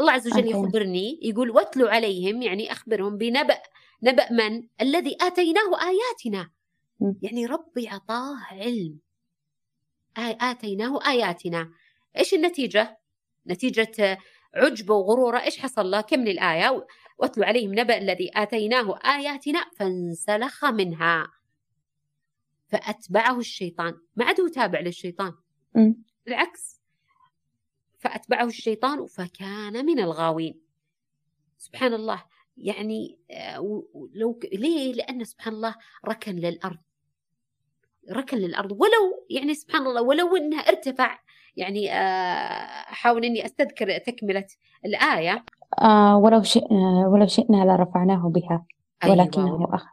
الله 0.01 0.13
عز 0.13 0.27
وجل 0.27 0.51
يخبرني 0.51 1.19
يقول 1.23 1.51
واتلوا 1.51 1.91
عليهم 1.91 2.43
يعني 2.43 2.73
أخبرهم 2.73 3.19
بنبأ 3.19 3.63
نبأ 4.03 4.33
من 4.33 4.69
الذي 4.81 5.17
آتيناه 5.21 5.71
آياتنا. 5.83 6.51
يعني 7.23 7.47
ربي 7.47 7.89
أعطاه 7.89 8.37
علم. 8.51 8.99
آتيناه 10.19 11.07
آياتنا. 11.07 11.71
إيش 12.19 12.35
النتيجة؟ 12.35 12.99
نتيجة 13.47 14.19
عجبه 14.55 14.95
وغروره 14.95 15.43
إيش 15.43 15.59
حصل 15.59 15.91
له؟ 15.91 16.01
كم 16.01 16.27
الآية؟ 16.27 16.87
واتلوا 17.19 17.47
عليهم 17.47 17.79
نبأ 17.79 17.99
الذي 17.99 18.31
آتيناه 18.35 18.99
آياتنا 18.99 19.71
فانسلخ 19.77 20.65
منها. 20.65 21.27
فأتبعه 22.69 23.39
الشيطان. 23.39 23.95
ما 24.17 24.25
عاد 24.25 24.41
هو 24.41 24.49
تابع 24.49 24.81
للشيطان. 24.81 25.33
م. 25.75 25.93
بالعكس. 26.27 26.81
فأتبعه 27.99 28.45
الشيطان 28.45 29.07
فكان 29.07 29.87
من 29.87 29.99
الغاوين. 29.99 30.61
سبحان 31.59 31.95
الله. 31.95 32.25
يعني 32.61 33.19
آه، 33.31 33.83
لو 34.15 34.41
ليه؟ 34.53 34.95
لأن 34.95 35.25
سبحان 35.25 35.55
الله 35.55 35.75
ركن 36.09 36.37
للأرض. 36.37 36.79
ركن 38.11 38.37
للأرض. 38.37 38.73
ولو 38.73 39.27
يعني 39.31 39.55
سبحان 39.55 39.87
الله 39.87 40.03
ولو 40.03 40.37
أنها 40.37 40.61
ارتفع 40.61 41.19
يعني 41.57 41.93
آه، 41.93 42.91
أحاول 42.93 43.25
أني 43.25 43.45
أستذكر 43.45 43.99
تكملة 43.99 44.47
الآية. 44.85 45.45
آه 45.83 46.17
ولو 46.17 46.43
شئنا 46.43 47.09
ولو 47.09 47.27
شئنا 47.27 47.65
لرفعناه 47.65 48.29
بها 48.29 48.67
أيوة، 49.05 49.17
ولكنه 49.17 49.47
أيوة. 49.47 49.75
أخ 49.75 49.87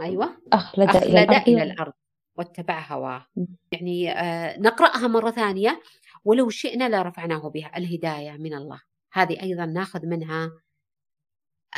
أيوة. 0.00 0.28
أخلد, 0.52 0.88
أخلد 0.88 1.02
إلى, 1.02 1.22
الأرض. 1.22 1.48
إلى 1.48 1.62
الأرض 1.62 1.92
واتبع 2.36 2.86
هواه. 2.90 3.26
يعني 3.72 4.12
آه 4.12 4.58
نقرأها 4.60 5.06
مرة 5.08 5.30
ثانية. 5.30 5.80
ولو 6.24 6.48
شئنا 6.50 6.88
لرفعناه 6.88 7.48
بها. 7.48 7.72
الهداية 7.76 8.32
من 8.32 8.54
الله. 8.54 8.80
هذه 9.12 9.42
أيضا 9.42 9.66
ناخذ 9.66 10.06
منها 10.06 10.50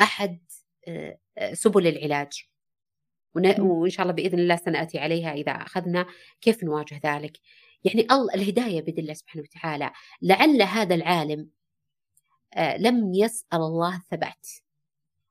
أحد 0.00 0.40
آه, 0.88 1.18
آه، 1.38 1.54
سبل 1.54 1.86
العلاج. 1.86 2.44
وإن 3.34 3.90
شاء 3.90 4.02
الله 4.02 4.14
بإذن 4.14 4.38
الله 4.38 4.56
سنأتي 4.56 4.98
عليها 4.98 5.32
إذا 5.32 5.52
أخذنا. 5.52 6.06
كيف 6.40 6.64
نواجه 6.64 7.00
ذلك؟ 7.04 7.38
يعني 7.84 8.06
الهداية 8.34 8.82
بإذن 8.82 8.98
الله 8.98 9.14
سبحانه 9.14 9.42
وتعالى. 9.44 9.90
لعل 10.22 10.62
هذا 10.62 10.94
العالم 10.94 11.50
آه 12.54 12.76
لم 12.76 13.14
يسأل 13.14 13.58
الله 13.58 13.96
الثبات 13.96 14.48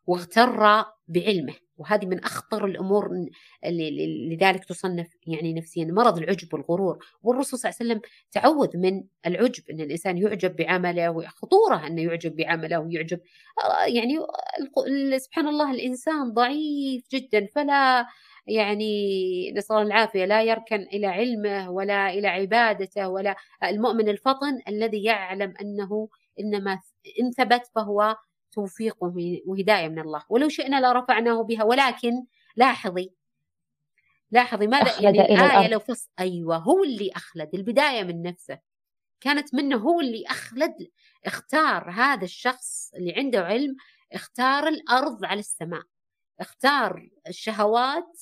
واغتر 0.08 0.86
بعلمه. 1.08 1.56
وهذه 1.80 2.06
من 2.06 2.24
أخطر 2.24 2.66
الأمور 2.66 3.26
اللي 3.66 4.36
لذلك 4.36 4.66
تصنف 4.66 5.08
يعني 5.28 5.54
نفسيا 5.54 5.86
مرض 5.86 6.18
العجب 6.18 6.54
والغرور. 6.54 7.06
والرسول 7.24 7.60
صلى 7.60 7.70
الله 7.70 7.80
عليه 7.82 7.92
وسلم 7.92 8.02
تعوذ 8.32 8.78
من 8.78 9.04
العجب 9.26 9.64
إن 9.70 9.82
الإنسان 9.82 10.18
يعجب 10.18 10.56
بعمله 10.56 11.10
وخطوره 11.12 11.88
انه 11.88 12.02
يعجب 12.02 12.36
بعمله 12.36 12.80
ويعجب. 12.80 13.20
آه، 13.64 13.86
يعني 13.86 14.20
سبحان 15.20 15.48
الله 15.48 15.72
الإنسان 15.72 16.34
ضعيف 16.34 17.04
جدا 17.14 17.48
فلا 17.56 18.06
يعني 18.48 19.52
نسأل 19.52 19.76
الله 19.76 19.88
العافية 19.88 20.26
لا 20.26 20.44
يركن 20.44 20.82
إلى 20.82 21.08
علمه 21.08 21.72
ولا 21.72 22.10
إلى 22.10 22.28
عبادته 22.28 23.10
ولا. 23.10 23.36
المؤمن 23.64 24.10
الفطن 24.10 24.60
الذي 24.68 25.04
يعلم 25.04 25.54
أنه 25.62 26.10
إنما 26.40 26.80
إن 27.22 27.32
ثبت 27.32 27.62
فهو 27.76 28.16
توفيق 28.52 28.98
وهداية 29.46 29.88
من 29.88 30.00
الله. 30.00 30.24
ولو 30.30 30.50
شئنا 30.50 30.82
لرفعناه 30.82 31.42
بها. 31.44 31.64
ولكن 31.64 32.26
لاحظي 32.56 33.12
لاحظي 34.32 34.68
ماذا؟ 34.68 35.02
يعني 35.02 35.22
الآية 35.22 35.68
لو 35.68 35.80
فص 35.80 36.10
أيوة 36.20 36.58
هو 36.58 36.84
اللي 36.84 37.12
أخلد. 37.16 37.50
البداية 37.54 38.04
من 38.04 38.22
نفسه. 38.24 38.60
كانت 39.22 39.56
منه 39.56 39.78
هو 39.78 40.02
اللي 40.02 40.24
أخلد 40.28 40.90
اختار 41.26 41.90
هذا 41.92 42.24
الشخص 42.24 42.92
اللي 42.96 43.14
عنده 43.18 43.46
علم 43.46 43.76
اختار 44.14 44.68
الأرض 44.68 45.26
على 45.26 45.40
السماء. 45.40 45.84
اختار 46.40 47.10
الشهوات 47.28 48.22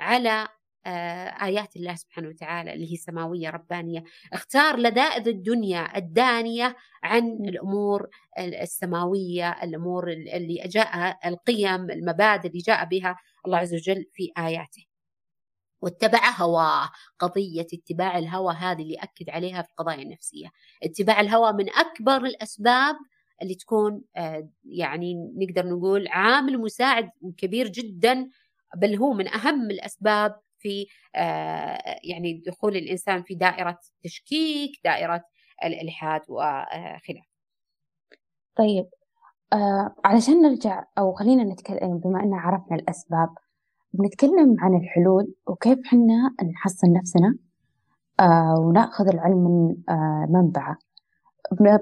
على 0.00 0.48
آيات 0.86 1.76
الله 1.76 1.94
سبحانه 1.94 2.28
وتعالى 2.28 2.72
اللي 2.72 2.92
هي 2.92 2.96
سماوية 2.96 3.50
ربانية. 3.50 4.04
اختار 4.32 4.76
لذائذ 4.76 5.28
الدنيا 5.28 5.98
الدانية 5.98 6.76
عن 7.02 7.24
الأمور 7.44 8.08
السماوية 8.38 9.50
الأمور 9.62 10.12
اللي 10.12 10.62
جاء 10.66 11.18
القيم 11.28 11.90
المبادئ 11.90 12.48
اللي 12.48 12.60
جاء 12.60 12.84
بها 12.84 13.16
الله 13.46 13.58
عز 13.58 13.74
وجل 13.74 14.06
في 14.12 14.32
آياته. 14.38 14.84
واتبع 15.82 16.30
هواه 16.30 16.90
قضية 17.18 17.66
اتباع 17.74 18.18
الهوى 18.18 18.54
هذه 18.54 18.82
اللي 18.82 18.94
أكد 18.96 19.30
عليها 19.30 19.62
في 19.62 19.70
القضايا 19.70 20.02
النفسية. 20.02 20.48
اتباع 20.82 21.20
الهوى 21.20 21.52
من 21.52 21.70
أكبر 21.70 22.16
الأسباب 22.16 22.96
اللي 23.42 23.54
تكون 23.54 24.02
آه، 24.16 24.48
يعني 24.64 25.14
نقدر 25.36 25.66
نقول 25.66 26.08
عامل 26.08 26.58
مساعد 26.58 27.10
كبير 27.36 27.68
جدا 27.68 28.28
بل 28.76 28.96
هو 28.96 29.12
من 29.12 29.28
أهم 29.28 29.70
الأسباب 29.70 30.40
في 30.60 30.86
آه، 31.16 31.96
يعني 32.04 32.42
دخول 32.46 32.76
الإنسان 32.76 33.22
في 33.22 33.34
دائرة 33.34 33.78
تشكيك 34.04 34.70
دائرة 34.84 35.24
الإلحاد 35.64 36.20
وخلافه. 36.28 37.30
طيب 38.56 38.86
آه 39.52 39.94
علشان 40.04 40.42
نرجع 40.42 40.84
أو 40.98 41.12
خلينا 41.12 41.44
نتكلم 41.44 41.98
بما 41.98 42.22
أن 42.22 42.34
عرفنا 42.34 42.76
الأسباب 42.76 43.28
بنتكلم 43.92 44.56
عن 44.58 44.74
الحلول 44.74 45.34
وكيف 45.46 45.78
حنا 45.84 46.34
نحصن 46.54 46.92
نفسنا 46.92 47.36
آه 48.20 48.54
ونأخذ 48.60 49.08
العلم 49.08 49.36
من 49.38 49.76
آه 49.88 50.26
منبعه. 50.30 50.76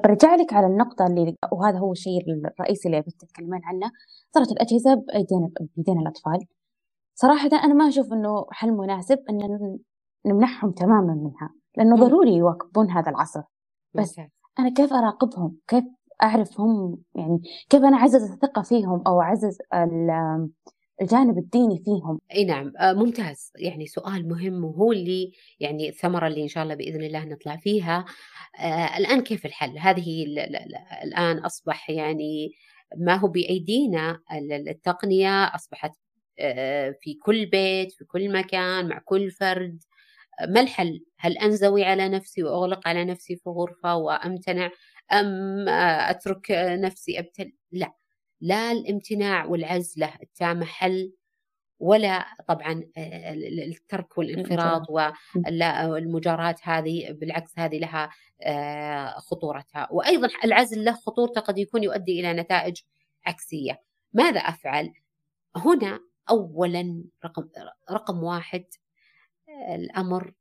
برجع 0.04 0.34
لك 0.34 0.52
على 0.52 0.66
النقطة 0.66 1.06
اللي 1.06 1.36
وهذا 1.52 1.78
هو 1.78 1.92
الشيء 1.92 2.20
الرئيسي 2.30 2.88
اللي 2.88 3.00
بتتكلمين 3.00 3.60
عنه. 3.64 3.90
صارت 4.34 4.52
الأجهزة 4.52 4.94
بأيدينا 4.94 6.00
الأطفال. 6.00 6.46
صراحة 7.20 7.48
أنا 7.64 7.74
ما 7.74 7.88
أشوف 7.88 8.12
إنه 8.12 8.46
حل 8.50 8.70
مناسب 8.70 9.18
إن 9.30 9.78
نمنحهم 10.26 10.70
تماما 10.70 11.14
منها 11.14 11.50
لأنه 11.76 11.96
م. 11.96 12.00
ضروري 12.00 12.32
يواكبون 12.32 12.90
هذا 12.90 13.10
العصر. 13.10 13.42
بس. 13.94 14.20
أنا 14.58 14.74
كيف 14.76 14.92
أراقبهم؟ 14.92 15.56
كيف 15.68 15.84
أعرف 16.22 16.60
هم 16.60 16.98
يعني 17.14 17.40
كيف 17.70 17.82
أنا 17.82 17.96
أعزز 17.96 18.32
الثقة 18.32 18.62
فيهم 18.62 19.02
أو 19.06 19.20
أعزز 19.20 19.58
الجانب 21.02 21.38
الديني 21.38 21.82
فيهم؟ 21.84 22.18
أي 22.34 22.44
نعم. 22.44 22.72
آه، 22.78 22.92
ممتاز. 22.92 23.52
يعني 23.56 23.86
سؤال 23.86 24.28
مهم 24.28 24.64
وهو 24.64 24.92
اللي 24.92 25.32
يعني 25.60 25.88
الثمرة 25.88 26.26
اللي 26.26 26.42
إن 26.42 26.48
شاء 26.48 26.62
الله 26.62 26.74
بإذن 26.74 27.02
الله 27.02 27.24
نطلع 27.24 27.56
فيها. 27.56 28.04
آه 28.60 28.98
الآن 28.98 29.20
كيف 29.20 29.46
الحل؟ 29.46 29.78
هذه 29.78 30.24
الآن 31.04 31.38
أصبح 31.38 31.90
يعني 31.90 32.50
ما 32.96 33.14
هو 33.14 33.28
بأيدينا 33.28 34.20
التقنية 34.68 35.44
أصبحت 35.44 35.90
آه 35.90 36.07
في 37.00 37.14
كل 37.22 37.46
بيت 37.46 37.92
في 37.92 38.04
كل 38.04 38.32
مكان 38.32 38.88
مع 38.88 38.98
كل 38.98 39.30
فرد 39.30 39.82
ما 40.48 40.60
الحل؟ 40.60 41.04
هل 41.18 41.38
أنزوي 41.38 41.84
على 41.84 42.08
نفسي 42.08 42.42
وأغلق 42.42 42.88
على 42.88 43.04
نفسي 43.04 43.36
في 43.36 43.50
غرفة 43.50 43.96
وأمتنع 43.96 44.70
أم 45.12 45.68
آه، 45.68 46.10
أترك 46.10 46.50
نفسي 46.60 47.18
أبتل؟ 47.18 47.52
لا 47.72 47.92
لا 48.40 48.72
الامتناع 48.72 49.44
والعزلة 49.44 50.12
التامة 50.22 50.64
حل 50.64 51.12
ولا 51.80 52.26
طبعا 52.48 52.84
آه، 52.96 53.32
الترك 53.34 54.18
والانخراط 54.18 54.90
والمجاراة 55.84 56.56
هذه 56.62 57.12
بالعكس 57.12 57.58
هذه 57.58 57.78
لها 57.78 58.10
آه، 58.42 59.10
خطورتها 59.18 59.88
وأيضا 59.90 60.28
العزل 60.44 60.84
له 60.84 60.92
خطورته 60.92 61.40
قد 61.40 61.58
يكون 61.58 61.82
يؤدي 61.82 62.20
إلى 62.20 62.32
نتائج 62.32 62.80
عكسية 63.26 63.82
ماذا 64.12 64.40
أفعل؟ 64.40 64.92
هنا 65.56 66.00
أولا 66.30 67.04
رقم, 67.24 67.48
رقم 67.90 68.22
واحد 68.22 68.64
الأمر 69.74 70.32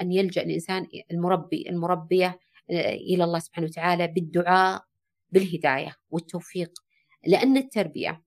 أن 0.00 0.12
يلجأ 0.12 0.42
الإنسان 0.42 0.86
المربي 1.10 1.68
المربية 1.68 2.40
آه، 2.70 2.94
إلى 2.94 3.24
الله 3.24 3.38
سبحانه 3.38 3.66
وتعالى 3.66 4.06
بالدعاء 4.06 4.84
بالهداية 5.30 5.96
والتوفيق 6.10 6.72
لأن 7.26 7.56
التربية 7.56 8.22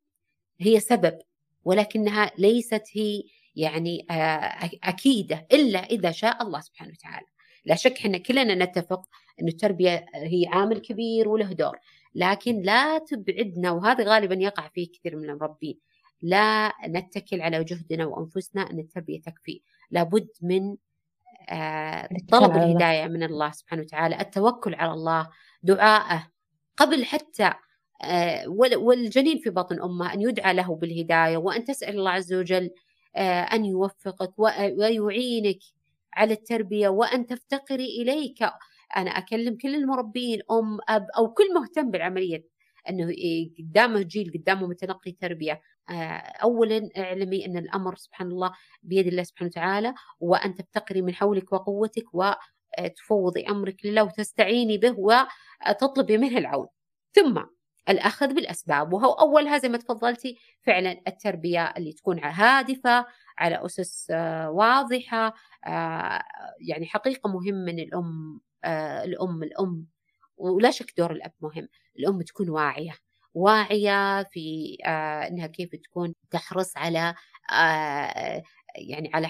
هي 0.60 0.80
سبب 0.80 1.20
ولكنها 1.64 2.32
ليست 2.38 2.84
هي 2.92 3.24
يعني 3.56 4.06
آه، 4.12 4.70
أكيدة 4.84 5.48
إلا 5.54 5.80
إذا 5.80 6.12
شاء 6.12 6.44
الله 6.44 6.60
سبحانه 6.60 6.92
وتعالى. 6.92 7.26
لا 7.66 7.76
شك 7.76 7.98
إحنا 7.98 8.18
كلنا 8.18 8.66
نتفق 8.66 9.02
أن 9.42 9.48
التربية 9.48 10.06
هي 10.16 10.46
عامل 10.48 10.80
كبير 10.80 11.30
وله 11.30 11.54
دور 11.54 11.78
لكن 12.16 12.62
لا 12.62 12.98
تبعدنا 12.98 13.72
وهذا 13.72 14.04
غالبا 14.04 14.36
يقع 14.36 14.68
فيه 14.68 14.88
كثير 14.92 15.16
من 15.16 15.30
المربين. 15.30 15.80
لا 16.22 16.74
نتكل 16.88 17.42
على 17.42 17.64
جهدنا 17.64 18.06
وأنفسنا 18.06 18.72
أن 18.72 18.80
التربية 18.80 19.22
تكفي. 19.22 19.62
لابد 19.92 20.28
من 20.42 20.76
آه، 21.50 22.10
طلب 22.32 22.52
الهداية 22.52 23.08
من 23.08 23.24
الله 23.24 23.52
سبحانه 23.52 23.82
وتعالى 23.82 24.22
التوكل 24.22 24.76
على 24.76 24.92
الله 24.92 25.30
دعاءه. 25.64 26.28
قبل 26.78 27.06
حتى 27.06 27.54
آه، 28.04 28.48
والجنين 28.78 29.40
في 29.40 29.50
بطن 29.50 29.82
أمه 29.82 30.14
أن 30.14 30.22
يدعى 30.22 30.54
له 30.54 30.76
بالهداية 30.76 31.38
وأن 31.38 31.64
تسأل 31.64 31.98
الله 31.98 32.12
عز 32.12 32.34
وجل 32.34 32.72
آه، 33.16 33.42
أن 33.42 33.66
يوفقك 33.66 34.40
ويعينك 34.40 35.60
على 36.14 36.34
التربية 36.34 36.88
وأن 36.90 37.28
تفتقري 37.28 38.02
إليك. 38.02 38.44
أنا 38.98 39.12
أكلم 39.12 39.58
كل 39.58 39.76
المربين 39.76 40.42
أم 40.52 40.80
أب 40.90 41.08
أو 41.18 41.34
كل 41.34 41.54
مهتم 41.54 41.92
بالعملية 41.92 42.46
أنه 42.90 43.14
قدامه 43.60 44.02
جيل 44.02 44.32
قدامه 44.36 44.68
متلقي 44.68 45.12
تربية. 45.12 45.62
أولا 46.44 46.90
اعلمي 46.98 47.46
أن 47.46 47.58
الأمر 47.58 47.96
سبحان 47.96 48.28
الله 48.28 48.52
بيد 48.84 49.08
الله 49.08 49.24
سبحانه 49.24 49.50
وتعالى 49.50 49.94
وأن 50.20 50.56
تفتقري 50.56 51.02
من 51.02 51.14
حولك 51.16 51.54
وقوتك 51.54 52.06
وتفوضي 52.14 53.46
أمرك 53.50 53.86
لله 53.86 54.04
وتستعيني 54.04 54.78
به 54.78 54.96
وتطلبي 55.00 56.18
منه 56.18 56.38
العون. 56.38 56.68
ثم 57.14 57.44
الأخذ 57.90 58.34
بالأسباب 58.34 58.94
وهو 58.94 59.12
أولها 59.12 59.58
زي 59.58 59.70
ما 59.70 59.78
تفضلتي 59.78 60.38
فعلا 60.62 61.02
التربية 61.08 61.66
اللي 61.78 61.94
تكون 61.94 62.20
هادفة 62.24 63.06
على 63.38 63.66
أسس 63.66 64.08
واضحة 64.50 65.34
يعني 66.60 66.86
حقيقة 66.86 67.30
مهم 67.30 67.56
من 67.56 67.80
الأم 67.80 68.42
الأم 69.06 69.44
الأم 69.44 69.88
ولا 70.38 70.72
شك 70.72 70.94
دور 70.98 71.12
الأب 71.12 71.32
مهم. 71.42 71.68
الأم 72.00 72.22
تكون 72.22 72.50
واعية. 72.50 73.05
واعية 73.36 74.24
في 74.24 74.78
آه 74.86 75.28
إنها 75.28 75.48
كيف 75.48 75.76
تكون 75.76 76.14
تحرص 76.32 76.78
على 76.78 77.16
آه 77.52 78.44
يعني 78.76 79.12
على 79.14 79.30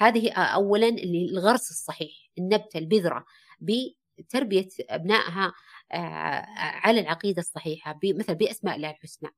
هذه 0.00 0.32
اولا 0.32 0.88
الغرس 0.88 1.70
الصحيح 1.70 2.10
النبتة 2.38 2.78
البذرة 2.78 3.24
بتربية 3.60 4.68
أبنائها 4.90 5.52
آه 5.92 6.46
على 6.58 7.00
العقيدة 7.00 7.40
الصحيحة 7.40 8.00
مثلا 8.04 8.36
بأسماء 8.36 8.76
الله 8.76 8.90
الحسنى 8.90 9.30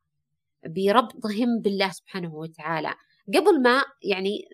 بربطهم 0.67 1.61
بالله 1.61 1.91
سبحانه 1.91 2.35
وتعالى. 2.35 2.95
قبل 3.35 3.63
ما 3.63 3.85
يعني 4.03 4.49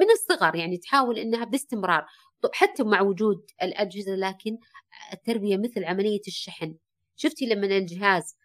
من 0.00 0.10
الصغر 0.12 0.56
يعني 0.56 0.76
تحاول 0.78 1.18
إنها 1.18 1.44
باستمرار 1.44 2.06
حتى 2.54 2.82
مع 2.82 3.00
وجود 3.00 3.50
الأجهزة 3.62 4.14
لكن 4.14 4.58
التربية 5.12 5.56
مثل 5.56 5.84
عملية 5.84 6.20
الشحن. 6.26 6.74
شفتي 7.16 7.46
لما 7.46 7.66
الجهاز 7.66 8.36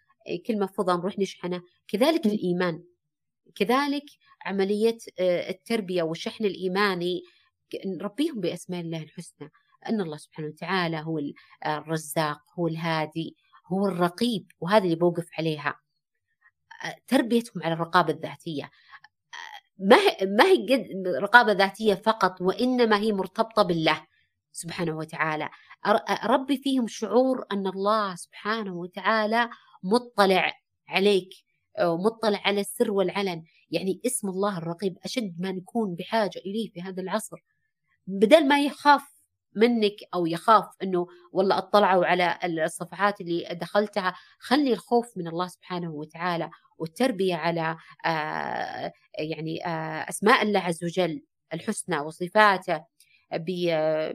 كل 0.46 0.58
ما 0.58 0.66
فضى 0.66 0.92
نروح 0.92 1.18
نشحنه. 1.18 1.62
كذلك 1.88 2.26
الإيمان. 2.26 2.84
كذلك 3.54 4.04
عملية 4.44 4.98
آه، 5.18 5.50
التربية 5.50 6.02
والشحن 6.02 6.44
الإيماني. 6.44 7.22
نربيهم 7.86 8.40
بأسماء 8.40 8.80
الله 8.80 9.02
الحسنى. 9.02 9.50
أن 9.88 10.00
الله 10.00 10.16
سبحانه 10.16 10.48
وتعالى 10.48 10.98
هو 10.98 11.20
الرزاق 11.66 12.40
هو 12.58 12.68
الهادي 12.68 13.36
هو 13.66 13.86
الرقيب 13.86 14.52
وهذا 14.60 14.84
اللي 14.84 14.96
بوقف 14.96 15.28
عليها. 15.38 15.80
آه، 16.84 16.96
تربيتهم 17.06 17.62
على 17.62 17.74
الرقابة 17.74 18.12
الذاتية. 18.12 18.64
آه، 18.64 18.70
ما 19.78 19.96
هي 19.96 20.26
ما 20.26 20.44
هي 20.44 20.66
رقابة 21.20 21.52
ذاتية 21.52 21.94
فقط 21.94 22.40
وإنما 22.40 22.96
هي 22.98 23.12
مرتبطة 23.12 23.62
بالله. 23.62 24.06
سبحانه 24.52 24.96
وتعالى. 24.96 25.48
ربي 26.24 26.56
فيهم 26.56 26.86
شعور 26.88 27.44
أن 27.52 27.66
الله 27.66 28.14
سبحانه 28.14 28.74
وتعالى 28.74 29.50
مطلع 29.82 30.52
عليك 30.88 31.30
ومطلع 31.82 32.40
على 32.44 32.60
السر 32.60 32.90
والعلن. 32.92 33.44
يعني 33.70 34.00
اسم 34.06 34.28
الله 34.28 34.58
الرقيب 34.58 34.98
أشد 35.04 35.40
ما 35.40 35.52
نكون 35.52 35.94
بحاجة 35.94 36.38
إليه 36.46 36.70
في 36.70 36.82
هذا 36.82 37.02
العصر. 37.02 37.36
بدل 38.06 38.48
ما 38.48 38.60
يخاف 38.64 39.02
منك 39.56 39.96
أو 40.14 40.26
يخاف 40.26 40.64
أنه 40.82 41.06
والله 41.32 41.58
اطلعوا 41.58 42.06
على 42.06 42.38
الصفحات 42.44 43.20
اللي 43.20 43.48
دخلتها 43.60 44.14
خلي 44.38 44.72
الخوف 44.72 45.16
من 45.16 45.28
الله 45.28 45.48
سبحانه 45.48 45.90
وتعالى 45.90 46.50
والتربية 46.78 47.34
على 47.34 47.76
آه 48.06 48.92
يعني 49.18 49.66
آه 49.66 50.08
أسماء 50.08 50.42
الله 50.42 50.60
عز 50.60 50.84
وجل 50.84 51.22
الحسنى 51.54 51.98
وصفاته. 52.00 52.84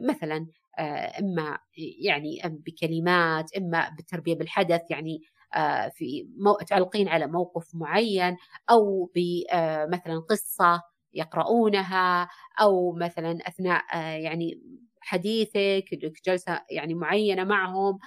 مثلا 0.00 0.46
آه 0.78 1.20
إما 1.20 1.58
يعني 2.04 2.40
بكلمات 2.44 3.56
إما 3.56 3.88
بالتربية 3.96 4.34
بالحدث 4.34 4.82
يعني 4.90 5.22
آه، 5.54 5.88
في 5.88 6.28
تعلقين 6.68 7.08
على 7.08 7.26
موقف 7.26 7.74
معين 7.74 8.36
أو 8.70 9.10
بمثلا 9.14 10.14
آه، 10.14 10.26
قصة 10.30 10.82
يقرؤونها 11.14 12.28
أو 12.60 12.92
مثلا 12.92 13.38
أثناء 13.48 13.84
يعني 14.20 14.62
حديثك 15.00 15.84
جلسة 16.26 16.60
يعني 16.70 16.94
معينة 16.94 17.44
معهم 17.44 17.98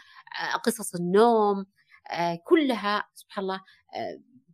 قصص 0.64 0.96
النوم 0.96 1.66
كلها 2.44 3.04
سبحان 3.14 3.44
الله 3.44 3.62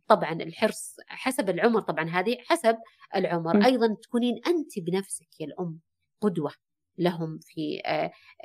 طبعا 0.08 0.32
الحرص 0.32 0.96
حسب 1.08 1.50
العمر 1.50 1.80
طبعا 1.80 2.04
هذه 2.04 2.36
حسب 2.46 2.76
العمر. 3.16 3.64
أيضا 3.64 3.96
تكونين 4.02 4.40
انت 4.46 4.78
بنفسك 4.78 5.40
يا 5.40 5.46
الأم. 5.46 5.80
قدوة 6.20 6.52
لهم 6.98 7.38
في 7.42 7.82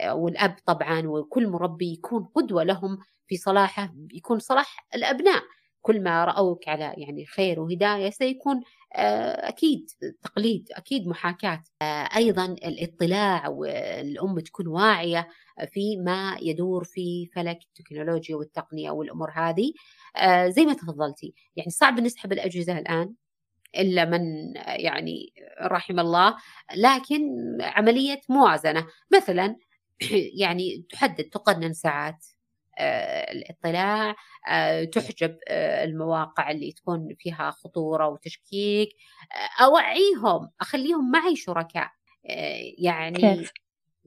والأب 0.09 0.55
طبعا 0.65 1.07
وكل 1.07 1.47
مربي 1.47 1.93
يكون 1.93 2.23
قدوة 2.35 2.63
لهم 2.63 2.97
في 3.27 3.37
صلاحه 3.37 3.93
يكون 4.13 4.39
صلاح 4.39 4.87
الأبناء. 4.95 5.43
كل 5.81 6.03
ما 6.03 6.25
رأوك 6.25 6.67
على 6.67 6.93
يعني 6.97 7.25
خير 7.25 7.59
وهداية 7.59 8.09
سيكون 8.09 8.61
آه، 8.95 9.47
أكيد 9.49 9.89
تقليد 10.23 10.67
أكيد 10.71 11.07
محاكاة. 11.07 11.63
آه، 11.81 11.85
أيضا 12.15 12.45
الاطلاع 12.45 13.47
والأم 13.49 14.39
تكون 14.39 14.67
واعية 14.67 15.27
في 15.71 15.97
ما 15.97 16.37
يدور 16.41 16.83
في 16.83 17.25
فلك 17.35 17.59
التكنولوجيا 17.63 18.35
والتقنية 18.35 18.91
والأمور 18.91 19.31
هذه. 19.35 19.73
آه، 20.15 20.47
زي 20.49 20.65
ما 20.65 20.73
تفضلتي. 20.73 21.33
يعني 21.55 21.71
صعب 21.71 21.99
نسحب 21.99 22.33
الأجهزة 22.33 22.79
الآن. 22.79 23.13
إلا 23.77 24.05
من 24.05 24.53
يعني 24.55 25.33
رحم 25.61 25.99
الله. 25.99 26.35
لكن 26.75 27.21
عملية 27.61 28.21
موازنة. 28.29 28.87
مثلا 29.13 29.55
يعني 30.41 30.85
تحدد 30.89 31.23
تقنن 31.23 31.73
ساعات 31.73 32.25
آه، 32.77 33.31
الاطلاع 33.31 34.15
آه، 34.49 34.83
تحجب 34.83 35.37
آه، 35.47 35.83
المواقع 35.83 36.51
اللي 36.51 36.71
تكون 36.71 37.15
فيها 37.19 37.51
خطورة 37.51 38.07
وتشكيك 38.07 38.89
أوعيهم 39.61 40.49
أخليهم 40.61 41.11
معي 41.11 41.35
شركاء. 41.35 41.91
يعني 42.77 43.17
كيف, 43.17 43.51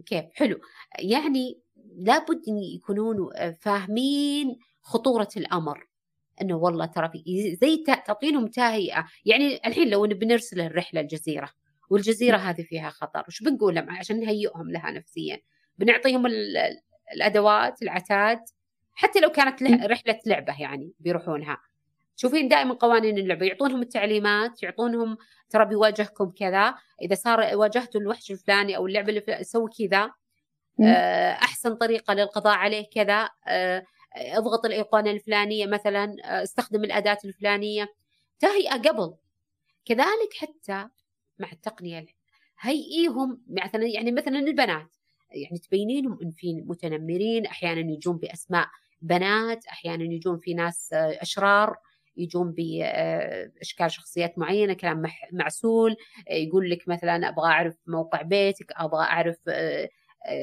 كيف؟ 0.07 0.25
حلو. 0.35 0.61
يعني 0.99 1.61
لابد 1.97 2.43
يكونون 2.49 3.31
فاهمين 3.61 4.59
خطورة 4.83 5.29
الأمر. 5.37 5.87
إنه 6.43 6.57
والله 6.57 6.87
ترى 6.87 7.09
في 7.09 7.57
زي 7.63 7.85
تعطينهم 8.07 8.47
تهيئة. 8.47 9.07
يعني 9.25 9.61
الحين 9.67 9.91
لو 9.91 10.07
بنرسل 10.07 10.61
الرحلة 10.61 11.01
الجزيرة 11.01 11.51
والجزيرة 11.91 12.37
هذه 12.37 12.63
فيها 12.63 12.91
خطر. 12.91 13.25
وش 13.29 13.43
بنقول 13.43 13.75
لهم؟ 13.75 13.91
عشان 13.91 14.21
نهيئهم 14.21 14.71
لها 14.71 14.91
نفسيا. 14.91 15.41
بنعطيهم 15.79 16.27
الأدوات 17.15 17.83
العتاد. 17.83 18.41
حتى 18.93 19.21
لو 19.21 19.31
كانت 19.31 19.63
رحلة 19.63 20.21
لعبة 20.27 20.61
يعني 20.61 20.93
بيروحونها. 21.01 21.59
شوفين 22.17 22.49
دائما 22.49 22.75
قوانين 22.75 23.19
اللعبة. 23.19 23.47
يعطونهم 23.47 23.83
التعليمات 23.83 24.63
يعطونهم 24.63 25.17
ترى 25.51 25.65
بيواجهكم 25.65 26.31
كذا. 26.31 26.75
إذا 27.03 27.15
صار 27.15 27.57
واجهتوا 27.57 28.01
الوحش 28.01 28.31
الفلاني 28.31 28.77
أو 28.77 28.87
اللعبة 28.87 29.09
اللي 29.09 29.45
سوي 29.45 29.71
كذا. 29.79 30.11
آه، 30.83 31.33
أحسن 31.33 31.75
طريقة 31.75 32.15
للقضاء 32.15 32.55
عليه 32.55 32.87
كذا. 32.95 33.29
آه، 33.49 33.85
اضغط 34.17 34.65
الايقونة 34.65 35.11
الفلانية 35.11 35.67
مثلا 35.67 36.17
استخدم 36.43 36.85
الأداة 36.85 37.19
الفلانية. 37.25 37.95
تهيئه 38.41 38.75
قبل. 38.75 39.15
كذلك 39.85 40.35
حتى 40.39 40.89
مع 41.39 41.53
التقنية 41.53 42.07
هيئيهم 42.61 43.43
مثلا 43.49 43.87
يعني 43.87 44.13
مثلا 44.13 44.39
البنات. 44.39 44.97
يعني 45.31 45.59
تبينينهم 45.59 46.19
إن 46.23 46.31
في 46.31 46.63
متنمرين 46.67 47.47
أحيانا 47.47 47.93
يجون 47.93 48.17
بأسماء 48.17 48.69
بنات 49.03 49.67
أحيانا 49.67 50.05
يجون 50.05 50.39
في 50.39 50.55
ناس 50.55 50.89
أشرار 50.93 51.77
يجون 52.17 52.53
باشكال 52.53 53.91
شخصيات 53.91 54.39
معينة 54.39 54.73
كلام 54.73 55.03
معسول. 55.33 55.97
يقول 56.31 56.71
لك 56.71 56.89
مثلا 56.89 57.29
أبغى 57.29 57.47
أعرف 57.47 57.75
موقع 57.87 58.23
بيتك 58.23 58.73
أبغى 58.77 59.05
أعرف 59.05 59.37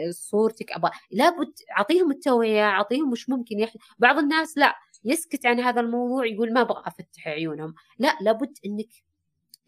صورتك 0.10 0.72
أبغى 0.72 0.92
لابد 1.12 1.54
أعطيهم 1.78 2.12
التوعية 2.12 2.64
أعطيهم 2.64 3.12
وش 3.12 3.30
ممكن 3.30 3.60
يحدث 3.60 3.82
بعض 4.00 4.18
الناس 4.18 4.58
لا 4.58 4.76
يسكت 5.04 5.46
عن 5.46 5.60
هذا 5.60 5.82
الموضوع 5.82 6.26
يقول 6.26 6.54
ما 6.54 6.62
أبغى 6.62 6.84
أفتح 6.86 7.28
عيونهم. 7.28 7.74
لا 8.00 8.18
لابد 8.22 8.58
إنك 8.66 8.90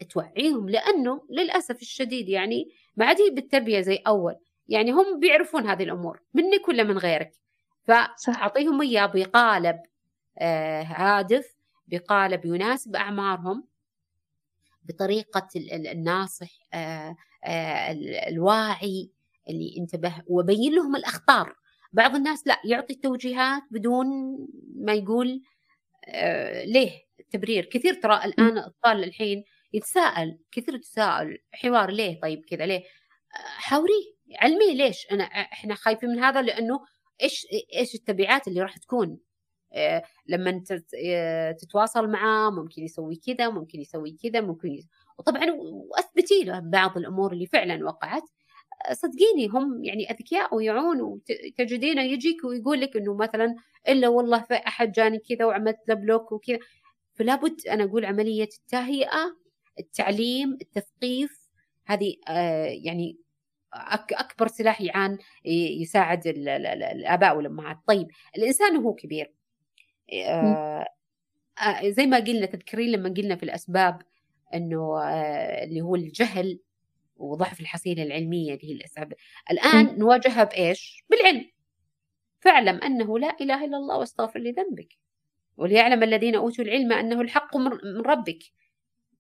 توعيهم 0.10 0.70
لأنه 0.70 1.22
للأسف 1.30 1.82
الشديد 1.82 2.30
يعني 2.30 2.70
ما 2.98 3.06
عاد 3.06 3.18
بالتربية 3.32 3.82
زي 3.82 3.96
أول. 4.08 4.36
يعني 4.68 4.92
هم 4.92 5.20
بيعرفون 5.20 5.68
هذه 5.68 5.84
الأمور 5.84 6.22
منك 6.34 6.68
ولا 6.68 6.84
من 6.84 6.98
غيرك؟ 6.98 7.32
فأعطيهم 7.84 8.82
إياه 8.82 9.06
بقالب 9.06 9.80
آه 10.40 10.82
هادف 10.82 11.56
بقالب 11.88 12.46
يناسب 12.46 12.96
أعمارهم 12.96 13.64
بطريقة 14.84 15.48
الناصح 15.92 16.52
آه 16.74 17.16
آه 17.44 17.92
الواعي. 18.30 19.12
اللي 19.50 19.76
انتبه 19.80 20.24
وبين 20.28 20.76
لهم 20.76 20.96
الأخطار. 20.96 21.56
بعض 21.94 22.16
الناس 22.16 22.48
لا 22.48 22.62
يعطي 22.66 22.94
التوجيهات 22.94 23.64
بدون 23.72 24.08
ما 24.76 24.94
يقول 24.94 25.42
آه 26.08 26.64
ليه 26.66 26.92
التبرير 27.20 27.66
كثير 27.66 27.94
ترى 27.94 28.26
الآن 28.26 28.58
اطفال 28.58 29.04
الحين 29.04 29.44
يتساءل 29.74 30.40
كثير 30.52 30.76
يتساءل 30.76 31.38
حوار 31.54 31.92
ليه 31.92 32.20
طيب 32.22 32.46
كذا 32.46 32.66
ليه؟ 32.66 32.84
حاوريه 33.34 34.14
علميه 34.42 34.74
ليش 34.74 35.08
أنا 35.12 35.24
إحنا 35.24 35.76
خايفين 35.76 36.10
من 36.10 36.20
هذا؟ 36.20 36.42
لأنه 36.42 36.80
إيش 37.22 37.48
إيش 37.76 37.96
التبعات 37.96 38.48
اللي 38.48 38.62
راح 38.62 38.78
تكون؟ 38.78 39.20
آه 39.74 40.04
لما 40.28 40.64
تتواصل 41.62 42.08
معاه 42.08 42.50
ممكن 42.50 42.84
يسوي 42.84 43.16
كذا 43.16 43.50
ممكن 43.50 43.80
يسوي 43.80 44.18
كذا 44.24 44.42
ممكن 44.42 44.68
يسوي. 44.72 44.90
وطبعا 45.20 45.46
وأثبتي 45.62 46.44
له 46.44 46.60
بعض 46.60 46.98
الأمور 46.98 47.34
اللي 47.34 47.46
فعلا 47.46 47.86
وقعت. 47.86 48.24
صدقيني 48.92 49.48
هم 49.48 49.84
يعني 49.84 50.12
أذكياء 50.12 50.56
ويعون 50.56 51.02
وتجدينه 51.02 52.02
يجيك 52.02 52.44
ويقول 52.44 52.82
لك 52.82 52.98
إنه 52.98 53.16
مثلا 53.16 53.56
إلا 53.88 54.08
والله 54.08 54.42
في 54.42 54.54
أحد 54.54 54.92
جاني 54.92 55.20
كذا 55.20 55.46
وعملت 55.46 55.80
له 55.88 55.94
بلوك 55.96 56.32
وكذا. 56.32 56.60
فلا 57.14 57.36
بد 57.36 57.68
أنا 57.68 57.84
أقول 57.84 58.06
عملية 58.06 58.50
التهيئة 58.60 59.38
التعليم 59.80 60.58
التثقيف 60.62 61.50
هذه 61.86 62.16
آه 62.30 62.66
يعني 62.66 63.18
أكبر 64.12 64.48
سلاح 64.48 64.82
يعان 64.82 65.18
يساعد 65.82 66.28
الآباء 66.28 67.38
والأمهات. 67.38 67.78
طيب 67.88 68.08
الإنسان 68.38 68.78
وهو 68.78 68.94
كبير. 68.94 69.34
آه 70.14 70.86
زي 71.86 72.06
ما 72.08 72.18
قلنا 72.18 72.46
تذكرين 72.46 72.92
لما 72.92 73.10
قلنا 73.10 73.36
في 73.36 73.44
الأسباب 73.44 74.02
إنه 74.54 75.00
آه 75.04 75.64
اللي 75.64 75.82
هو 75.82 75.96
الجهل 75.96 76.60
وضعف 77.32 77.60
الحصيلة 77.60 78.04
العلمية 78.04 78.54
اللي 78.54 78.70
هي 78.70 78.74
الأسباب 78.74 79.14
الآن. 79.52 80.00
نواجهها 80.00 80.44
بإيش؟ 80.44 81.04
بالعلم. 81.10 81.52
فاعلم 82.40 82.76
أنه 82.76 83.20
لا 83.20 83.36
إله 83.42 83.66
إلا 83.66 83.78
الله 83.78 83.98
واستغفر 83.98 84.40
لذنبك. 84.40 84.98
وليعلم 85.58 86.04
الذين 86.04 86.36
أوتوا 86.36 86.66
العلم 86.66 86.94
أنه 86.94 87.22
الحق 87.22 87.58
من 87.58 88.02
ربك. 88.02 88.44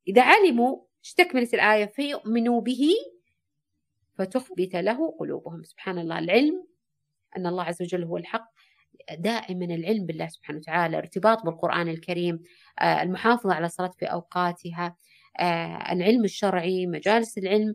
إذا 0.07 0.21
علموا 0.21 0.77
استكملت 1.05 1.53
الآية؟ 1.53 1.85
فيؤمنوا 1.85 2.61
به 2.61 2.89
فتخبت 4.17 4.75
له 4.75 5.15
قلوبهم. 5.19 5.63
سبحان 5.63 5.99
الله 5.99 6.19
العلم 6.19 6.67
أن 7.37 7.47
الله 7.47 7.63
عز 7.63 7.81
وجل 7.81 8.03
هو 8.03 8.17
الحق. 8.17 8.53
دائما 9.11 9.65
العلم 9.65 10.05
بالله 10.05 10.27
سبحانه 10.27 10.59
وتعالى 10.59 10.97
ارتباط 10.97 11.45
بالقرآن 11.45 11.87
الكريم 11.89 12.39
آه، 12.79 13.01
المحافظة 13.01 13.53
على 13.53 13.65
الصلاة 13.65 13.91
في 13.99 14.05
أوقاتها 14.05 14.95
آه، 15.39 15.93
العلم 15.93 16.23
الشرعي 16.23 16.87
مجالس 16.87 17.37
العلم 17.37 17.73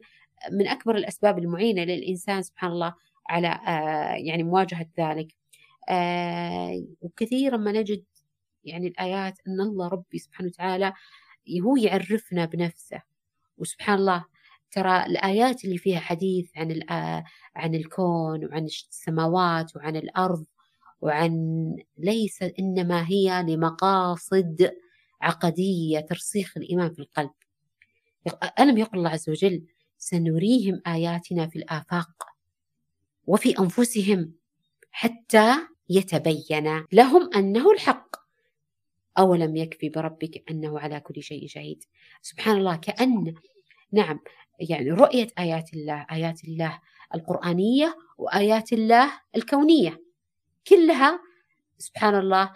من 0.52 0.68
أكبر 0.68 0.96
الأسباب 0.96 1.38
المعينة 1.38 1.82
للإنسان 1.84 2.42
سبحان 2.42 2.70
الله 2.70 2.94
على 3.28 3.48
آه، 3.48 4.14
يعني 4.14 4.42
مواجهة 4.42 4.86
ذلك. 4.98 5.34
آه، 5.88 6.84
وكثيرا 7.00 7.56
ما 7.56 7.72
نجد 7.72 8.04
يعني 8.64 8.86
الآيات 8.88 9.38
أن 9.48 9.60
الله 9.60 9.88
ربي 9.88 10.18
سبحانه 10.18 10.48
وتعالى 10.48 10.92
هو 11.64 11.76
يعرفنا 11.76 12.44
بنفسه. 12.44 13.02
وسبحان 13.58 13.98
الله 13.98 14.24
ترى 14.70 15.06
الآيات 15.06 15.64
اللي 15.64 15.78
فيها 15.78 16.00
حديث 16.00 16.50
عن 16.56 16.80
عن 17.56 17.74
الكون 17.74 18.44
وعن 18.44 18.64
السماوات 18.64 19.76
وعن 19.76 19.96
الأرض 19.96 20.44
وعن 21.00 21.32
ليس 21.98 22.42
إنما 22.42 23.08
هي 23.08 23.42
لمقاصد 23.42 24.72
عقدية 25.22 26.00
ترسيخ 26.00 26.56
الإيمان 26.56 26.92
في 26.92 26.98
القلب. 26.98 27.30
ألم 28.60 28.78
يقل 28.78 28.98
الله 28.98 29.10
عز 29.10 29.30
وجل 29.30 29.66
سنريهم 29.98 30.82
آياتنا 30.86 31.46
في 31.46 31.56
الآفاق 31.56 32.26
وفي 33.26 33.58
أنفسهم 33.58 34.32
حتى 34.90 35.54
يتبين 35.88 36.84
لهم 36.92 37.30
أنه 37.36 37.70
الحق. 37.70 38.16
أولم 39.18 39.56
يكفي 39.56 39.88
بربك 39.88 40.50
أنه 40.50 40.80
على 40.80 41.00
كل 41.00 41.22
شيء 41.22 41.48
شهيد. 41.48 41.84
سبحان 42.22 42.56
الله 42.56 42.76
كأن 42.76 43.34
نعم 43.92 44.20
يعني 44.60 44.90
رؤية 44.90 45.28
آيات 45.38 45.74
الله 45.74 46.06
آيات 46.10 46.44
الله 46.44 46.80
القرآنية 47.14 47.96
وآيات 48.18 48.72
الله 48.72 49.12
الكونية. 49.36 50.02
كلها 50.66 51.20
سبحان 51.78 52.14
الله 52.14 52.52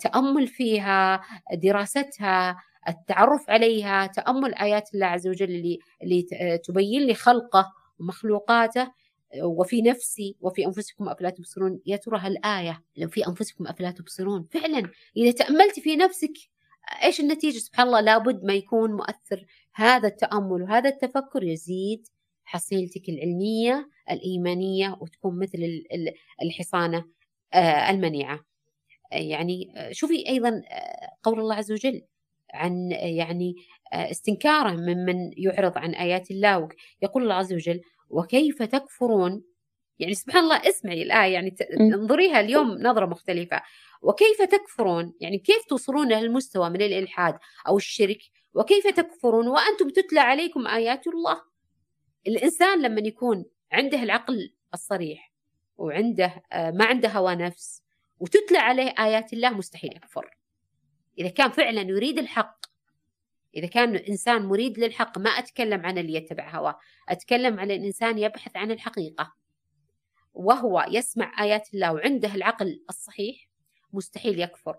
تأمل 0.00 0.46
فيها 0.46 1.22
دراستها 1.52 2.62
التعرف 2.88 3.50
عليها 3.50 4.06
تأمل 4.06 4.54
آيات 4.54 4.94
الله 4.94 5.06
عز 5.06 5.28
وجل 5.28 5.50
اللي, 5.50 5.78
اللي 6.02 6.22
تبين 6.64 7.02
لي 7.02 7.14
خلقه 7.14 7.72
ومخلوقاته 7.98 8.92
وفي 9.42 9.82
نفسي 9.82 10.36
وفي 10.40 10.66
أنفسكم 10.66 11.08
أفلا 11.08 11.30
تبصرون. 11.30 11.80
يا 11.86 11.96
ترى 11.96 12.18
هالآية 12.18 12.82
لو 12.96 13.08
في 13.08 13.26
أنفسكم 13.26 13.66
أفلا 13.66 13.90
تبصرون؟ 13.90 14.48
فعلا 14.50 14.90
إذا 15.16 15.30
تأملت 15.30 15.80
في 15.80 15.96
نفسك 15.96 16.32
إيش 17.02 17.20
النتيجة؟ 17.20 17.58
سبحان 17.58 17.86
الله 17.86 18.00
لابد 18.00 18.44
ما 18.44 18.54
يكون 18.54 18.92
مؤثر. 18.92 19.46
هذا 19.74 20.08
التأمل 20.08 20.62
وهذا 20.62 20.88
التفكر 20.88 21.42
يزيد 21.42 22.08
حصيلتك 22.44 23.08
العلمية 23.08 23.90
الإيمانية 24.10 24.98
وتكون 25.00 25.38
مثل 25.38 25.58
الحصانة 26.42 27.04
آه، 27.54 27.90
المنيعة. 27.90 28.40
يعني 29.12 29.72
شوفي 29.92 30.28
أيضا 30.28 30.48
آه، 30.48 31.16
قول 31.22 31.40
الله 31.40 31.54
عز 31.54 31.72
وجل 31.72 32.02
عن 32.54 32.90
يعني 32.90 33.54
آه، 33.92 34.10
استنكاره 34.10 34.70
ممن 34.70 35.30
يعرض 35.36 35.78
عن 35.78 35.94
آيات 35.94 36.30
الله 36.30 36.68
يقول 37.02 37.22
الله 37.22 37.34
عز 37.34 37.52
وجل 37.52 37.80
وكيف 38.10 38.62
تكفرون؟ 38.62 39.44
يعني 39.98 40.14
سبحان 40.14 40.44
الله 40.44 40.56
اسمعي 40.56 41.02
الآية 41.02 41.32
يعني 41.32 41.56
انظريها 41.80 42.40
اليوم 42.40 42.68
نظرة 42.68 43.06
مختلفة. 43.06 43.62
وكيف 44.02 44.42
تكفرون؟ 44.42 45.14
يعني 45.20 45.38
كيف 45.38 45.64
توصلون 45.68 46.08
لهالمستوى 46.08 46.70
من 46.70 46.82
الإلحاد 46.82 47.38
أو 47.68 47.76
الشرك؟ 47.76 48.18
وكيف 48.54 48.86
تكفرون؟ 48.86 49.48
وأنتم 49.48 49.88
تتلى 49.88 50.20
عليكم 50.20 50.66
آيات 50.66 51.06
الله. 51.06 51.40
الإنسان 52.26 52.82
لما 52.82 53.00
يكون 53.00 53.44
عنده 53.72 54.02
العقل 54.02 54.52
الصريح 54.74 55.32
وعنده 55.76 56.42
آه، 56.52 56.70
ما 56.70 56.84
عنده 56.84 57.08
هوى 57.08 57.34
نفس 57.34 57.82
وتتلى 58.18 58.58
عليه 58.58 58.94
آيات 58.98 59.32
الله 59.32 59.50
مستحيل 59.50 59.96
يكفر. 59.96 60.35
إذا 61.18 61.28
كان 61.28 61.50
فعلا 61.50 61.80
يريد 61.80 62.18
الحق 62.18 62.66
إذا 63.56 63.66
كان 63.66 63.96
إنسان 63.96 64.46
مريد 64.46 64.78
للحق 64.78 65.18
ما 65.18 65.30
أتكلم 65.30 65.86
عن 65.86 65.98
اللي 65.98 66.14
يتبع 66.14 66.56
هواه 66.56 66.78
أتكلم 67.08 67.60
عن 67.60 67.70
الإنسان 67.70 68.18
يبحث 68.18 68.56
عن 68.56 68.70
الحقيقة. 68.70 69.32
وهو 70.34 70.86
يسمع 70.90 71.42
آيات 71.42 71.74
الله 71.74 71.92
وعنده 71.92 72.34
العقل 72.34 72.84
الصحيح 72.88 73.48
مستحيل 73.92 74.40
يكفر. 74.40 74.76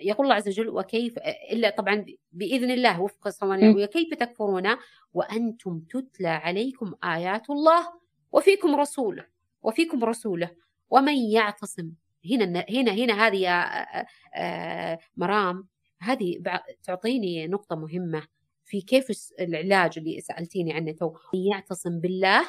يقول 0.00 0.26
الله 0.26 0.36
عز 0.36 0.48
وجل 0.48 0.68
وكيف 0.68 1.18
إلا 1.52 1.70
طبعا 1.70 2.06
بإذن 2.32 2.70
الله 2.70 3.00
وفق 3.00 3.28
صوانيه 3.28 3.84
وكيف 3.84 4.14
تكفرون 4.14 4.76
وأنتم 5.14 5.80
تتلى 5.80 6.28
عليكم 6.28 6.94
آيات 7.04 7.50
الله 7.50 7.92
وفيكم 8.32 8.74
رسوله 8.74 9.26
وفيكم 9.62 10.04
رسوله 10.04 10.50
ومن 10.90 11.16
يعتصم 11.16 11.90
هنا 12.30 12.64
هنا 12.70 12.92
هنا 12.92 13.26
هذه 13.26 13.36
يا 13.36 14.98
مرام 15.16 15.68
هذه 16.00 16.42
تعطيني 16.82 17.46
نقطة 17.46 17.76
مهمة 17.76 18.22
في 18.64 18.80
كيف 18.80 19.06
العلاج 19.40 19.98
اللي 19.98 20.20
سألتيني 20.20 20.72
عنه 20.72 20.92
تو. 20.92 21.12
يعتصم 21.34 22.00
بالله 22.00 22.48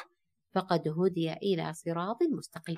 فقد 0.54 0.88
هدي 0.88 1.32
إلى 1.32 1.72
صراط 1.72 2.16
مستقيم. 2.36 2.76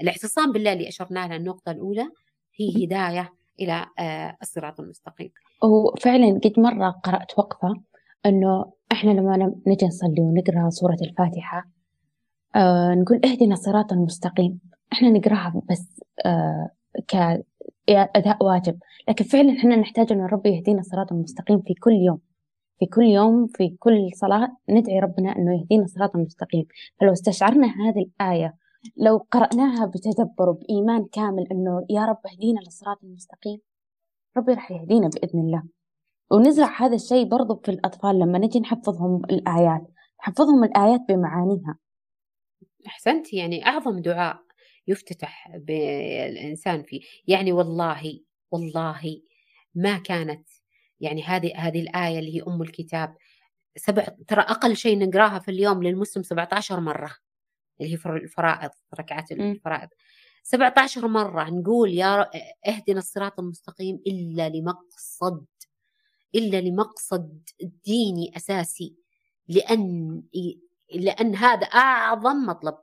الاعتصام 0.00 0.52
بالله 0.52 0.72
اللي 0.72 0.88
اشرنا 0.88 1.26
لها 1.26 1.36
النقطة 1.36 1.72
الأولى 1.72 2.10
هي 2.56 2.84
هداية 2.84 3.32
إلى 3.60 3.86
آه، 3.98 4.36
الصراط 4.42 4.80
المستقيم. 4.80 5.30
وفعلا 5.62 6.40
قد 6.44 6.60
مرة 6.60 6.90
قرأت 6.90 7.38
وقفة 7.38 7.74
إنه 8.26 8.72
إحنا 8.92 9.10
لما 9.10 9.36
نجي 9.66 9.86
نصلي 9.86 10.20
ونقرأ 10.20 10.70
سورة 10.70 10.96
الفاتحة 11.02 11.68
آه 12.56 12.94
نقول 12.94 13.20
اهدنا 13.24 13.54
الصراط 13.54 13.92
المستقيم. 13.92 14.60
إحنا 14.92 15.10
نقراها 15.10 15.62
بس 15.70 16.00
آه 16.26 16.70
كأداء 17.08 18.44
واجب. 18.44 18.78
لكن 19.08 19.24
فعلا 19.24 19.52
إحنا 19.58 19.76
نحتاج 19.76 20.12
إن 20.12 20.20
ربي 20.20 20.48
يهدينا 20.48 20.80
الصراط 20.80 21.12
المستقيم 21.12 21.60
في 21.60 21.74
كل 21.74 21.92
يوم. 21.92 22.18
في 22.78 22.86
كل 22.86 23.02
يوم 23.02 23.46
في 23.46 23.76
كل 23.78 24.10
صلاة 24.14 24.56
ندعي 24.68 25.00
ربنا 25.00 25.36
أنه 25.36 25.60
يهدينا 25.60 25.84
الصراط 25.84 26.16
المستقيم 26.16 26.66
فلو 27.00 27.12
استشعرنا 27.12 27.66
هذه 27.66 28.02
الآية 28.02 28.54
لو 28.96 29.26
قرأناها 29.30 29.86
بتدبر 29.86 30.48
وبإيمان 30.48 31.04
كامل 31.12 31.46
إنه 31.52 31.86
يا 31.90 32.04
رب 32.04 32.18
اهدينا 32.32 32.60
للصراط 32.60 33.04
المستقيم 33.04 33.60
ربي 34.36 34.52
راح 34.52 34.70
يهدينا 34.70 35.08
بإذن 35.08 35.40
الله. 35.40 35.62
ونزرع 36.30 36.82
هذا 36.82 36.94
الشيء 36.94 37.28
برضو 37.28 37.56
في 37.56 37.70
الأطفال 37.70 38.18
لما 38.18 38.38
نجي 38.38 38.60
نحفظهم 38.60 39.24
الآيات. 39.24 39.90
نحفظهم 40.20 40.64
الآيات 40.64 41.00
بمعانيها. 41.08 41.78
أحسنت 42.86 43.32
يعني 43.32 43.66
أعظم 43.66 43.98
دعاء. 43.98 44.38
يفتتح 44.88 45.56
بالإنسان 45.56 46.82
فيه. 46.82 47.00
يعني 47.26 47.52
والله 47.52 48.20
والله 48.50 49.20
ما 49.74 49.98
كانت 49.98 50.48
يعني 51.00 51.22
هذه 51.22 51.52
هذه 51.56 51.80
الآية 51.80 52.18
اللي 52.18 52.36
هي 52.36 52.42
أم 52.48 52.62
الكتاب 52.62 53.16
سبع 53.76 54.06
ترى 54.28 54.40
أقل 54.40 54.76
شيء 54.76 54.98
نقراها 54.98 55.38
في 55.38 55.50
اليوم 55.50 55.82
للمسلم 55.82 56.22
17 56.22 56.80
مرة 56.80 57.16
اللي 57.80 57.92
هي 57.92 57.94
الفرائض 58.06 58.70
ركعات 59.00 59.32
الفرائض. 59.32 59.88
17 60.42 61.08
مرة 61.08 61.50
نقول 61.50 61.94
يا 61.94 62.30
اهدنا 62.68 62.98
الصراط 62.98 63.40
المستقيم 63.40 64.00
إلا 64.06 64.48
لمقصد 64.48 65.46
إلا 66.34 66.60
لمقصد 66.60 67.48
ديني 67.84 68.36
أساسي 68.36 68.96
لأن 69.48 70.22
لأن 70.94 71.34
هذا 71.34 71.66
أعظم 71.66 72.46
مطلب. 72.46 72.74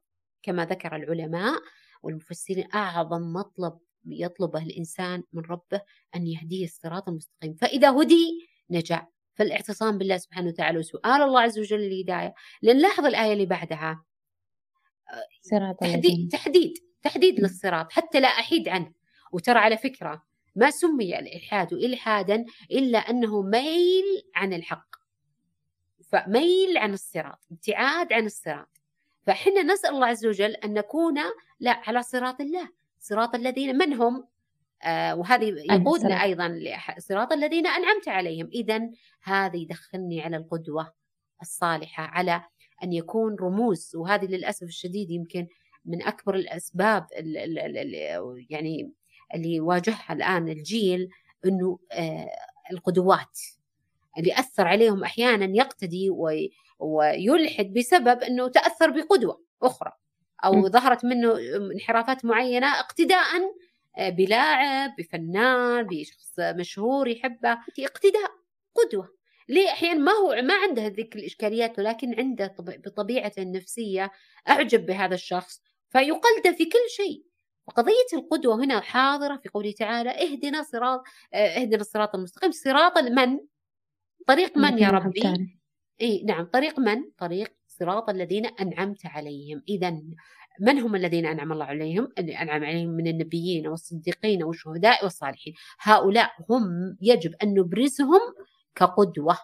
كما 0.44 0.66
ذكر 0.66 0.96
العلماء 0.96 1.62
والمفسرين 2.06 2.68
أعظم 2.74 3.34
مطلب 3.34 3.80
يطلبه 4.06 4.64
الإنسان 4.64 5.24
من 5.34 5.42
ربه 5.42 5.82
أن 6.16 6.28
يهديه 6.28 6.66
الصراط 6.66 7.10
المستقيم. 7.10 7.54
فإذا 7.54 7.92
هدي 7.92 8.48
نجا 8.70 9.08
فالاعتصام 9.34 9.98
بالله 9.98 10.18
سبحانه 10.18 10.48
وتعالى 10.48 10.80
وسؤال 10.80 11.22
الله 11.22 11.42
عز 11.42 11.60
وجل 11.60 11.80
الهداية 11.80 12.34
لأن 12.62 12.78
لاحظ 12.78 13.06
الآية 13.06 13.34
اللي 13.34 13.46
بعدها. 13.46 14.04
صراط 15.42 15.76
تحديد 15.76 16.30
تحديد 16.32 16.74
تحديد 17.02 17.40
للصراط. 17.40 17.92
حتى 17.92 18.20
لا 18.20 18.28
أحيد 18.28 18.70
عنه. 18.70 18.94
وترى 19.32 19.60
على 19.60 19.78
فكرة 19.78 20.24
ما 20.56 20.72
سمي 20.72 21.20
الإلحاد 21.20 21.74
إلحادا 21.74 22.46
إلا 22.72 22.98
أنه 22.98 23.42
ميل 23.42 24.04
عن 24.36 24.54
الحق. 24.54 24.96
فميل 26.12 26.78
عن 26.78 26.94
الصراط 26.94 27.48
ابتعاد 27.52 28.14
عن 28.14 28.26
الصراط. 28.26 28.75
فحنا 29.26 29.64
نسأل 29.64 29.90
الله 29.90 30.08
عز 30.08 30.26
وجل 30.26 30.52
أن 30.52 30.74
نكون 30.74 31.16
لا 31.60 31.82
على 31.88 32.04
صراط 32.04 32.42
الله 32.42 32.70
صراط 33.00 33.36
الذين 33.36 33.78
من 33.78 33.94
هم؟ 33.94 34.28
آه 34.84 35.16
وهذه 35.16 35.54
يقودنا 35.72 36.24
أيضا 36.24 36.62
صراط 36.98 37.34
الذين 37.34 37.68
أنعمت 37.68 38.08
عليهم. 38.08 38.50
إذا 38.54 38.90
هذا 39.24 39.56
يدخلني 39.56 40.22
على 40.22 40.38
القدوة 40.38 40.94
الصالحة 41.42 42.04
على 42.04 42.44
أن 42.84 42.94
يكون 42.94 43.36
رموز. 43.36 43.92
وهذه 43.96 44.26
للأسف 44.26 44.64
الشديد 44.64 45.12
يمكن 45.12 45.48
من 45.86 46.04
أكبر 46.04 46.36
الأسباب 46.36 47.08
اللي 47.18 48.46
يعني 48.50 48.92
اللي 49.36 49.56
يواجهها 49.56 50.14
الآن 50.14 50.50
الجيل 50.50 51.10
أنه 51.46 51.80
آه، 51.92 52.30
القدوات 52.72 53.40
اللي 54.18 54.40
أثر 54.40 54.68
عليهم 54.68 55.04
أحيانا 55.04 55.58
يقتدي 55.58 56.10
ويلحد 56.80 57.74
بسبب 57.74 58.24
أنه 58.24 58.48
تأثر 58.48 58.90
بقدوة 58.90 59.42
أخرى 59.64 59.92
أو 60.46 60.68
ظهرت 60.68 61.06
منه 61.06 61.38
انحرافات 61.74 62.26
معينة 62.26 62.80
اقتداء 62.80 63.26
آه، 63.98 64.10
بلاعب 64.10 64.96
بفنان 64.98 65.84
بشخص 65.84 66.40
مشهور 66.40 67.08
يحبه 67.08 67.58
اقتداء 67.80 68.32
قدوة. 68.76 69.16
ليه؟ 69.50 69.70
أحيانا 69.70 70.00
ما 70.00 70.12
هو 70.12 70.42
ما 70.42 70.54
عنده 70.54 70.88
ذيك 70.88 71.16
الإشكاليات 71.16 71.80
ولكن 71.80 72.20
عنده 72.20 72.56
بطبيعته 72.60 73.42
النفسية 73.42 74.12
أعجب 74.50 74.86
بهذا 74.86 75.16
الشخص. 75.16 75.62
فيقلده 75.90 76.52
في 76.58 76.66
كل 76.66 76.90
شيء. 76.96 77.26
وقضية 77.68 78.08
القدوة 78.14 78.56
هنا 78.56 78.80
حاضرة 78.80 79.38
في 79.38 79.50
قوله 79.50 79.72
تعالى 79.72 80.10
اهدنا 80.10 80.64
صراط 80.64 81.04
آه، 81.34 81.62
اهدنا 81.62 81.82
الصراط 81.82 82.16
المستقيم. 82.16 82.52
صراط 82.52 82.98
من؟ 82.98 83.40
طريق 84.28 84.58
من 84.58 84.80
يا 84.80 84.90
ربي؟ 84.90 85.58
إي 86.02 86.24
نعم. 86.24 86.46
طريق 86.46 86.80
من؟ 86.80 87.12
طريق 87.18 87.54
صراط 87.68 88.10
الذين 88.10 88.46
أنعمت 88.46 89.06
عليهم. 89.06 89.62
اذا 89.70 90.02
من 90.60 90.80
هم 90.80 90.96
الذين 90.96 91.26
أنعم 91.26 91.52
الله 91.52 91.66
عليهم؟ 91.66 92.08
أنعم 92.20 92.64
عليهم 92.64 92.90
من 92.90 93.08
النبيين 93.08 93.68
والصديقين 93.68 94.44
والشهداء 94.44 95.04
والصالحين، 95.04 95.54
هؤلاء 95.80 96.32
هم 96.50 96.98
يجب 97.02 97.36
أن 97.44 97.54
نبرزهم 97.54 98.20
كقدوة. 98.76 99.38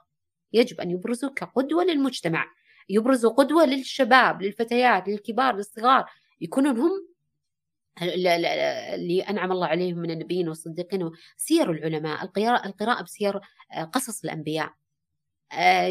يجب 0.53 0.81
أن 0.81 0.91
يبرزوا 0.91 1.29
كقدوة 1.29 1.83
للمجتمع. 1.83 2.45
يبرزوا 2.89 3.31
قدوة 3.31 3.65
للشباب 3.65 4.41
للفتيات 4.41 5.07
للكبار 5.07 5.55
للصغار. 5.55 6.05
يكونون 6.41 6.77
هم 6.77 6.91
اللي 8.01 9.21
أنعم 9.21 9.51
الله 9.51 9.67
عليهم 9.67 9.97
من 9.97 10.11
النبيين 10.11 10.47
والصديقين. 10.47 11.11
سير 11.37 11.71
العلماء 11.71 12.23
القراءة, 12.23 12.67
القراءة 12.67 13.03
بسير 13.03 13.39
آه، 13.73 13.83
قصص 13.83 14.23
الأنبياء. 14.23 14.67
آه، 14.67 14.80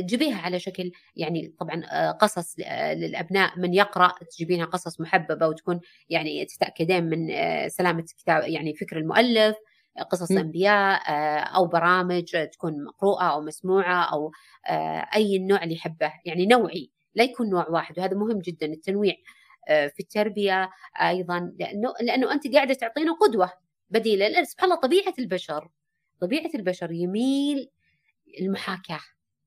جيبيها 0.00 0.38
على 0.38 0.58
شكل 0.58 0.92
يعني 1.16 1.54
طبعا 1.60 1.82
آه، 1.90 2.10
قصص 2.10 2.58
للأبناء 2.94 3.58
من 3.58 3.74
يقرأ 3.74 4.14
تجيبينها 4.30 4.64
قصص 4.64 5.00
محببة 5.00 5.46
وتكون 5.48 5.80
يعني 6.08 6.44
تتاكدين 6.44 7.04
من 7.04 7.28
سلامة 7.68 8.02
كتاب 8.02 8.42
يعني 8.42 8.74
فكر 8.74 8.96
المؤلف 8.98 9.56
قصص 10.10 10.30
أنبياء 10.30 11.10
آه، 11.10 11.38
أو 11.38 11.66
برامج 11.66 12.24
تكون 12.52 12.84
مقروءة 12.84 13.24
أو 13.24 13.40
مسموعة 13.40 14.12
أو 14.12 14.32
آه، 14.68 15.06
أي 15.14 15.36
النوع 15.36 15.62
اللي 15.62 15.74
يحبه 15.74 16.12
يعني 16.24 16.46
نوعي 16.46 16.90
لا 17.14 17.24
يكون 17.24 17.50
نوع 17.50 17.68
واحد 17.68 17.98
وهذا 17.98 18.16
مهم 18.16 18.38
جدا 18.38 18.66
التنويع 18.66 19.14
آه، 19.68 19.86
في 19.86 20.00
التربية 20.00 20.70
أيضا 21.00 21.52
لأنه 21.58 21.94
لأنه 22.00 22.32
أنت 22.32 22.54
قاعدة 22.54 22.74
تعطينه 22.74 23.16
قدوة 23.16 23.52
بديلة 23.90 24.44
سبحان 24.44 24.70
الله 24.72 24.80
طبيعة 24.80 25.14
البشر 25.18 25.68
طبيعة 26.20 26.50
البشر 26.54 26.92
يميل 26.92 27.70
المحاكاة. 28.40 29.00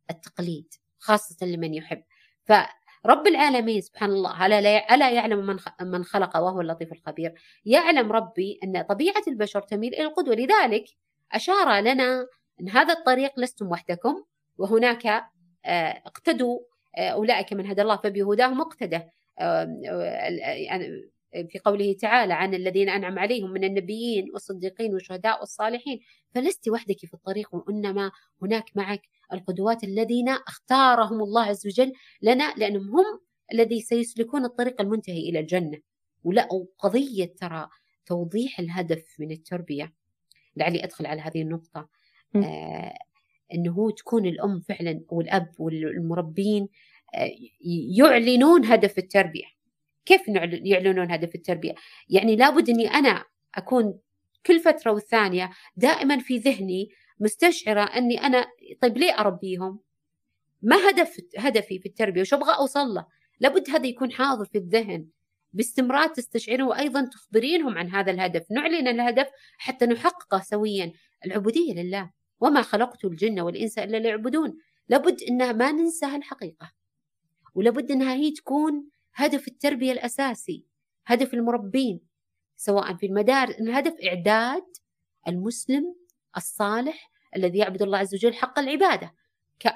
التقليد 0.09 0.73
خاصة 0.99 1.45
لمن 1.45 1.73
يحب. 1.73 2.03
ف 2.43 2.53
رب 3.05 3.27
العالمين 3.27 3.81
سبحان 3.81 4.09
الله 4.09 4.45
ألا, 4.45 5.11
يعلم 5.11 5.45
من 5.45 5.57
من 5.81 6.03
خلق 6.03 6.37
وهو 6.37 6.61
اللطيف 6.61 6.91
الخبير. 6.91 7.33
يعلم 7.65 8.11
ربي 8.11 8.59
أن 8.63 8.81
طبيعة 8.81 9.23
البشر 9.27 9.61
تميل 9.61 9.93
إلى 9.93 10.03
القدوة. 10.03 10.35
لذلك 10.35 10.85
أشار 11.31 11.79
لنا 11.79 12.27
أن 12.61 12.69
هذا 12.69 12.93
الطريق 12.93 13.39
لستم 13.39 13.71
وحدكم 13.71 14.23
وهناك 14.57 15.05
آه، 15.65 16.01
اقتدوا 16.05 16.59
آه، 16.97 17.09
أولئك 17.09 17.53
من 17.53 17.67
هدى 17.67 17.81
الله 17.81 17.97
فبهداهم 17.97 18.61
اقتدى 18.61 19.01
يعني 19.39 21.09
في 21.49 21.59
قوله 21.59 21.93
تعالى 21.93 22.33
عن 22.33 22.53
الذين 22.53 22.89
أنعم 22.89 23.19
عليهم 23.19 23.51
من 23.51 23.63
النبيين 23.63 24.29
والصديقين 24.33 24.93
والشهداء 24.93 25.39
والصالحين 25.39 25.99
فلست 26.35 26.69
وحدك 26.69 27.05
في 27.05 27.13
الطريق 27.13 27.55
وإنما 27.55 28.11
هناك 28.41 28.65
معك 28.75 29.01
القدوات 29.33 29.83
الذين 29.83 30.29
اختارهم 30.29 31.23
الله 31.23 31.43
عز 31.43 31.67
وجل 31.67 31.93
لنا 32.21 32.53
لأنهم 32.57 32.89
هم 32.89 33.19
الذي 33.53 33.81
سيسلكون 33.81 34.45
الطريق 34.45 34.81
المنتهي 34.81 35.29
إلى 35.29 35.39
الجنة. 35.39 35.77
ولا 36.23 36.47
وقضية 36.53 37.25
ترى 37.25 37.69
توضيح 38.05 38.59
الهدف 38.59 39.15
من 39.19 39.31
التربية. 39.31 39.93
لعلي 40.55 40.83
أدخل 40.83 41.05
على 41.05 41.21
هذه 41.21 41.41
النقطة. 41.41 41.89
آه 42.35 42.93
أنه 43.53 43.91
تكون 43.91 44.25
الأم 44.25 44.59
فعلا 44.59 45.01
والأب 45.09 45.51
والمربين 45.59 46.67
آه 47.15 47.31
يعلنون 47.97 48.65
هدف 48.65 48.97
التربية. 48.97 49.45
كيف 50.05 50.21
يعلنون 50.63 51.11
هدف 51.11 51.35
التربية؟ 51.35 51.75
يعني 52.09 52.35
لابد 52.35 52.69
أني 52.69 52.87
أنا 52.87 53.23
أكون 53.55 53.99
كل 54.45 54.59
فترة 54.59 54.91
والثانية 54.91 55.49
دائما 55.75 56.19
في 56.19 56.37
ذهني 56.37 56.89
مستشعرة 57.19 57.81
أني 57.83 58.21
أنا 58.21 58.45
طيب 58.81 58.97
ليه 58.97 59.19
أربيهم؟ 59.19 59.79
ما 60.61 60.89
هدف 60.89 61.17
هدفي 61.37 61.79
في 61.79 61.85
التربية؟ 61.85 62.21
وش 62.21 62.33
أبغى 62.33 62.55
أوصل 62.55 62.87
له؟ 62.87 63.05
لابد 63.39 63.69
هذا 63.69 63.87
يكون 63.87 64.11
حاضر 64.11 64.45
في 64.45 64.57
الذهن 64.57 65.07
باستمرار 65.53 66.07
تستشعرون 66.07 66.67
وأيضا 66.67 67.09
تخبرينهم 67.11 67.77
عن 67.77 67.89
هذا 67.89 68.11
الهدف 68.11 68.51
نعلن 68.51 68.87
الهدف 68.87 69.27
حتى 69.57 69.85
نحققه 69.85 70.39
سويا. 70.39 70.91
العبودية 71.25 71.73
لله 71.73 72.11
وما 72.39 72.61
خلقت 72.61 73.05
الجن 73.05 73.39
والإنس 73.39 73.79
إلا 73.79 73.97
ليعبدون. 73.97 74.57
لابد 74.89 75.23
أنها 75.29 75.51
ما 75.51 75.71
ننسى 75.71 76.05
هالحقيقة 76.05 76.71
ولابد 77.55 77.91
أنها 77.91 78.13
هي 78.13 78.31
تكون 78.31 78.89
هدف 79.15 79.47
التربية 79.47 79.91
الأساسي 79.91 80.65
هدف 81.05 81.33
المربين 81.33 82.01
سواء 82.55 82.93
في 82.93 83.05
المدارس 83.05 83.55
الهدف 83.55 83.93
إعداد 84.05 84.63
المسلم 85.27 85.95
الصالح 86.37 87.11
الذي 87.35 87.57
يعبد 87.57 87.81
الله 87.81 87.97
عز 87.97 88.15
وجل 88.15 88.33
حق 88.33 88.59
العبادة. 88.59 89.13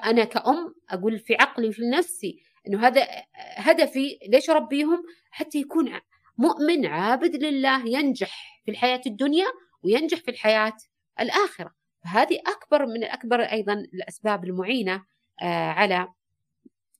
أنا 0.04 0.24
كأم 0.24 0.74
أقول 0.90 1.18
في 1.18 1.34
عقلي 1.34 1.68
وفي 1.68 1.82
نفسي 1.82 2.42
أنه 2.66 2.86
هذا 2.86 3.06
هدفي 3.56 4.18
ليش 4.28 4.50
أربيهم؟ 4.50 5.02
حتى 5.30 5.58
يكون 5.58 6.00
مؤمن 6.38 6.86
عابد 6.86 7.36
لله 7.36 7.88
ينجح 7.88 8.62
في 8.64 8.70
الحياة 8.70 9.00
الدنيا 9.06 9.46
وينجح 9.82 10.18
في 10.18 10.30
الحياة 10.30 10.76
الآخرة. 11.20 11.74
فهذه 12.04 12.40
أكبر 12.46 12.86
من 12.86 13.04
أكبر 13.04 13.40
أيضا 13.40 13.72
الأسباب 13.72 14.44
المعينة 14.44 15.04
آه، 15.42 15.70
على 15.70 16.08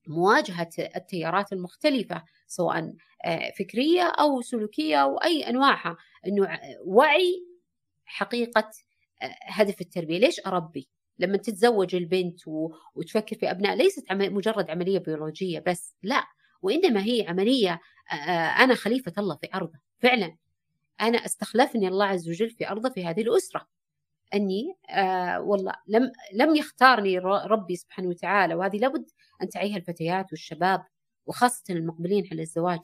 مواجهة 0.09 0.69
التيارات 0.95 1.53
المختلفة 1.53 2.23
سواء 2.47 2.93
آه، 3.25 3.51
فكرية 3.59 4.01
أو 4.01 4.41
سلوكية 4.41 4.95
أو 4.95 5.17
أي 5.17 5.49
أنواعها. 5.49 5.97
أنه 6.27 6.59
وعي 6.85 7.45
حقيقة 8.05 8.69
آه، 9.21 9.35
هدف 9.41 9.81
التربية. 9.81 10.19
ليش 10.19 10.39
أربي؟ 10.47 10.89
لما 11.19 11.37
تتزوج 11.37 11.95
البنت 11.95 12.39
وتفكر 12.95 13.35
في 13.35 13.51
أبناء 13.51 13.75
ليست 13.75 14.11
مجرد 14.11 14.69
عملية 14.69 14.99
بيولوجية 14.99 15.63
بس 15.67 15.95
لا. 16.03 16.23
وإنما 16.61 17.03
هي 17.03 17.25
عملية 17.27 17.79
أنا 18.59 18.75
خليفة 18.75 19.13
الله 19.17 19.35
في 19.35 19.47
أرضه. 19.55 19.79
فعلا 19.99 20.35
أنا 21.01 21.17
استخلفني 21.25 21.87
الله 21.87 22.05
عز 22.05 22.29
وجل 22.29 22.49
في 22.49 22.69
أرضه 22.69 22.89
في 22.89 23.05
هذه 23.05 23.21
الأسرة. 23.21 23.67
أني 24.33 24.75
آه 24.89 25.41
والله 25.41 25.73
لم 25.87 26.11
لم 26.33 26.55
يختارني 26.55 27.19
ربي 27.19 27.75
سبحانه 27.75 28.07
وتعالى 28.09 28.55
وهذه 28.55 28.77
لابد 28.77 29.05
أن 29.43 29.49
تعيها 29.49 29.77
الفتيات 29.77 30.25
والشباب 30.31 30.83
وخاصة 31.25 31.63
المقبلين 31.69 32.27
على 32.31 32.41
الزواج. 32.41 32.79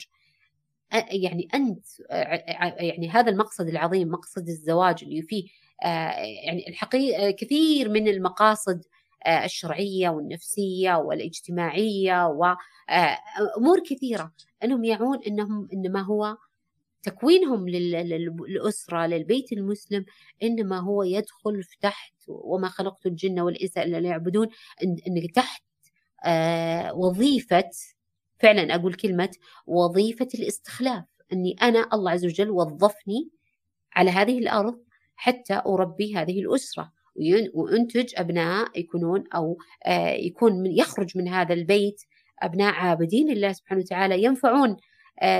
يعني 1.12 1.48
أنت 1.56 1.86
يعني 2.80 3.10
هذا 3.10 3.32
المقصد 3.32 3.68
العظيم 3.68 4.08
مقصد 4.10 4.48
الزواج 4.48 5.04
اللي 5.04 5.22
فيه 5.22 5.46
يعني 6.46 6.70
الحقيقة 6.70 7.32
كثير 7.32 7.89
من 7.89 8.08
المقاصد 8.08 8.82
الشرعية 9.28 10.10
والنفسية 10.10 10.96
والاجتماعية 10.96 12.28
وأمور 12.28 13.80
كثيرة. 13.89 14.34
أنهم 14.64 14.84
يعون 14.84 15.20
أنهم 15.28 15.68
إنما 15.74 16.02
هو 16.02 16.38
تكوينهم 17.06 17.70
للأسرة 17.70 19.06
للبيت 19.06 19.51
المسلم 19.51 20.06
إنما 20.43 20.80
هو 20.80 21.03
يدخل 21.03 21.64
في 21.64 21.78
تحت 21.82 22.14
وما 22.28 22.70
خلقت 22.70 23.06
الجن 23.06 23.39
والإنس 23.39 23.78
إلا 23.78 23.99
ليعبدون. 23.99 24.47
إن 24.84 25.28
تحت 25.36 25.64
وظيفة 26.93 27.70
فعلا 28.39 28.76
أقول 28.76 28.93
كلمة 28.93 29.32
وظيفة 29.66 30.28
الاستخلاف. 30.36 31.03
أني 31.34 31.56
أنا 31.62 31.89
الله 31.93 32.12
عز 32.12 32.26
وجل 32.26 32.49
وظفني 32.49 33.30
على 33.95 34.12
هذه 34.12 34.39
الأرض 34.39 34.80
حتى 35.16 35.62
أربي 35.66 36.16
هذه 36.16 36.39
الأسرة. 36.41 36.91
وأنتج 37.53 38.14
أبناء 38.18 38.80
يكونون 38.80 39.24
أو 39.36 39.58
آه، 39.86 40.10
يكون 40.10 40.53
من 40.53 40.72
يخرج 40.72 41.18
من 41.18 41.28
هذا 41.28 41.53
البيت 41.53 42.01
أبناء 42.39 42.74
عابدين 42.74 43.34
لله 43.34 43.51
سبحانه 43.51 43.82
وتعالى 43.82 44.24
ينفعون 44.24 44.70
آه، 44.70 44.78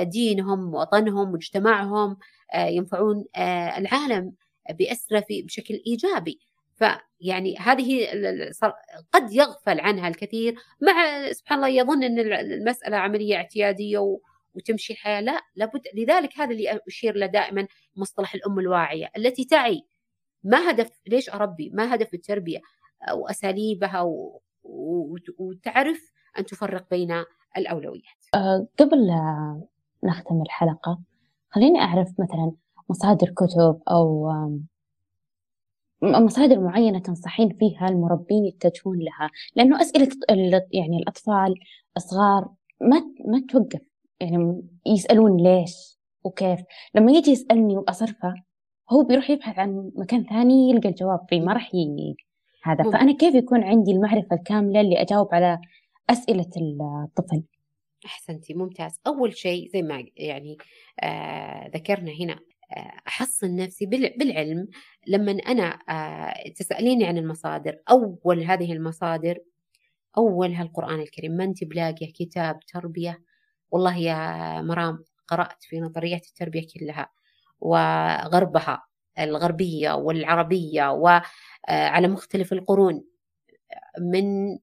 دينهم 0.04 0.74
وطنهم 0.74 1.32
مجتمعهم 1.32 2.18
آه، 2.54 2.66
ينفعون 2.66 3.26
العالم 3.78 4.34
بأسرة 4.70 5.26
بشكل 5.30 5.82
إيجابي. 5.88 6.40
فيعني 6.76 7.58
هذه 7.58 8.08
قد 9.12 9.34
يغفل 9.34 9.80
عنها 9.80 10.08
الكثير. 10.08 10.56
مع 10.82 11.32
سبحان 11.32 11.58
الله 11.58 11.68
يظن 11.70 12.04
أن 12.04 12.20
المسألة 12.20 12.98
عملية 12.98 13.36
اعتيادية 13.36 14.18
وتمشي 14.54 14.94
الحياة. 14.94 15.22
لا 15.22 15.42
لابد 15.56 15.82
لذلك 15.96 16.40
هذا 16.40 16.52
اللي 16.52 16.80
أشير 16.88 17.16
له 17.16 17.26
دائما 17.26 17.68
مصطلح 17.96 18.36
الأم 18.36 18.60
الواعية 18.60 19.12
التي 19.18 19.46
تعي 19.46 19.82
ما 20.44 20.70
هدف 20.70 20.92
ليش 21.08 21.30
أربي؟ 21.30 21.70
ما 21.74 21.96
هدف 21.96 22.14
التربية؟ 22.14 22.62
وأساليبها. 23.14 24.06
وتعرف 25.38 26.12
أن 26.40 26.46
تفرق 26.46 26.90
بين 26.90 27.24
الأولويات 27.58 28.04
أه 28.36 28.68
قبل 28.80 29.12
نختم 30.04 30.42
الحلقة 30.42 31.00
خليني 31.50 31.80
أعرف 31.80 32.10
مثلا 32.20 32.52
مصادر 32.90 33.30
كتب 33.30 33.82
أو 33.92 34.32
مصادر 36.04 36.60
معينة 36.60 37.00
تنصحين 37.00 37.50
فيها 37.50 37.88
المربين 37.88 38.46
يتجهون 38.46 39.00
لها 39.00 39.30
لأنه 39.56 39.82
أسئلة 39.82 40.10
يعني 40.72 40.98
الأطفال 40.98 41.56
الصغار 41.98 42.50
ما 42.82 42.98
ما 43.26 43.46
توقف 43.50 43.82
يعني 44.20 44.64
يسألون 44.86 45.38
ليش 45.38 46.00
وكيف 46.24 46.60
لما 46.96 47.12
يجي 47.12 47.32
يسألني 47.32 47.78
وأصرفه 47.78 48.34
هو 48.92 49.04
بيروح 49.04 49.30
يبحث 49.30 49.60
عن 49.60 49.92
مكان 49.96 50.24
ثاني 50.24 50.70
يلقى 50.70 50.90
الجواب 50.90 51.26
فيه 51.30 51.42
ما 51.42 51.54
راح. 51.54 51.72
هذا. 52.64 52.84
فأنا 52.84 53.12
كيف 53.12 53.36
يكون 53.36 53.64
عندي 53.64 53.92
المعرفة 53.92 54.36
الكاملة 54.36 54.82
اللي 54.82 55.02
أجاوب 55.02 55.28
على 55.36 55.60
أسئلة 56.10 56.50
الطفل. 57.04 57.44
أحسنتي 58.06 58.54
ممتاز. 58.54 59.00
أول 59.08 59.38
شيء 59.38 59.70
زي 59.74 59.82
ما 59.82 60.06
يعني 60.18 60.58
آه 61.04 61.68
ذكرنا 61.76 62.12
هنا 62.12 62.40
آه 62.78 62.92
أحصن 63.08 63.56
نفسي 63.56 63.86
بالعلم. 63.86 64.68
لما 65.08 65.32
أنا 65.32 65.64
آه 65.90 66.50
تسأليني 66.56 67.06
عن 67.06 67.18
المصادر 67.18 67.78
أول 67.92 68.44
هذه 68.44 68.74
المصادر 68.74 69.38
أولها 70.18 70.64
القرآن 70.64 71.00
الكريم. 71.00 71.32
ما 71.32 71.44
أنت 71.44 71.64
بلاقية 71.64 72.14
كتاب 72.14 72.60
تربية؟ 72.74 73.24
والله 73.72 73.98
يا 73.98 74.62
مرام 74.62 75.04
قرأت 75.28 75.64
في 75.64 75.80
نظريات 75.80 76.28
التربية 76.28 76.68
كلها 76.80 77.10
وغربها 77.60 78.84
الغربية 79.20 79.94
والعربية 79.94 80.92
وعلى 80.92 82.08
مختلف 82.08 82.54
القرون. 82.54 83.04
من 84.02 84.58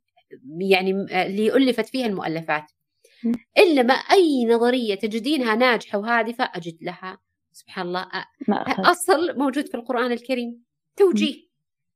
يعني 0.60 0.90
اللي 1.26 1.56
ألفت 1.56 1.86
فيها 1.86 2.06
المؤلفات. 2.06 2.72
إلا 3.58 3.82
ما 3.82 3.94
أي 3.94 4.44
نظرية 4.44 4.94
تجدينها 4.94 5.54
ناجحة 5.54 5.98
وهادفة 5.98 6.50
أجد 6.54 6.78
لها 6.80 7.18
سبحان 7.52 7.86
الله 7.86 8.06
أصل 8.78 9.38
موجود 9.38 9.68
في 9.68 9.74
القرآن 9.74 10.12
الكريم. 10.12 10.62
توجيه. 10.96 11.34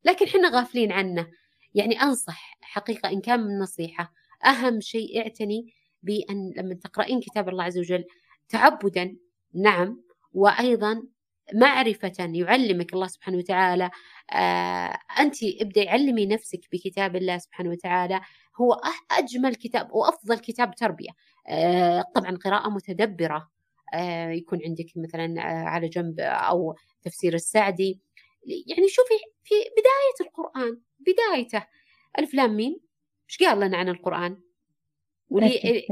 لكن 0.05 0.27
حنا 0.27 0.49
غافلين 0.49 0.93
عنه. 0.93 1.27
يعني 1.75 2.03
أنصح 2.03 2.59
حقيقة 2.61 3.09
إن 3.09 3.21
كان 3.21 3.41
من 3.41 3.59
نصيحة. 3.59 4.13
أهم 4.45 4.81
شيء 4.81 5.21
اعتني 5.21 5.73
بأن 6.03 6.53
لما 6.57 6.75
تقرأين 6.75 7.21
كتاب 7.21 7.49
الله 7.49 7.65
عز 7.65 7.79
وجل 7.79 8.05
تعبدا 8.49 9.17
نعم 9.55 10.03
وأيضا 10.33 11.03
معرفة 11.55 12.13
يعلمك 12.19 12.95
الله 12.95 13.07
سبحانه 13.07 13.39
وتعالى. 13.39 13.91
آه 14.33 14.99
أنت 15.19 15.37
ابدأ 15.61 15.91
علمي 15.91 16.27
نفسك 16.27 16.61
بكتاب 16.73 17.17
الله 17.17 17.39
سبحانه 17.39 17.71
وتعالى. 17.71 18.21
هو 18.61 18.81
أجمل 19.11 19.55
كتاب 19.55 19.93
وأفضل 19.93 20.39
كتاب 20.39 20.75
تربية. 20.75 21.11
آه 21.49 22.05
طبعا 22.15 22.37
قراءة 22.37 22.69
متدبرة. 22.69 23.51
آه 23.95 24.31
يكون 24.31 24.59
عندك 24.65 24.87
مثلا 24.97 25.43
على 25.43 25.89
جنب 25.89 26.21
أو 26.21 26.75
تفسير 27.03 27.35
السعدي. 27.35 28.01
يعني 28.67 28.89
شوفي 28.89 29.15
في 29.45 29.55
بداية 29.55 30.29
القرآن 30.29 30.81
بدايته. 30.99 31.67
ألف 32.19 32.35
مين 32.35 32.81
إيش 33.31 33.49
قال 33.49 33.61
لنا 33.61 33.77
عن 33.77 33.89
القرآن؟ 33.89 34.46
ولي 35.31 35.87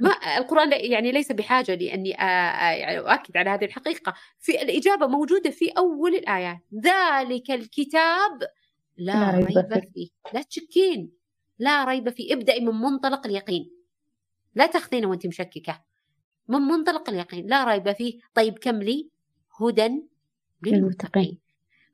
ما 0.00 0.38
القرآن 0.38 0.72
يعني 0.72 1.12
ليس 1.12 1.32
بحاجة 1.32 1.74
لأني 1.74 2.10
يعني 2.10 2.98
أؤكد 2.98 3.36
على 3.36 3.50
هذه 3.50 3.64
الحقيقة. 3.64 4.14
في 4.38 4.62
الإجابة 4.62 5.06
موجودة 5.06 5.50
في 5.50 5.68
أول 5.68 6.14
الآيات. 6.14 6.60
ذلك 6.74 7.50
الكتاب 7.50 8.42
لا, 8.96 9.12
لا 9.12 9.30
ريب, 9.30 9.46
ريب 9.46 9.84
فيه. 9.84 9.90
فيه. 9.94 10.08
لا 10.34 10.42
تشكين. 10.42 11.12
لا 11.58 11.84
ريب 11.84 12.10
فيه. 12.10 12.34
ابدأي 12.34 12.60
من 12.60 12.74
منطلق 12.74 13.26
اليقين. 13.26 13.70
لا 14.54 14.66
تاخذينه 14.66 15.06
وأنت 15.06 15.26
مشككة. 15.26 15.84
من 16.48 16.58
منطلق 16.58 17.10
اليقين. 17.10 17.46
لا 17.46 17.64
ريب 17.64 17.92
فيه. 17.92 18.20
طيب 18.34 18.58
كملي 18.58 19.10
هدى 19.60 20.02
للمتقين. 20.66 21.38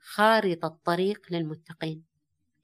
خارطة 0.01 0.79
طريق 0.85 1.27
للمتقين. 1.31 2.03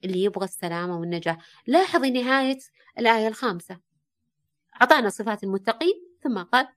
اللي 0.05 0.23
يبغى 0.23 0.45
السلامة 0.45 0.99
والنجاة. 0.99 1.37
لاحظي 1.67 2.09
نهاية 2.09 2.59
الآية 2.99 3.27
الخامسة. 3.27 3.90
أعطانا 4.81 5.09
صفات 5.09 5.43
المتقين 5.43 5.93
ثم 6.23 6.37
قال 6.37 6.67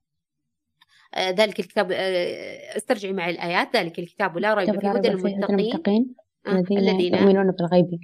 آه، 1.15 1.31
ذلك 1.31 1.61
الكتاب 1.61 1.93
آه، 1.93 2.77
استرجعي 2.77 3.13
معي 3.13 3.31
الآيات 3.31 3.77
ذلك 3.77 3.99
الكتاب 3.99 4.39
لا 4.39 4.55
ريب 4.55 4.81
فيه 4.81 4.91
هدى 4.91 5.09
للمتقين. 5.09 6.15
آه، 6.47 6.65
الذين 6.71 7.15
يؤمنون 7.15 7.51
بالغيب. 7.51 8.01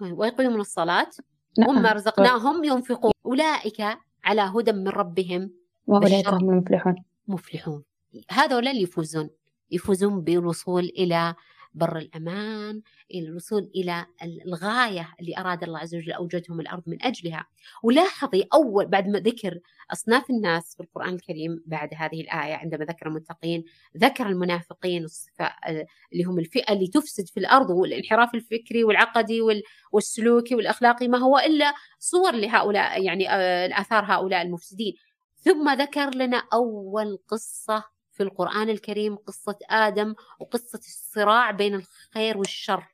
ويقيمون 0.00 0.60
الصلاة 0.60 1.10
نعم. 1.58 1.68
وما 1.68 1.92
رزقناهم 1.92 2.64
ينفقون. 2.64 3.12
أولئك 3.26 3.80
على 4.24 4.40
هدى 4.40 4.72
من 4.72 4.88
ربهم. 4.88 5.50
وأولئك 5.86 6.28
هم 6.28 6.50
المفلحون. 6.50 7.04
مفلحون. 7.28 7.82
هذول 8.30 8.68
اللي 8.68 8.82
يفوزون 8.82 9.30
يفوزون 9.70 10.20
بالوصول 10.20 10.84
إلى 10.84 11.34
بر 11.78 11.98
الأمان 11.98 12.82
الوصول 13.14 13.70
إلى 13.74 14.06
الغاية 14.46 15.14
اللي 15.20 15.38
أراد 15.38 15.62
الله 15.62 15.78
عز 15.78 15.94
وجل 15.94 16.12
أوجدهم 16.12 16.60
الأرض 16.60 16.82
من 16.86 17.02
أجلها. 17.02 17.46
ولاحظي 17.82 18.44
أول 18.54 18.86
بعد 18.86 19.08
ما 19.08 19.18
ذكر 19.18 19.60
أصناف 19.92 20.30
الناس 20.30 20.74
في 20.76 20.82
القرآن 20.82 21.14
الكريم 21.14 21.62
بعد 21.66 21.88
هذه 21.96 22.20
الآية 22.20 22.54
عندما 22.54 22.84
ذكر 22.84 23.06
المتقين 23.06 23.64
ذكر 23.96 24.26
المنافقين 24.26 25.06
اللي 26.12 26.24
هم 26.24 26.38
الفئة 26.38 26.72
اللي 26.72 26.86
تفسد 26.86 27.28
في 27.28 27.40
الأرض 27.40 27.70
والانحراف 27.70 28.34
الفكري 28.34 28.84
والعقدي 28.84 29.40
والسلوكي 29.92 30.54
والأخلاقي 30.54 31.08
ما 31.08 31.18
هو 31.18 31.38
إلا 31.38 31.74
صور 31.98 32.32
لهؤلاء 32.32 33.02
يعني 33.02 33.30
آه، 33.30 33.80
آثار 33.80 34.04
هؤلاء 34.04 34.42
المفسدين. 34.42 34.94
ثم 35.36 35.70
ذكر 35.70 36.14
لنا 36.14 36.42
أول 36.52 37.18
قصة 37.28 37.97
في 38.18 38.24
القرآن 38.24 38.70
الكريم 38.70 39.16
قصة 39.16 39.58
آدم 39.70 40.14
وقصة 40.40 40.78
الصراع 40.78 41.50
بين 41.50 41.74
الخير 41.74 42.38
والشر. 42.38 42.84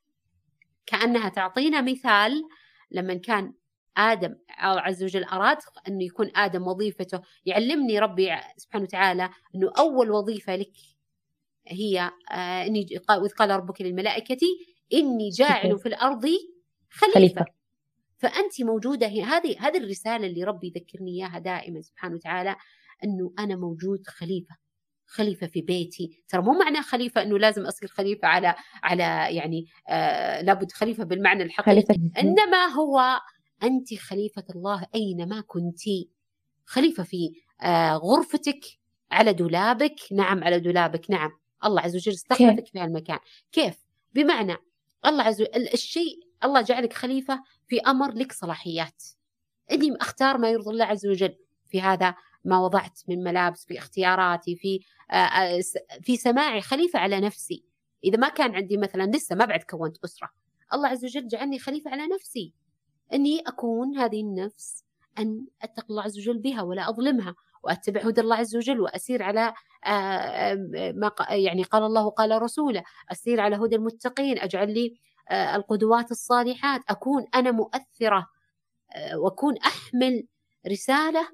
كأنها 0.87 1.29
تعطينا 1.29 1.81
مثال 1.81 2.43
لما 2.91 3.15
كان 3.15 3.53
آدم 3.97 4.35
عز 4.59 5.05
وجل 5.05 5.25
أراد 5.25 5.59
أنه 5.89 6.05
يكون 6.05 6.31
آدم 6.37 6.67
وظيفته. 6.67 7.21
يعلمني 7.47 7.99
ربي 7.99 8.31
سبحانه 8.57 8.85
وتعالى 8.85 9.31
أنه 9.55 9.73
أول 9.79 10.11
وظيفة 10.11 10.57
لك 10.57 10.73
هي 11.67 12.11
آه، 12.31 12.67
إني 12.67 12.87
وإذ 13.11 13.31
قال 13.31 13.51
ربك 13.51 13.81
للملائكة 13.81 14.47
إني 14.93 15.29
جاعل 15.29 15.79
في 15.79 15.87
الأرض 15.87 16.25
خليفة, 16.91 17.15
خليفة. 17.15 17.45
فأنت 18.19 18.63
موجودة 18.63 19.07
هنا. 19.07 19.37
هذه 19.37 19.57
هذه 19.59 19.79
الرسالة 19.79 20.27
اللي 20.27 20.45
ربي 20.45 20.67
يذكرني 20.67 21.11
إياها 21.11 21.39
دائما 21.39 21.81
سبحانه 21.81 22.15
وتعالى 22.15 22.57
أنه 23.05 23.33
أنا 23.39 23.57
موجود 23.57 24.07
خليفة. 24.07 24.64
خليفة 25.15 25.47
في 25.47 25.61
بيتي. 25.63 26.25
ترى 26.29 26.43
مو 26.43 26.53
معنى 26.53 26.83
خليفة 26.83 27.23
أنه 27.23 27.39
لازم 27.39 27.67
أصير 27.67 27.89
خليفة 27.89 28.29
على 28.29 28.55
على 28.83 29.37
يعني 29.37 29.67
آه 29.89 30.41
لابد 30.43 30.73
خليفة 30.73 31.05
بالمعنى 31.05 31.43
الحقيقي. 31.43 31.83
خليفة. 31.83 32.11
إنما 32.21 32.67
هو 32.67 33.21
أنت 33.63 33.95
خليفة 33.95 34.45
الله 34.55 34.87
أينما 34.95 35.41
كنت. 35.41 35.81
خليفة 36.65 37.03
في 37.03 37.33
آه 37.63 37.97
غرفتك 37.97 38.61
على 39.11 39.33
دولابك. 39.33 39.97
نعم 40.13 40.45
على 40.45 40.61
دولابك. 40.61 41.11
نعم. 41.11 41.31
الله 41.65 41.81
عز 41.81 41.97
وجل 41.97 42.13
استخلفك 42.13 42.67
في 42.67 42.79
هالمكان. 42.79 43.19
كيف؟ 43.53 43.77
بمعنى 44.13 44.57
الله 45.07 45.23
عز 45.23 45.43
وجل 45.43 45.69
الشيء 45.73 46.19
الله 46.45 46.61
جعلك 46.61 46.93
خليفة 46.93 47.43
في 47.67 47.81
أمر 47.81 48.13
لك 48.13 48.33
صلاحيات. 48.33 49.05
إني 49.73 49.97
أختار 49.97 50.39
ما 50.39 50.51
يرضي 50.51 50.71
الله 50.71 50.85
عز 50.85 51.07
وجل 51.07 51.37
في 51.69 51.81
هذا 51.81 52.15
ما 52.45 52.61
وضعت 52.61 53.01
من 53.09 53.25
ملابس 53.25 53.65
في 53.67 53.79
اختياراتي 53.79 54.57
في 54.57 54.81
آه، 55.11 55.15
آه، 55.15 55.61
في 56.03 56.17
سماعي 56.17 56.61
خليفة 56.61 56.99
على 56.99 57.21
نفسي. 57.21 57.65
إذا 58.05 58.19
ما 58.19 58.29
كان 58.29 58.55
عندي 58.55 58.77
مثلا 58.77 59.11
لسه 59.11 59.37
ما 59.37 59.45
بعد 59.45 59.63
كونت 59.63 60.05
أسرة. 60.05 60.31
الله 60.73 60.89
عز 60.89 61.05
وجل 61.05 61.29
جعلني 61.29 61.59
خليفة 61.59 61.91
على 61.91 62.07
نفسي. 62.07 62.53
أني 63.13 63.41
أكون 63.41 63.97
هذه 63.97 64.21
النفس 64.21 64.85
أن 65.19 65.47
أتقي 65.63 65.87
الله 65.91 66.03
عز 66.03 66.19
وجل 66.19 66.39
بها 66.39 66.63
ولا 66.63 66.89
أظلمها 66.89 67.35
وأتبع 67.63 68.01
هدى 68.01 68.21
الله 68.21 68.37
عز 68.37 68.57
وجل 68.57 68.81
وأسير 68.81 69.23
على 69.23 69.55
آه، 69.87 70.55
ما 70.95 71.11
يعني 71.31 71.63
قال 71.63 71.83
الله 71.83 72.07
وقال 72.07 72.43
رسوله 72.43 72.85
أسير 73.13 73.41
على 73.41 73.57
هدى 73.57 73.77
المتقين 73.77 74.39
أجعل 74.39 74.75
لي 74.75 74.97
القدوات 75.33 76.11
الصالحات 76.11 76.81
أكون 76.89 77.25
أنا 77.35 77.51
مؤثرة 77.51 78.27
وأكون 79.15 79.57
أحمل 79.57 80.27
رسالة 80.69 81.29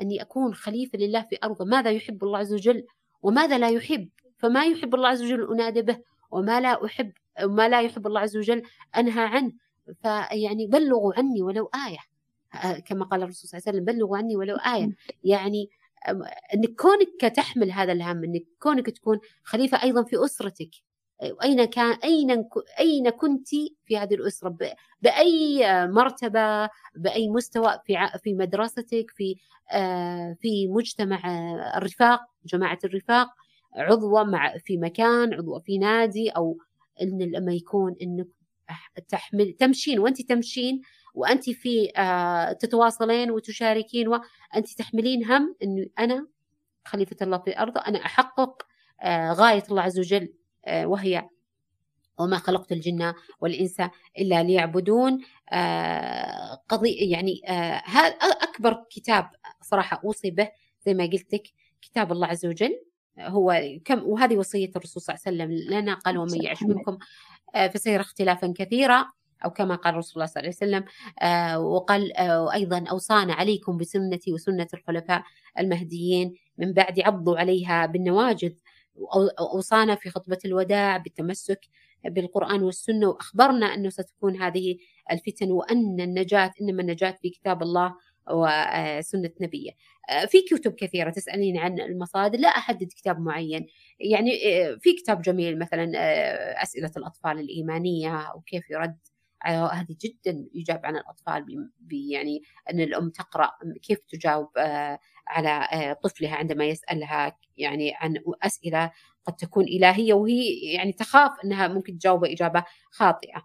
أني 0.00 0.22
أكون 0.22 0.54
خليفة 0.54 0.98
لله 0.98 1.22
في 1.22 1.38
أرضه 1.44 1.64
ماذا 1.64 1.90
يحب 1.90 2.24
الله 2.24 2.38
عز 2.38 2.52
وجل؟ 2.52 2.86
وماذا 3.22 3.58
لا 3.58 3.70
يحب؟ 3.70 4.08
فما 4.38 4.66
يحب 4.66 4.94
الله 4.94 5.08
عز 5.08 5.22
وجل 5.22 5.52
أنادى 5.52 5.82
به 5.82 5.98
وما 6.30 6.60
لا 6.60 6.84
أحب 6.84 7.12
ما 7.42 7.68
لا 7.68 7.82
يحب 7.82 8.06
الله 8.06 8.20
عز 8.20 8.36
وجل 8.36 8.62
أنهى 8.96 9.24
عنه. 9.24 9.52
فيعني 10.02 10.66
بلغوا 10.66 11.12
عني 11.16 11.42
ولو 11.42 11.70
آية. 11.88 11.98
كما 12.78 13.04
قال 13.04 13.22
الرسول 13.22 13.48
صلى 13.50 13.58
الله 13.58 13.68
عليه 13.68 13.78
وسلم 13.78 13.84
بلغوا 13.84 14.16
عني 14.16 14.36
ولو 14.36 14.56
آية. 14.56 14.90
يعني 15.24 15.70
أنك 16.54 16.74
كونك 16.74 17.34
تحمل 17.36 17.72
هذا 17.72 17.92
الهم 17.92 18.24
أنك 18.24 18.44
كونك 18.60 18.90
تكون 18.90 19.18
خليفة 19.42 19.82
أيضا 19.82 20.02
في 20.02 20.24
أسرتك 20.24 20.70
أين 21.22 21.64
كان 21.64 21.92
أين 22.04 22.44
أين 22.80 23.10
كنت 23.10 23.48
في 23.86 23.98
هذه 23.98 24.14
الأسرة؟ 24.14 24.56
بأي 25.02 25.62
مرتبة؟ 25.86 26.68
بأي 26.96 27.28
مستوى؟ 27.28 27.80
في 27.86 27.96
في 28.22 28.34
مدرستك؟ 28.34 29.10
في 29.10 29.36
آه، 29.72 30.36
في 30.40 30.68
مجتمع 30.68 31.20
الرفاق 31.76 32.20
جماعة 32.44 32.78
الرفاق؟ 32.84 33.28
عضوة 33.76 34.24
مع 34.24 34.58
في 34.58 34.76
مكان 34.76 35.34
عضوة 35.34 35.60
في 35.60 35.78
نادي؟ 35.78 36.30
أو 36.30 36.58
إن 37.02 37.18
لما 37.22 37.52
يكون 37.52 37.96
إنك 38.02 38.26
تحمل 39.08 39.52
تمشين 39.52 39.98
وأنت 39.98 40.22
تمشين 40.22 40.82
وأنت 41.14 41.50
في 41.50 41.92
آه، 41.96 42.52
تتواصلين 42.52 43.30
وتشاركين 43.30 44.08
وأنت 44.08 44.68
تحملين 44.78 45.24
هم 45.24 45.56
إنه 45.62 45.86
أنا 45.98 46.26
خليفة 46.84 47.16
الله 47.22 47.38
في 47.38 47.50
الأرض 47.50 47.78
أنا 47.78 48.04
أحقق 48.04 48.62
آه، 49.02 49.32
غاية 49.32 49.62
الله 49.70 49.82
عز 49.82 49.98
وجل. 49.98 50.32
وهي 50.68 51.28
وما 52.18 52.38
خلقت 52.38 52.72
الجن 52.72 53.14
والإنس 53.40 53.76
إلا 54.18 54.42
ليعبدون. 54.42 55.20
آه، 55.52 56.54
قضية 56.68 57.12
يعني 57.12 57.40
آه، 57.48 57.82
هذا 57.86 58.14
أكبر 58.42 58.84
كتاب 58.90 59.30
صراحة 59.62 60.00
أوصي 60.04 60.30
به 60.30 60.48
زي 60.86 60.94
ما 60.94 61.04
قلت 61.04 61.34
لك 61.34 61.42
كتاب 61.82 62.12
الله 62.12 62.26
عز 62.26 62.46
وجل. 62.46 62.80
هو 63.18 63.62
كم 63.84 64.02
وهذه 64.04 64.36
وصية 64.36 64.70
الرسول 64.76 65.02
صلى 65.02 65.14
الله 65.14 65.26
عليه 65.26 65.54
وسلم 65.54 65.74
لنا 65.78 65.94
قال 65.94 66.18
ومن 66.18 66.42
يعش 66.42 66.62
منكم 66.62 66.98
فسيرى 67.74 68.00
اختلافا 68.00 68.54
كثيرا 68.56 69.06
أو 69.44 69.50
كما 69.50 69.74
قال 69.74 69.94
رسول 69.94 70.22
الله 70.22 70.26
صلى 70.26 70.40
الله 70.40 70.56
عليه 70.62 70.84
وسلم 70.84 70.84
وقال 71.64 72.12
وأيضا 72.20 72.84
أوصانا 72.90 73.34
عليكم 73.34 73.76
بسنتي 73.76 74.32
وسنة 74.32 74.66
الخلفاء 74.74 75.22
المهديين 75.58 76.34
من 76.58 76.72
بعد 76.72 77.00
عضوا 77.00 77.38
عليها 77.38 77.86
بالنواجذ 77.86 78.52
أوصانا 79.38 79.94
في 79.94 80.10
خطبة 80.10 80.38
الوداع 80.44 80.96
بالتمسك 80.96 81.60
بالقرآن 82.04 82.62
والسنة 82.62 83.08
وأخبرنا 83.08 83.74
أنه 83.74 83.90
ستكون 83.90 84.36
هذه 84.36 84.78
الفتن 85.10 85.50
وأن 85.50 86.00
النجاة 86.00 86.52
إنما 86.60 86.82
النجاة 86.82 87.10
في 87.22 87.30
كتاب 87.30 87.62
الله 87.62 87.94
وسنة 88.30 89.30
نبيه. 89.40 89.70
في 90.28 90.42
كتب 90.50 90.74
كثيرة 90.74 91.10
تسألين 91.10 91.58
عن 91.58 91.80
المصادر 91.80 92.38
لا 92.38 92.48
أحدد 92.48 92.88
كتاب 92.96 93.20
معين. 93.20 93.66
يعني 94.00 94.30
في 94.80 94.92
كتاب 94.92 95.22
جميل 95.22 95.58
مثلا 95.58 95.92
أسئلة 96.62 96.90
الأطفال 96.96 97.40
الإيمانية 97.40 98.32
وكيف 98.34 98.70
يرد 98.70 98.98
هذه 99.46 99.96
جدا 100.00 100.46
يجاب 100.54 100.80
عن 100.86 100.96
الأطفال 100.96 101.70
يعني 101.90 102.42
أن 102.70 102.80
الأم 102.80 103.10
تقرأ 103.10 103.50
كيف 103.82 103.98
تجاوب 104.08 104.48
على 105.28 105.96
طفلها 106.04 106.36
عندما 106.36 106.64
يسألها 106.64 107.38
يعني 107.56 107.92
عن 107.96 108.14
أسئلة 108.42 108.92
قد 109.24 109.36
تكون 109.36 109.64
إلهية 109.64 110.14
وهي 110.14 110.72
يعني 110.72 110.92
تخاف 110.92 111.30
أنها 111.44 111.68
ممكن 111.68 111.98
تجاوب 111.98 112.24
إجابة 112.24 112.64
خاطئة. 112.90 113.42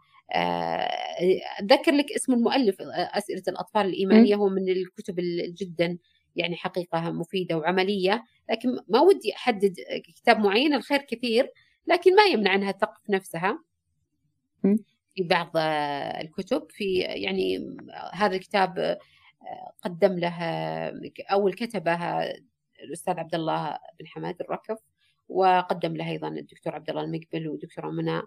أذكر 1.62 1.92
لك 1.92 2.12
اسم 2.12 2.34
المؤلف 2.34 2.76
أسئلة 2.92 3.44
الأطفال 3.48 3.86
الإيمانية 3.86 4.36
هو 4.36 4.50
من 4.50 4.70
الكتب 4.70 5.16
جدا 5.62 5.98
يعني 6.36 6.56
حقيقة 6.56 7.12
مفيدة 7.12 7.58
وعملية 7.58 8.24
لكن 8.50 8.70
ما 8.88 9.00
ودي 9.00 9.36
أحدد 9.36 9.76
كتاب 10.16 10.40
معين 10.40 10.74
الخير 10.74 11.02
كثير 11.02 11.52
لكن 11.88 12.16
ما 12.16 12.24
يمنع 12.24 12.56
أنها 12.56 12.72
تثقف 12.72 13.10
نفسها 13.10 13.64
في 15.16 15.24
بعض 15.24 15.52
الكتب. 16.22 16.68
في 16.70 16.94
يعني 17.00 17.76
هذا 18.14 18.36
الكتاب 18.36 18.98
قدم 19.82 20.20
لها 20.20 20.92
أول 21.32 21.54
كتبها 21.54 22.34
الأستاذ 22.84 23.20
عبد 23.20 23.36
الله 23.36 23.78
بن 24.00 24.08
حماد 24.08 24.36
الركف 24.42 24.78
وقدم 25.30 25.96
لها 25.96 26.12
أيضا 26.12 26.28
الدكتور 26.28 26.76
عبد 26.76 26.90
الله 26.90 27.02
المقبل 27.04 27.48
والدكتورة 27.48 27.90
منى 27.92 28.22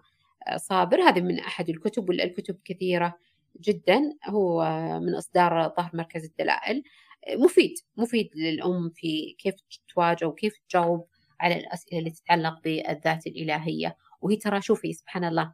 صابر. 0.55 1.01
هذه 1.01 1.21
من 1.21 1.39
أحد 1.39 1.69
الكتب 1.69 2.09
والكتب 2.09 2.59
كثيرة 2.65 3.17
جدا. 3.61 4.01
هو 4.25 4.63
من 4.99 5.15
إصدار 5.15 5.73
ظهر 5.77 5.91
مركز 5.93 6.25
الدلائل. 6.25 6.83
مفيد 7.29 7.73
مفيد 7.97 8.29
للأم 8.35 8.89
في 8.89 9.35
كيف 9.39 9.55
تواجه 9.95 10.25
وكيف 10.25 10.57
تجاوب 10.69 11.07
على 11.39 11.57
الأسئلة 11.57 11.99
اللي 11.99 12.11
تتعلق 12.11 12.61
بالذات 12.63 13.27
الإلهية. 13.27 13.97
وهي 14.21 14.35
ترى 14.35 14.61
شوفي 14.61 14.93
سبحان 14.93 15.23
الله 15.23 15.53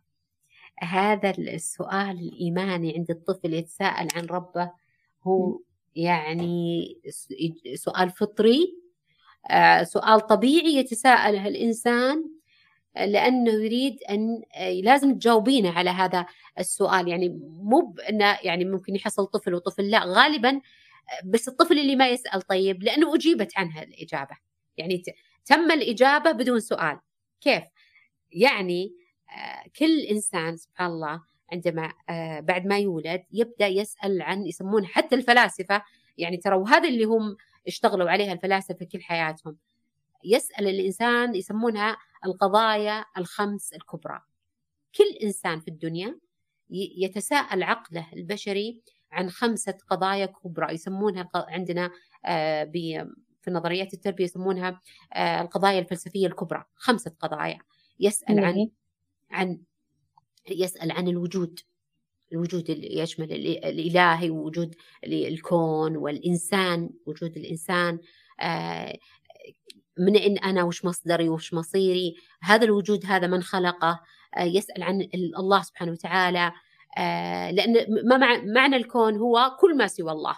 هذا 0.80 1.30
السؤال 1.30 2.20
الإيماني 2.20 2.94
عند 2.98 3.12
الطفل 3.12 3.54
يتساءل 3.54 4.08
عن 4.16 4.26
ربه 4.26 4.72
هو 5.24 5.60
يعني 5.96 6.86
سؤال 7.76 8.10
فطري 8.10 8.82
آه، 9.50 9.84
سؤال 9.84 10.28
طبيعي 10.28 10.76
يتساءله 10.76 11.48
الإنسان 11.48 12.26
لأنه 12.96 13.52
يريد 13.52 14.04
أن 14.10 14.42
آه، 14.56 14.72
لازم 14.72 15.14
تجاوبينه 15.16 15.72
على 15.72 15.90
هذا 15.90 16.26
السؤال. 16.60 17.08
يعني 17.08 17.30
مو 17.44 17.96
أنه 18.10 18.38
يعني 18.44 18.66
ممكن 18.66 18.96
يحصل 18.96 19.28
طفل 19.28 19.54
وطفل 19.54 19.90
لا 19.90 20.04
غالبا 20.06 20.50
آه، 20.50 20.62
بس 21.26 21.48
الطفل 21.48 21.80
اللي 21.80 21.96
ما 21.96 22.10
يسأل 22.10 22.42
طيب 22.42 22.84
لأنه 22.84 23.16
أجيبت 23.16 23.58
عنها 23.58 23.84
الإجابة. 23.84 24.38
يعني 24.78 25.04
تم 25.46 25.72
الإجابة 25.72 26.32
بدون 26.32 26.60
سؤال. 26.60 27.00
كيف؟ 27.42 27.64
يعني 28.32 28.96
كل 29.80 30.00
إنسان 30.00 30.58
سبحان 30.58 30.92
الله 30.92 31.22
عندما 31.52 31.94
بعد 32.42 32.66
ما 32.66 32.80
يولد 32.80 33.24
يبدأ 33.32 33.68
يسأل 33.68 34.22
عن 34.22 34.46
يسمون 34.46 34.86
حتى 34.86 35.16
الفلاسفة 35.16 35.84
يعني 36.18 36.38
ترى 36.38 36.56
وهذا 36.56 36.90
اللي 36.90 37.04
هم 37.04 37.38
اشتغلوا 37.68 38.10
عليها 38.10 38.34
الفلاسفة 38.34 38.86
كل 38.86 39.02
حياتهم. 39.02 39.58
يسأل 40.24 40.68
الإنسان 40.68 41.36
يسمونها 41.36 41.98
القضايا 42.26 43.06
الخمس 43.18 43.74
الكبرى. 43.74 44.22
كل 44.96 45.18
إنسان 45.24 45.60
في 45.60 45.68
الدنيا 45.68 46.20
يتساءل 46.70 47.64
عقله 47.64 48.08
البشري 48.14 48.82
عن 49.12 49.30
خمسة 49.30 49.78
قضايا 49.88 50.26
كبرى. 50.26 50.74
يسمونها 50.74 51.30
عندنا 51.36 51.92
آه، 52.26 52.64
في 53.42 53.52
نظريات 53.52 53.94
التربية 53.94 54.24
يسمونها 54.24 54.82
آه، 55.14 55.42
القضايا 55.42 55.80
الفلسفية 55.80 56.28
الكبرى. 56.28 56.64
خمسة 56.76 57.12
قضايا. 57.20 57.60
يسأل 58.00 58.46
عن 58.46 58.70
عن 59.32 59.60
يسأل 60.50 60.92
عن 60.92 61.08
الوجود 61.08 61.60
الوجود 62.34 62.70
اللي 62.70 62.98
يشمل 62.98 63.32
الإلهي 63.34 64.30
ووجود 64.30 64.76
الكون 65.04 65.98
والإنسان 65.98 66.90
وجود 67.06 67.38
الإنسان 67.38 68.00
آه، 68.40 68.98
من 70.00 70.16
إن 70.16 70.38
أنا 70.38 70.64
وش 70.64 70.86
مصدري 70.86 71.30
وش 71.30 71.54
مصيري. 71.54 72.16
هذا 72.42 72.66
الوجود 72.66 73.06
هذا 73.06 73.28
من 73.28 73.44
خلقه. 73.44 74.00
آه، 74.38 74.44
يسأل 74.44 74.84
عن 74.84 75.08
الله 75.40 75.62
سبحانه 75.62 75.92
وتعالى. 75.92 76.52
آه، 76.98 77.52
لأن 77.52 77.86
معنى 78.54 78.76
الكون 78.76 79.18
هو 79.18 79.58
كل 79.60 79.78
ما 79.78 79.88
سوى 79.88 80.12
الله. 80.12 80.38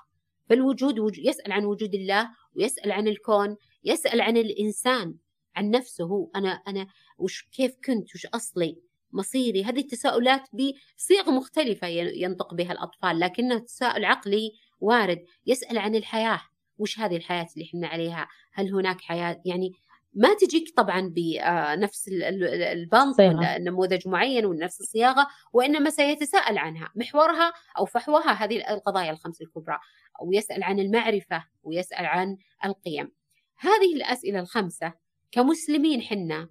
فالوجود 0.50 1.18
يسأل 1.18 1.52
عن 1.52 1.66
وجود 1.66 1.96
الله 1.96 2.30
ويسأل 2.56 2.92
عن 2.92 3.08
الكون 3.08 3.58
يسأل 3.84 4.22
عن 4.22 4.38
الإنسان 4.38 5.16
عن 5.56 5.70
نفسه. 5.70 6.30
أنا 6.36 6.50
أنا 6.50 6.88
وش 7.18 7.48
كيف 7.52 7.76
كنت؟ 7.86 8.16
وش 8.16 8.26
أصلي؟ 8.26 8.83
مصيري. 9.14 9.64
هذه 9.64 9.80
التساؤلات 9.80 10.42
بصيغ 10.54 11.32
مختلفة 11.32 11.88
ينطق 11.88 12.54
بها 12.54 12.72
الأطفال 12.72 13.20
لكنه 13.20 13.60
تساؤل 13.60 14.06
عقلي 14.06 14.52
وارد. 14.80 15.26
يسأل 15.46 15.78
عن 15.78 15.96
الحياة. 15.96 16.42
وش 16.78 17.00
هذه 17.00 17.16
الحياة 17.16 17.48
اللي 17.56 17.66
إحنا 17.66 17.88
عليها؟ 17.88 18.28
هل 18.54 18.74
هناك 18.74 19.02
حياة؟ 19.02 19.42
يعني 19.46 19.72
ما 20.14 20.34
تجيك 20.34 20.74
طبعا 20.78 21.14
بنفس 21.16 22.10
البنط 22.52 23.20
ولا 23.20 23.58
نموذج 23.58 24.08
معين 24.08 24.46
ونفس 24.46 24.82
الصياغة 24.82 25.28
وإنما 25.54 25.90
سيتساءل 25.90 26.58
عنها. 26.58 26.92
محورها 26.96 27.54
أو 27.78 27.86
فحوها 27.86 28.32
هذه 28.32 28.74
القضايا 28.74 29.12
الخمس 29.12 29.42
الكبرى. 29.42 29.80
ويسأل 30.22 30.64
عن 30.64 30.80
المعرفة 30.80 31.44
ويسأل 31.64 32.06
عن 32.06 32.38
القيم. 32.66 33.12
هذه 33.58 33.96
الأسئلة 33.96 34.40
الخمسة 34.40 34.94
كمسلمين 35.32 36.02
حنا 36.02 36.50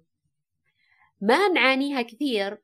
ما 1.23 1.47
نعانيها 1.47 2.01
كثير 2.01 2.61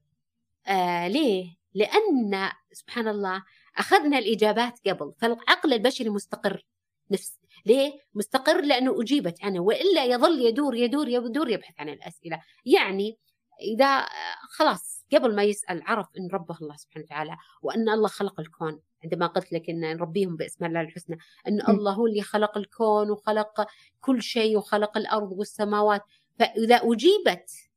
آه 0.67 1.07
ليه؟ 1.07 1.55
لأن 1.73 2.49
سبحان 2.71 3.07
الله 3.07 3.43
أخذنا 3.77 4.17
الإجابات 4.17 4.79
قبل 4.87 5.13
فالعقل 5.17 5.73
البشري 5.73 6.09
مستقر 6.09 6.65
نفس 7.11 7.39
ليه؟ 7.65 7.99
مستقر 8.13 8.61
لأنه 8.61 9.01
أجيبت 9.01 9.43
عنه 9.43 9.59
وإلا 9.59 10.05
يظل 10.05 10.41
يدور 10.41 10.75
يدور 10.75 11.07
يدور 11.07 11.49
يبحث 11.49 11.73
عن 11.79 11.89
الأسئلة 11.89 12.41
يعني 12.65 13.17
إذا 13.61 13.85
آه، 13.85 14.07
خلاص 14.49 15.05
قبل 15.13 15.35
ما 15.35 15.43
يسأل 15.43 15.83
عرف 15.85 16.07
أن 16.17 16.29
ربه 16.33 16.57
الله 16.61 16.75
سبحانه 16.75 17.05
وتعالى 17.05 17.37
وأن 17.61 17.89
الله 17.89 18.07
خلق 18.07 18.39
الكون 18.39 18.79
عندما 19.03 19.27
قلت 19.27 19.53
لك 19.53 19.69
أن 19.69 19.79
نربيهم 19.79 20.35
باسم 20.35 20.65
الله 20.65 20.81
الحسنى 20.81 21.17
أن. 21.47 21.61
الله 21.69 21.91
هو 21.93 22.07
اللي 22.07 22.21
خلق 22.21 22.57
الكون 22.57 23.11
وخلق 23.11 23.67
كل 24.01 24.21
شيء 24.21 24.57
وخلق 24.57 24.97
الأرض 24.97 25.31
والسماوات 25.31 26.01
فإذا 26.39 26.75
أجيبت 26.75 27.68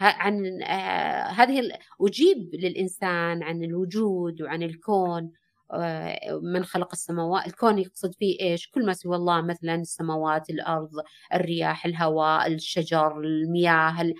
عن 0.00 0.62
آه، 0.62 1.22
هذه 1.22 1.70
أجيب 2.00 2.54
للإنسان 2.54 3.42
عن 3.42 3.64
الوجود 3.64 4.42
وعن 4.42 4.62
الكون 4.62 5.32
آه، 5.72 6.40
من 6.42 6.64
خلق 6.64 6.88
السماوات 6.92 7.46
الكون 7.46 7.78
يقصد 7.78 8.14
فيه 8.14 8.40
إيش؟ 8.40 8.70
كل 8.70 8.86
ما 8.86 8.92
سوى 8.92 9.16
الله 9.16 9.40
مثلا 9.40 9.74
السماوات 9.74 10.50
الأرض 10.50 10.90
الرياح 11.34 11.86
الهواء 11.86 12.46
الشجر 12.46 13.20
المياه 13.20 14.12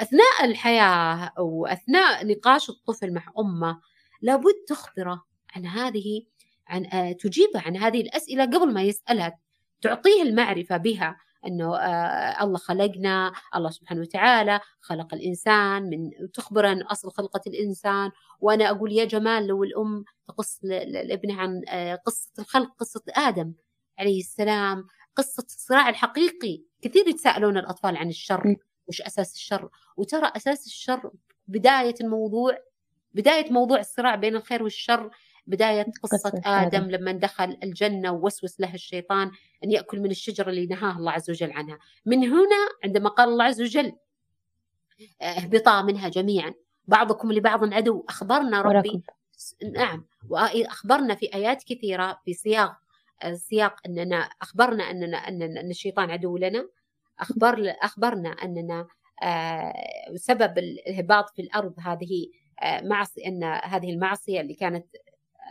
أثناء 0.00 0.44
الحياة 0.44 1.32
وأثناء 1.38 2.26
نقاش 2.26 2.70
الطفل 2.70 3.12
مع 3.12 3.32
أمه 3.38 3.80
لابد 4.22 4.64
تخبره 4.68 5.24
عن 5.56 5.66
هذه 5.66 6.22
عن 6.68 6.86
آه، 6.86 7.12
تجيبه 7.12 7.60
عن 7.60 7.76
هذه 7.76 8.00
الأسئلة 8.00 8.44
قبل 8.44 8.72
ما 8.72 8.82
يسألها 8.82 9.38
تعطيه 9.82 10.22
المعرفة 10.22 10.76
بها. 10.76 11.16
إنه 11.46 11.76
آه 11.76 12.44
الله 12.44 12.58
خلقنا 12.58 13.32
الله 13.56 13.70
سبحانه 13.70 14.00
وتعالى 14.00 14.60
خلق 14.80 15.14
الإنسان 15.14 15.82
من 15.82 16.10
تخبر 16.34 16.66
عن 16.66 16.82
أصل 16.82 17.10
خلقة 17.10 17.40
الإنسان. 17.46 18.10
وأنا 18.40 18.70
أقول 18.70 18.92
يا 18.92 19.04
جمال 19.04 19.46
لو 19.46 19.64
الأم 19.64 20.04
تقص 20.28 20.58
لابنها 20.64 21.40
عن 21.40 21.62
آه 21.68 21.94
قصة 21.94 22.30
الخلق 22.38 22.74
قصة 22.78 23.02
آدم 23.16 23.52
عليه 23.98 24.20
السلام 24.20 24.86
قصة 25.16 25.44
الصراع 25.46 25.88
الحقيقي. 25.88 26.62
كثير 26.82 27.08
يتساءلون 27.08 27.58
الأطفال 27.58 27.96
عن 27.96 28.08
الشر 28.08 28.56
وش 28.88 29.02
أساس 29.02 29.34
الشر؟ 29.34 29.68
وترى 29.96 30.32
أساس 30.36 30.66
الشر 30.66 31.10
بداية 31.48 31.94
الموضوع 32.00 32.58
بداية 33.14 33.52
موضوع 33.52 33.80
الصراع 33.80 34.14
بين 34.14 34.36
الخير 34.36 34.62
والشر. 34.62 35.10
بداية 35.48 35.86
قصة 36.02 36.40
آدم 36.44 36.90
لما 36.90 37.12
دخل 37.12 37.58
الجنة 37.62 38.12
ووسوس 38.12 38.60
له 38.60 38.74
الشيطان 38.74 39.30
أن 39.64 39.70
يأكل 39.70 40.00
من 40.00 40.10
الشجرة 40.10 40.50
اللي 40.50 40.66
نهاه 40.66 40.96
الله 40.96 41.12
عز 41.12 41.30
وجل 41.30 41.52
عنها. 41.52 41.78
من 42.06 42.24
هنا 42.24 42.68
عندما 42.84 43.08
قال 43.08 43.28
الله 43.28 43.44
عز 43.44 43.62
وجل 43.62 43.92
اهبطا 45.22 45.82
منها 45.82 46.08
جميعا. 46.08 46.54
بعضكم 46.86 47.32
لبعض 47.32 47.74
عدو. 47.74 48.04
أخبرنا 48.08 48.62
ربي. 48.62 49.02
نعم. 49.72 50.06
وأخبرنا 50.28 51.14
في 51.14 51.34
آيات 51.34 51.64
كثيرة 51.64 52.20
في 52.24 52.34
سياق 52.34 52.76
سياق 53.32 53.80
أننا 53.86 54.16
أخبرنا 54.16 54.90
أننا 54.90 55.16
أن 55.28 55.70
الشيطان 55.70 56.10
عدو 56.10 56.36
لنا. 56.36 56.68
أخبر 57.20 57.74
أخبرنا 57.82 58.30
أننا 58.30 58.86
آه، 59.22 59.72
سبب 60.16 60.58
الهباط 60.58 61.30
في 61.30 61.42
الأرض 61.42 61.74
هذه 61.78 62.26
آه، 62.62 62.80
معصية 62.80 63.26
أن 63.26 63.44
هذه 63.44 63.90
المعصية 63.90 64.40
اللي 64.40 64.54
كانت 64.54 64.86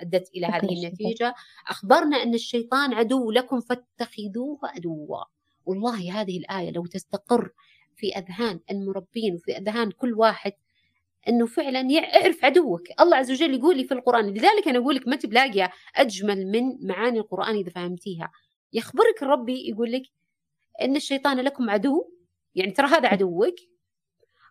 أدت 0.01 0.29
إلى 0.35 0.47
هذه 0.47 0.85
النتيجة. 0.85 1.35
أخبرنا 1.67 2.23
أن 2.23 2.33
الشيطان 2.33 2.93
عدو 2.93 3.31
لكم 3.31 3.59
فاتخذوه 3.59 4.59
عدوا. 4.63 5.23
والله 5.65 6.21
هذه 6.21 6.37
الآية 6.37 6.71
لو 6.71 6.85
تستقر 6.85 7.49
في 7.95 8.17
أذهان 8.17 8.59
المربين 8.71 9.35
وفي 9.35 9.57
أذهان 9.57 9.91
كل 9.91 10.13
واحد 10.13 10.53
أنه 11.27 11.45
فعلا 11.45 11.81
يعرف 11.81 12.45
عدوك. 12.45 12.81
الله 12.99 13.17
عز 13.17 13.31
وجل 13.31 13.53
يقول 13.53 13.77
لي 13.77 13.83
في 13.83 13.93
القرآن 13.93 14.25
لذلك 14.25 14.67
أنا 14.67 14.79
أقول 14.79 14.95
لك 14.95 15.07
ما 15.07 15.15
تبلاقي 15.15 15.71
أجمل 15.95 16.47
من 16.47 16.87
معاني 16.87 17.19
القرآن 17.19 17.55
إذا 17.55 17.69
فهمتيها. 17.69 18.31
يخبرك 18.73 19.23
ربي 19.23 19.69
يقول 19.69 19.91
لك 19.91 20.03
أن 20.81 20.95
الشيطان 20.95 21.39
لكم 21.39 21.69
عدو 21.69 22.09
يعني 22.55 22.71
ترى 22.71 22.87
هذا 22.87 23.07
عدوك. 23.07 23.55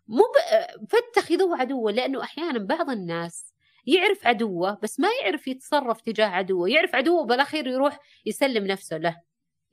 مو 0.09 0.25
فاتخذوه 0.89 1.61
عدوا 1.61 1.91
لأنه 1.91 2.23
أحيانا 2.23 2.59
بعض 2.59 2.91
الناس 2.91 3.53
يعرف 3.87 4.27
عدوه 4.27 4.79
بس 4.83 5.01
ما 5.01 5.09
يعرف 5.23 5.49
يتصرف 5.49 6.01
تجاه 6.01 6.27
عدوه 6.27 6.71
يعرف 6.71 6.95
عدوه 6.95 7.25
بالأخير 7.25 7.67
يروح 7.67 8.01
يسلم 8.27 8.67
نفسه 8.67 8.99
له. 8.99 9.17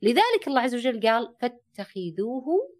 لذلك 0.02 0.48
الله 0.48 0.60
عز 0.60 0.74
وجل 0.74 1.08
قال 1.08 1.34
فاتخذوه 1.40 2.74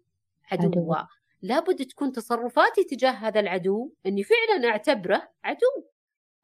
عدوا. 0.51 0.95
عدو. 0.95 1.07
لابد 1.41 1.85
تكون 1.85 2.11
تصرفاتي 2.11 2.83
تجاه 2.83 3.11
هذا 3.11 3.39
العدو 3.39 3.91
إني 4.05 4.23
فعلا 4.23 4.67
أعتبره 4.67 5.29
عدو. 5.43 5.85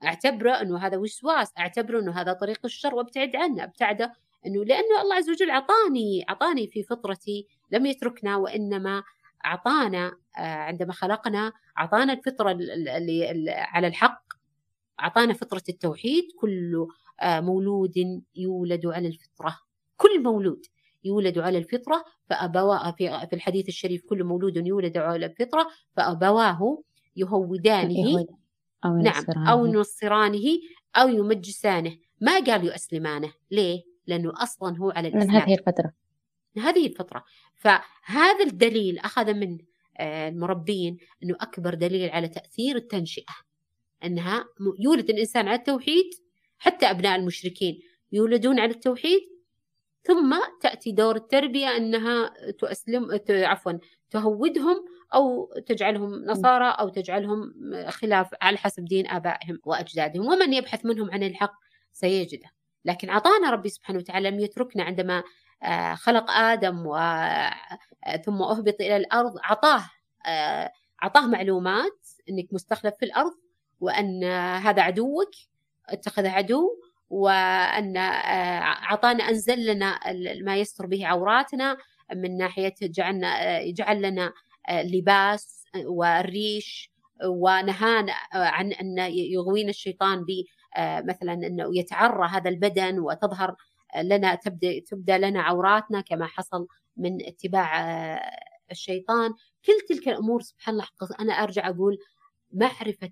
أعتبره 0.03 0.51
إنه 0.51 0.77
هذا 0.77 0.97
وسواس 0.97 1.53
أعتبره 1.59 1.99
إنه 1.99 2.11
هذا 2.11 2.33
طريق 2.33 2.59
الشر 2.65 2.95
وأبتعد 2.95 3.35
عنه 3.35 3.63
أبتعده 3.63 4.13
إنه 4.45 4.65
لأنه 4.65 5.01
الله 5.01 5.15
عز 5.15 5.29
وجل 5.29 5.49
أعطاني 5.49 6.25
أعطاني 6.29 6.67
في 6.67 6.83
فطرتي 6.83 7.47
لم 7.71 7.85
يتركنا 7.85 8.35
وإنما 8.35 9.03
أعطانا 9.45 10.17
آه، 10.37 10.41
عندما 10.41 10.93
خلقنا 10.93 11.53
أعطانا 11.77 12.13
الفطرة 12.13 12.51
اللي 12.51 13.51
على 13.51 13.87
الحق. 13.87 14.30
أعطانا 15.01 15.33
فطرة 15.33 15.63
التوحيد 15.69 16.23
كل 16.39 16.87
آه، 17.21 17.39
مولود 17.39 18.23
يولد 18.35 18.85
على 18.85 19.07
الفطرة. 19.07 19.57
كل 19.97 20.23
مولود 20.23 20.65
يولد 21.03 21.37
على 21.39 21.57
الفطرة 21.57 22.05
فأبواه 22.29 22.91
في 22.91 23.33
الحديث 23.33 23.67
الشريف 23.67 24.01
كل 24.09 24.23
مولود 24.23 24.67
يولد 24.67 24.97
على 24.97 25.25
الفطرة 25.25 25.67
فأبواه 25.95 26.83
يهودانه. 27.15 28.25
أو 28.85 28.97
نعم 28.97 29.23
أو 29.47 29.65
ينصرانه 29.65 30.59
أو 30.95 31.07
يمجسانه. 31.07 31.97
ما 32.21 32.39
قال 32.39 32.65
يؤسلمانه 32.65 33.33
ليه؟ 33.51 33.83
لأنه 34.07 34.33
أصلا 34.35 34.77
هو 34.77 34.91
على 34.91 35.07
الإسلام. 35.07 35.35
من 35.35 35.41
هذه 35.41 35.53
الفترة. 35.53 35.91
هذه 36.57 36.87
الفترة. 36.87 37.23
فهذا 37.55 38.43
الدليل 38.45 38.99
أخذ 38.99 39.33
من 39.33 39.57
آه، 39.97 40.29
المربين 40.29 40.97
أنه 41.23 41.35
أكبر 41.41 41.73
دليل 41.73 42.09
على 42.09 42.27
تأثير 42.27 42.75
التنشئة. 42.75 43.33
أنها 44.03 44.45
يولد 44.79 45.09
الإنسان 45.09 45.47
على 45.47 45.57
التوحيد 45.57 46.09
حتى 46.57 46.85
أبناء 46.85 47.19
المشركين 47.19 47.79
يولدون 48.11 48.59
على 48.59 48.71
التوحيد 48.71 49.21
ثم 50.03 50.39
تأتي 50.61 50.91
دور 50.91 51.15
التربية 51.15 51.77
أنها 51.77 52.33
تؤسلم 52.51 53.19
عفوا 53.29 53.73
تهودهم 54.09 54.85
أو 55.13 55.53
تجعلهم 55.65 56.25
نصارى 56.25 56.75
أو 56.79 56.89
تجعلهم 56.89 57.53
خلاف 57.89 58.29
على 58.41 58.57
حسب 58.57 58.85
دين 58.85 59.07
آبائهم 59.07 59.59
وأجدادهم 59.63 60.27
ومن 60.27 60.53
يبحث 60.53 60.85
منهم 60.85 61.11
عن 61.11 61.23
الحق 61.23 61.53
سيجده. 61.91 62.49
لكن 62.85 63.09
أعطانا 63.09 63.49
ربي 63.49 63.69
سبحانه 63.69 63.99
وتعالى 63.99 64.29
لم 64.29 64.39
يتركنا 64.39 64.83
عندما 64.83 65.23
آه، 65.63 65.95
خلق 65.95 66.31
آدم 66.31 66.85
و 66.85 66.95
آه، 66.95 68.17
ثم 68.25 68.41
أهبط 68.41 68.75
إلى 68.81 68.97
الأرض 68.97 69.37
أعطاه 69.37 69.89
آه، 70.25 70.71
أعطاه 71.03 71.27
معلومات 71.27 72.07
أنك 72.29 72.53
مستخلف 72.53 72.93
في 72.95 73.05
الأرض 73.05 73.33
وأن 73.81 74.23
هذا 74.63 74.81
عدوك 74.81 75.31
اتخذ 75.89 76.25
عدو 76.27 76.69
وأن 77.09 77.97
أعطانا 77.97 79.29
أنزل 79.29 79.65
لنا 79.65 79.99
ما 80.43 80.57
يستر 80.57 80.85
به 80.85 81.07
عوراتنا 81.07 81.77
من 82.15 82.37
ناحية 82.37 82.73
جعلنا 82.81 83.61
جعل 83.71 84.01
لنا 84.01 84.33
اللباس 84.69 85.63
والريش 85.85 86.91
ونهانا 87.25 88.13
عن 88.33 88.71
أن 88.73 88.97
يغوينا 89.11 89.69
الشيطان 89.69 90.25
ب 90.25 90.27
مثلا 90.79 91.33
أنه 91.33 91.77
يتعرى 91.77 92.27
هذا 92.27 92.49
البدن 92.49 92.99
وتظهر 92.99 93.55
لنا 94.01 94.35
تبدأ 94.35 94.79
تبدأ 94.79 95.17
لنا 95.17 95.41
عوراتنا 95.41 96.01
كما 96.01 96.25
حصل 96.27 96.67
من 96.97 97.27
اتباع 97.27 97.71
الشيطان. 98.71 99.33
كل 99.65 99.73
تلك 99.89 100.07
الأمور 100.07 100.41
سبحان 100.41 100.73
الله 100.75 100.87
أنا 101.19 101.33
أرجع 101.33 101.69
أقول 101.69 101.97
معرفة 102.53 103.11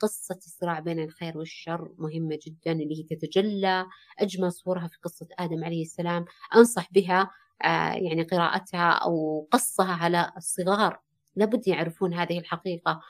قصة 0.00 0.36
الصراع 0.36 0.80
بين 0.80 0.98
الخير 0.98 1.38
والشر 1.38 1.92
مهمة 1.98 2.38
جدا 2.46 2.72
اللي 2.72 2.98
هي 2.98 3.02
تتجلى 3.02 3.86
أجمل 4.18 4.52
صورها 4.52 4.88
في 4.88 4.98
قصة 5.02 5.28
آدم 5.38 5.64
عليه 5.64 5.82
السلام. 5.82 6.24
أنصح 6.56 6.92
بها 6.92 7.30
آه، 7.64 7.92
يعني 7.92 8.22
قراءتها 8.22 8.90
أو 8.90 9.48
قصها 9.50 9.92
على 9.92 10.32
الصغار. 10.36 11.00
لابد 11.36 11.68
يعرفون 11.68 12.14
هذه 12.14 12.38
الحقيقة. 12.38 13.00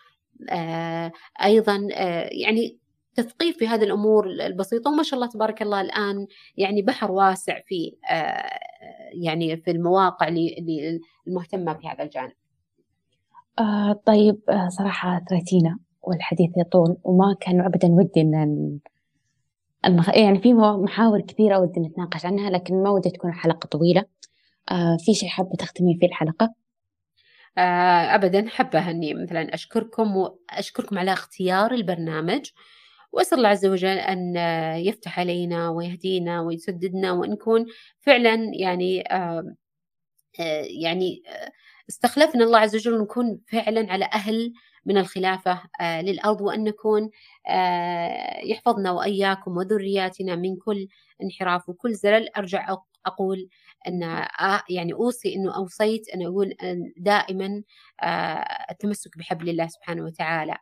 آه، 0.51 1.13
أيضا 1.45 1.89
آه، 1.95 2.29
يعني 2.33 2.79
تثقيف 3.15 3.59
في 3.59 3.69
هذه 3.69 3.85
الأمور 3.85 4.27
البسيطة. 4.27 4.91
وما 4.91 5.03
شاء 5.03 5.15
الله 5.15 5.31
تبارك 5.31 5.63
الله 5.63 5.81
الآن 5.81 6.27
يعني 6.57 6.83
بحر 6.83 7.11
واسع 7.11 7.61
في 7.67 7.97
يعني 9.13 9.57
في 9.57 9.71
المواقع 9.71 10.29
المهتمة 11.27 11.75
في 11.75 11.89
هذا 11.89 12.03
الجانب. 12.05 12.33
آه 13.59 13.93
طيب 14.07 14.41
صراحة 14.69 15.17
أثريتينا 15.17 15.79
والحديث 16.09 16.51
يطول 16.57 16.97
وما 17.05 17.37
كان 17.41 17.61
أبدا 17.61 17.89
ودي 17.89 18.21
أن 18.21 18.79
المخ... 19.85 20.17
يعني 20.17 20.41
في 20.41 20.55
محاور 20.55 21.21
كثيرة 21.21 21.59
ودي 21.59 21.81
نتناقش 21.81 22.27
عنها 22.27 22.51
لكن 22.51 22.83
ما 22.83 22.91
ودي 22.91 23.11
تكون 23.11 23.33
حلقة 23.33 23.67
طويلة 23.67 24.05
آه 24.71 24.97
في 25.01 25.15
شيء 25.15 25.29
حابة 25.29 25.57
تختمين 25.59 25.99
فيه 25.99 26.07
الحلقة؟ 26.07 26.55
آه 27.59 28.15
أبدا 28.15 28.49
حابة 28.49 28.91
أني 28.91 29.15
مثلا 29.15 29.55
أشكركم 29.55 30.17
وأشكركم 30.17 30.99
على 30.99 31.13
اختيار 31.13 31.73
البرنامج 31.73 32.51
وأسأل 33.13 33.39
الله 33.39 33.49
عز 33.49 33.67
وجل 33.67 33.89
أن 33.99 34.37
يفتح 34.77 35.21
علينا 35.21 35.69
ويهدينا 35.71 36.41
ويسددنا 36.41 37.13
ونكون 37.13 37.67
فعلا 38.01 38.51
يعني 38.55 39.05
آه 39.13 39.55
يعني 40.83 41.23
استخلفنا 41.89 42.45
الله 42.45 42.59
عز 42.59 42.77
وجل 42.77 43.01
نكون 43.01 43.41
فعلا 43.47 43.93
على 43.93 44.05
أهل 44.05 44.53
من 44.89 44.99
الخلافة 44.99 45.63
آه 45.81 46.03
للأرض 46.03 46.41
وأن 46.41 46.65
نكون 46.65 47.11
آه 47.49 48.41
يحفظنا 48.45 48.91
وإياكم 48.93 49.57
وذرياتنا 49.57 50.37
من 50.37 50.57
كل 50.57 50.89
انحراف 51.23 51.69
وكل 51.69 51.95
زلل. 51.95 52.29
أرجع 52.37 52.77
أقول 53.07 53.49
أن 53.89 54.03
آه، 54.03 54.63
يعني 54.71 54.93
أوصي 54.93 55.35
أنه 55.35 55.57
أوصيت 55.57 56.09
أن 56.09 56.23
أقول 56.23 56.55
دائما 56.97 57.63
التمسك 58.71 59.19
بحبل 59.19 59.49
الله 59.49 59.67
سبحانه 59.69 60.05
وتعالى. 60.05 60.57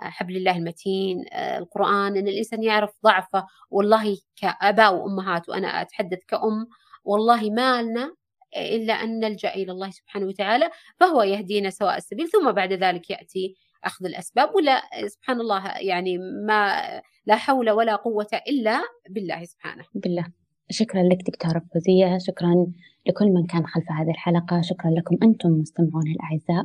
حبل 0.00 0.36
الله 0.36 0.56
المتين 0.56 1.24
القرآن 1.32 2.16
أن 2.16 2.28
الإنسان 2.28 2.62
يعرف 2.62 2.90
ضعفه. 3.04 3.46
والله 3.70 4.18
كأباء 4.36 4.94
وأمهات 4.94 5.48
وأنا 5.48 5.82
أتحدث 5.82 6.18
كأم 6.28 6.68
والله 7.04 7.50
ما 7.50 7.82
لنا 7.82 8.14
إلا 8.56 8.92
أن 8.94 9.20
نلجأ 9.20 9.54
إلى 9.54 9.72
الله 9.72 9.90
سبحانه 9.90 10.26
وتعالى 10.26 10.70
فهو 11.00 11.22
يهدينا 11.22 11.70
سواء 11.70 11.96
السبيل 11.96 12.28
ثم 12.28 12.52
بعد 12.52 12.72
ذلك 12.72 13.10
يأتي 13.10 13.56
أخذ 13.84 14.04
الأسباب 14.06 14.54
ولا 14.54 14.82
سبحان 15.06 15.40
الله 15.40 15.78
يعني 15.78 16.18
ما 16.46 16.82
لا 17.26 17.36
حول 17.36 17.70
ولا 17.70 17.96
قوة 17.96 18.28
إلا 18.48 18.80
بالله 19.10 19.44
سبحانه. 19.44 19.84
بالله. 19.94 20.24
شكرا 20.70 21.02
لك 21.02 21.18
دكتورة 21.26 21.62
فوزية 21.74 22.18
شكرا 22.18 22.66
لكل 23.06 23.26
من 23.26 23.46
كان 23.46 23.66
خلف 23.66 23.92
هذه 23.92 24.10
الحلقة 24.10 24.60
شكرا 24.60 24.90
لكم 24.90 25.16
أنتم 25.22 25.50
مستمعون 25.50 26.06
الأعزاء. 26.06 26.64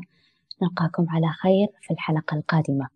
نلقاكم 0.61 1.05
على 1.09 1.27
خير 1.27 1.67
في 1.81 1.91
الحلقة 1.93 2.37
القادمة. 2.37 2.87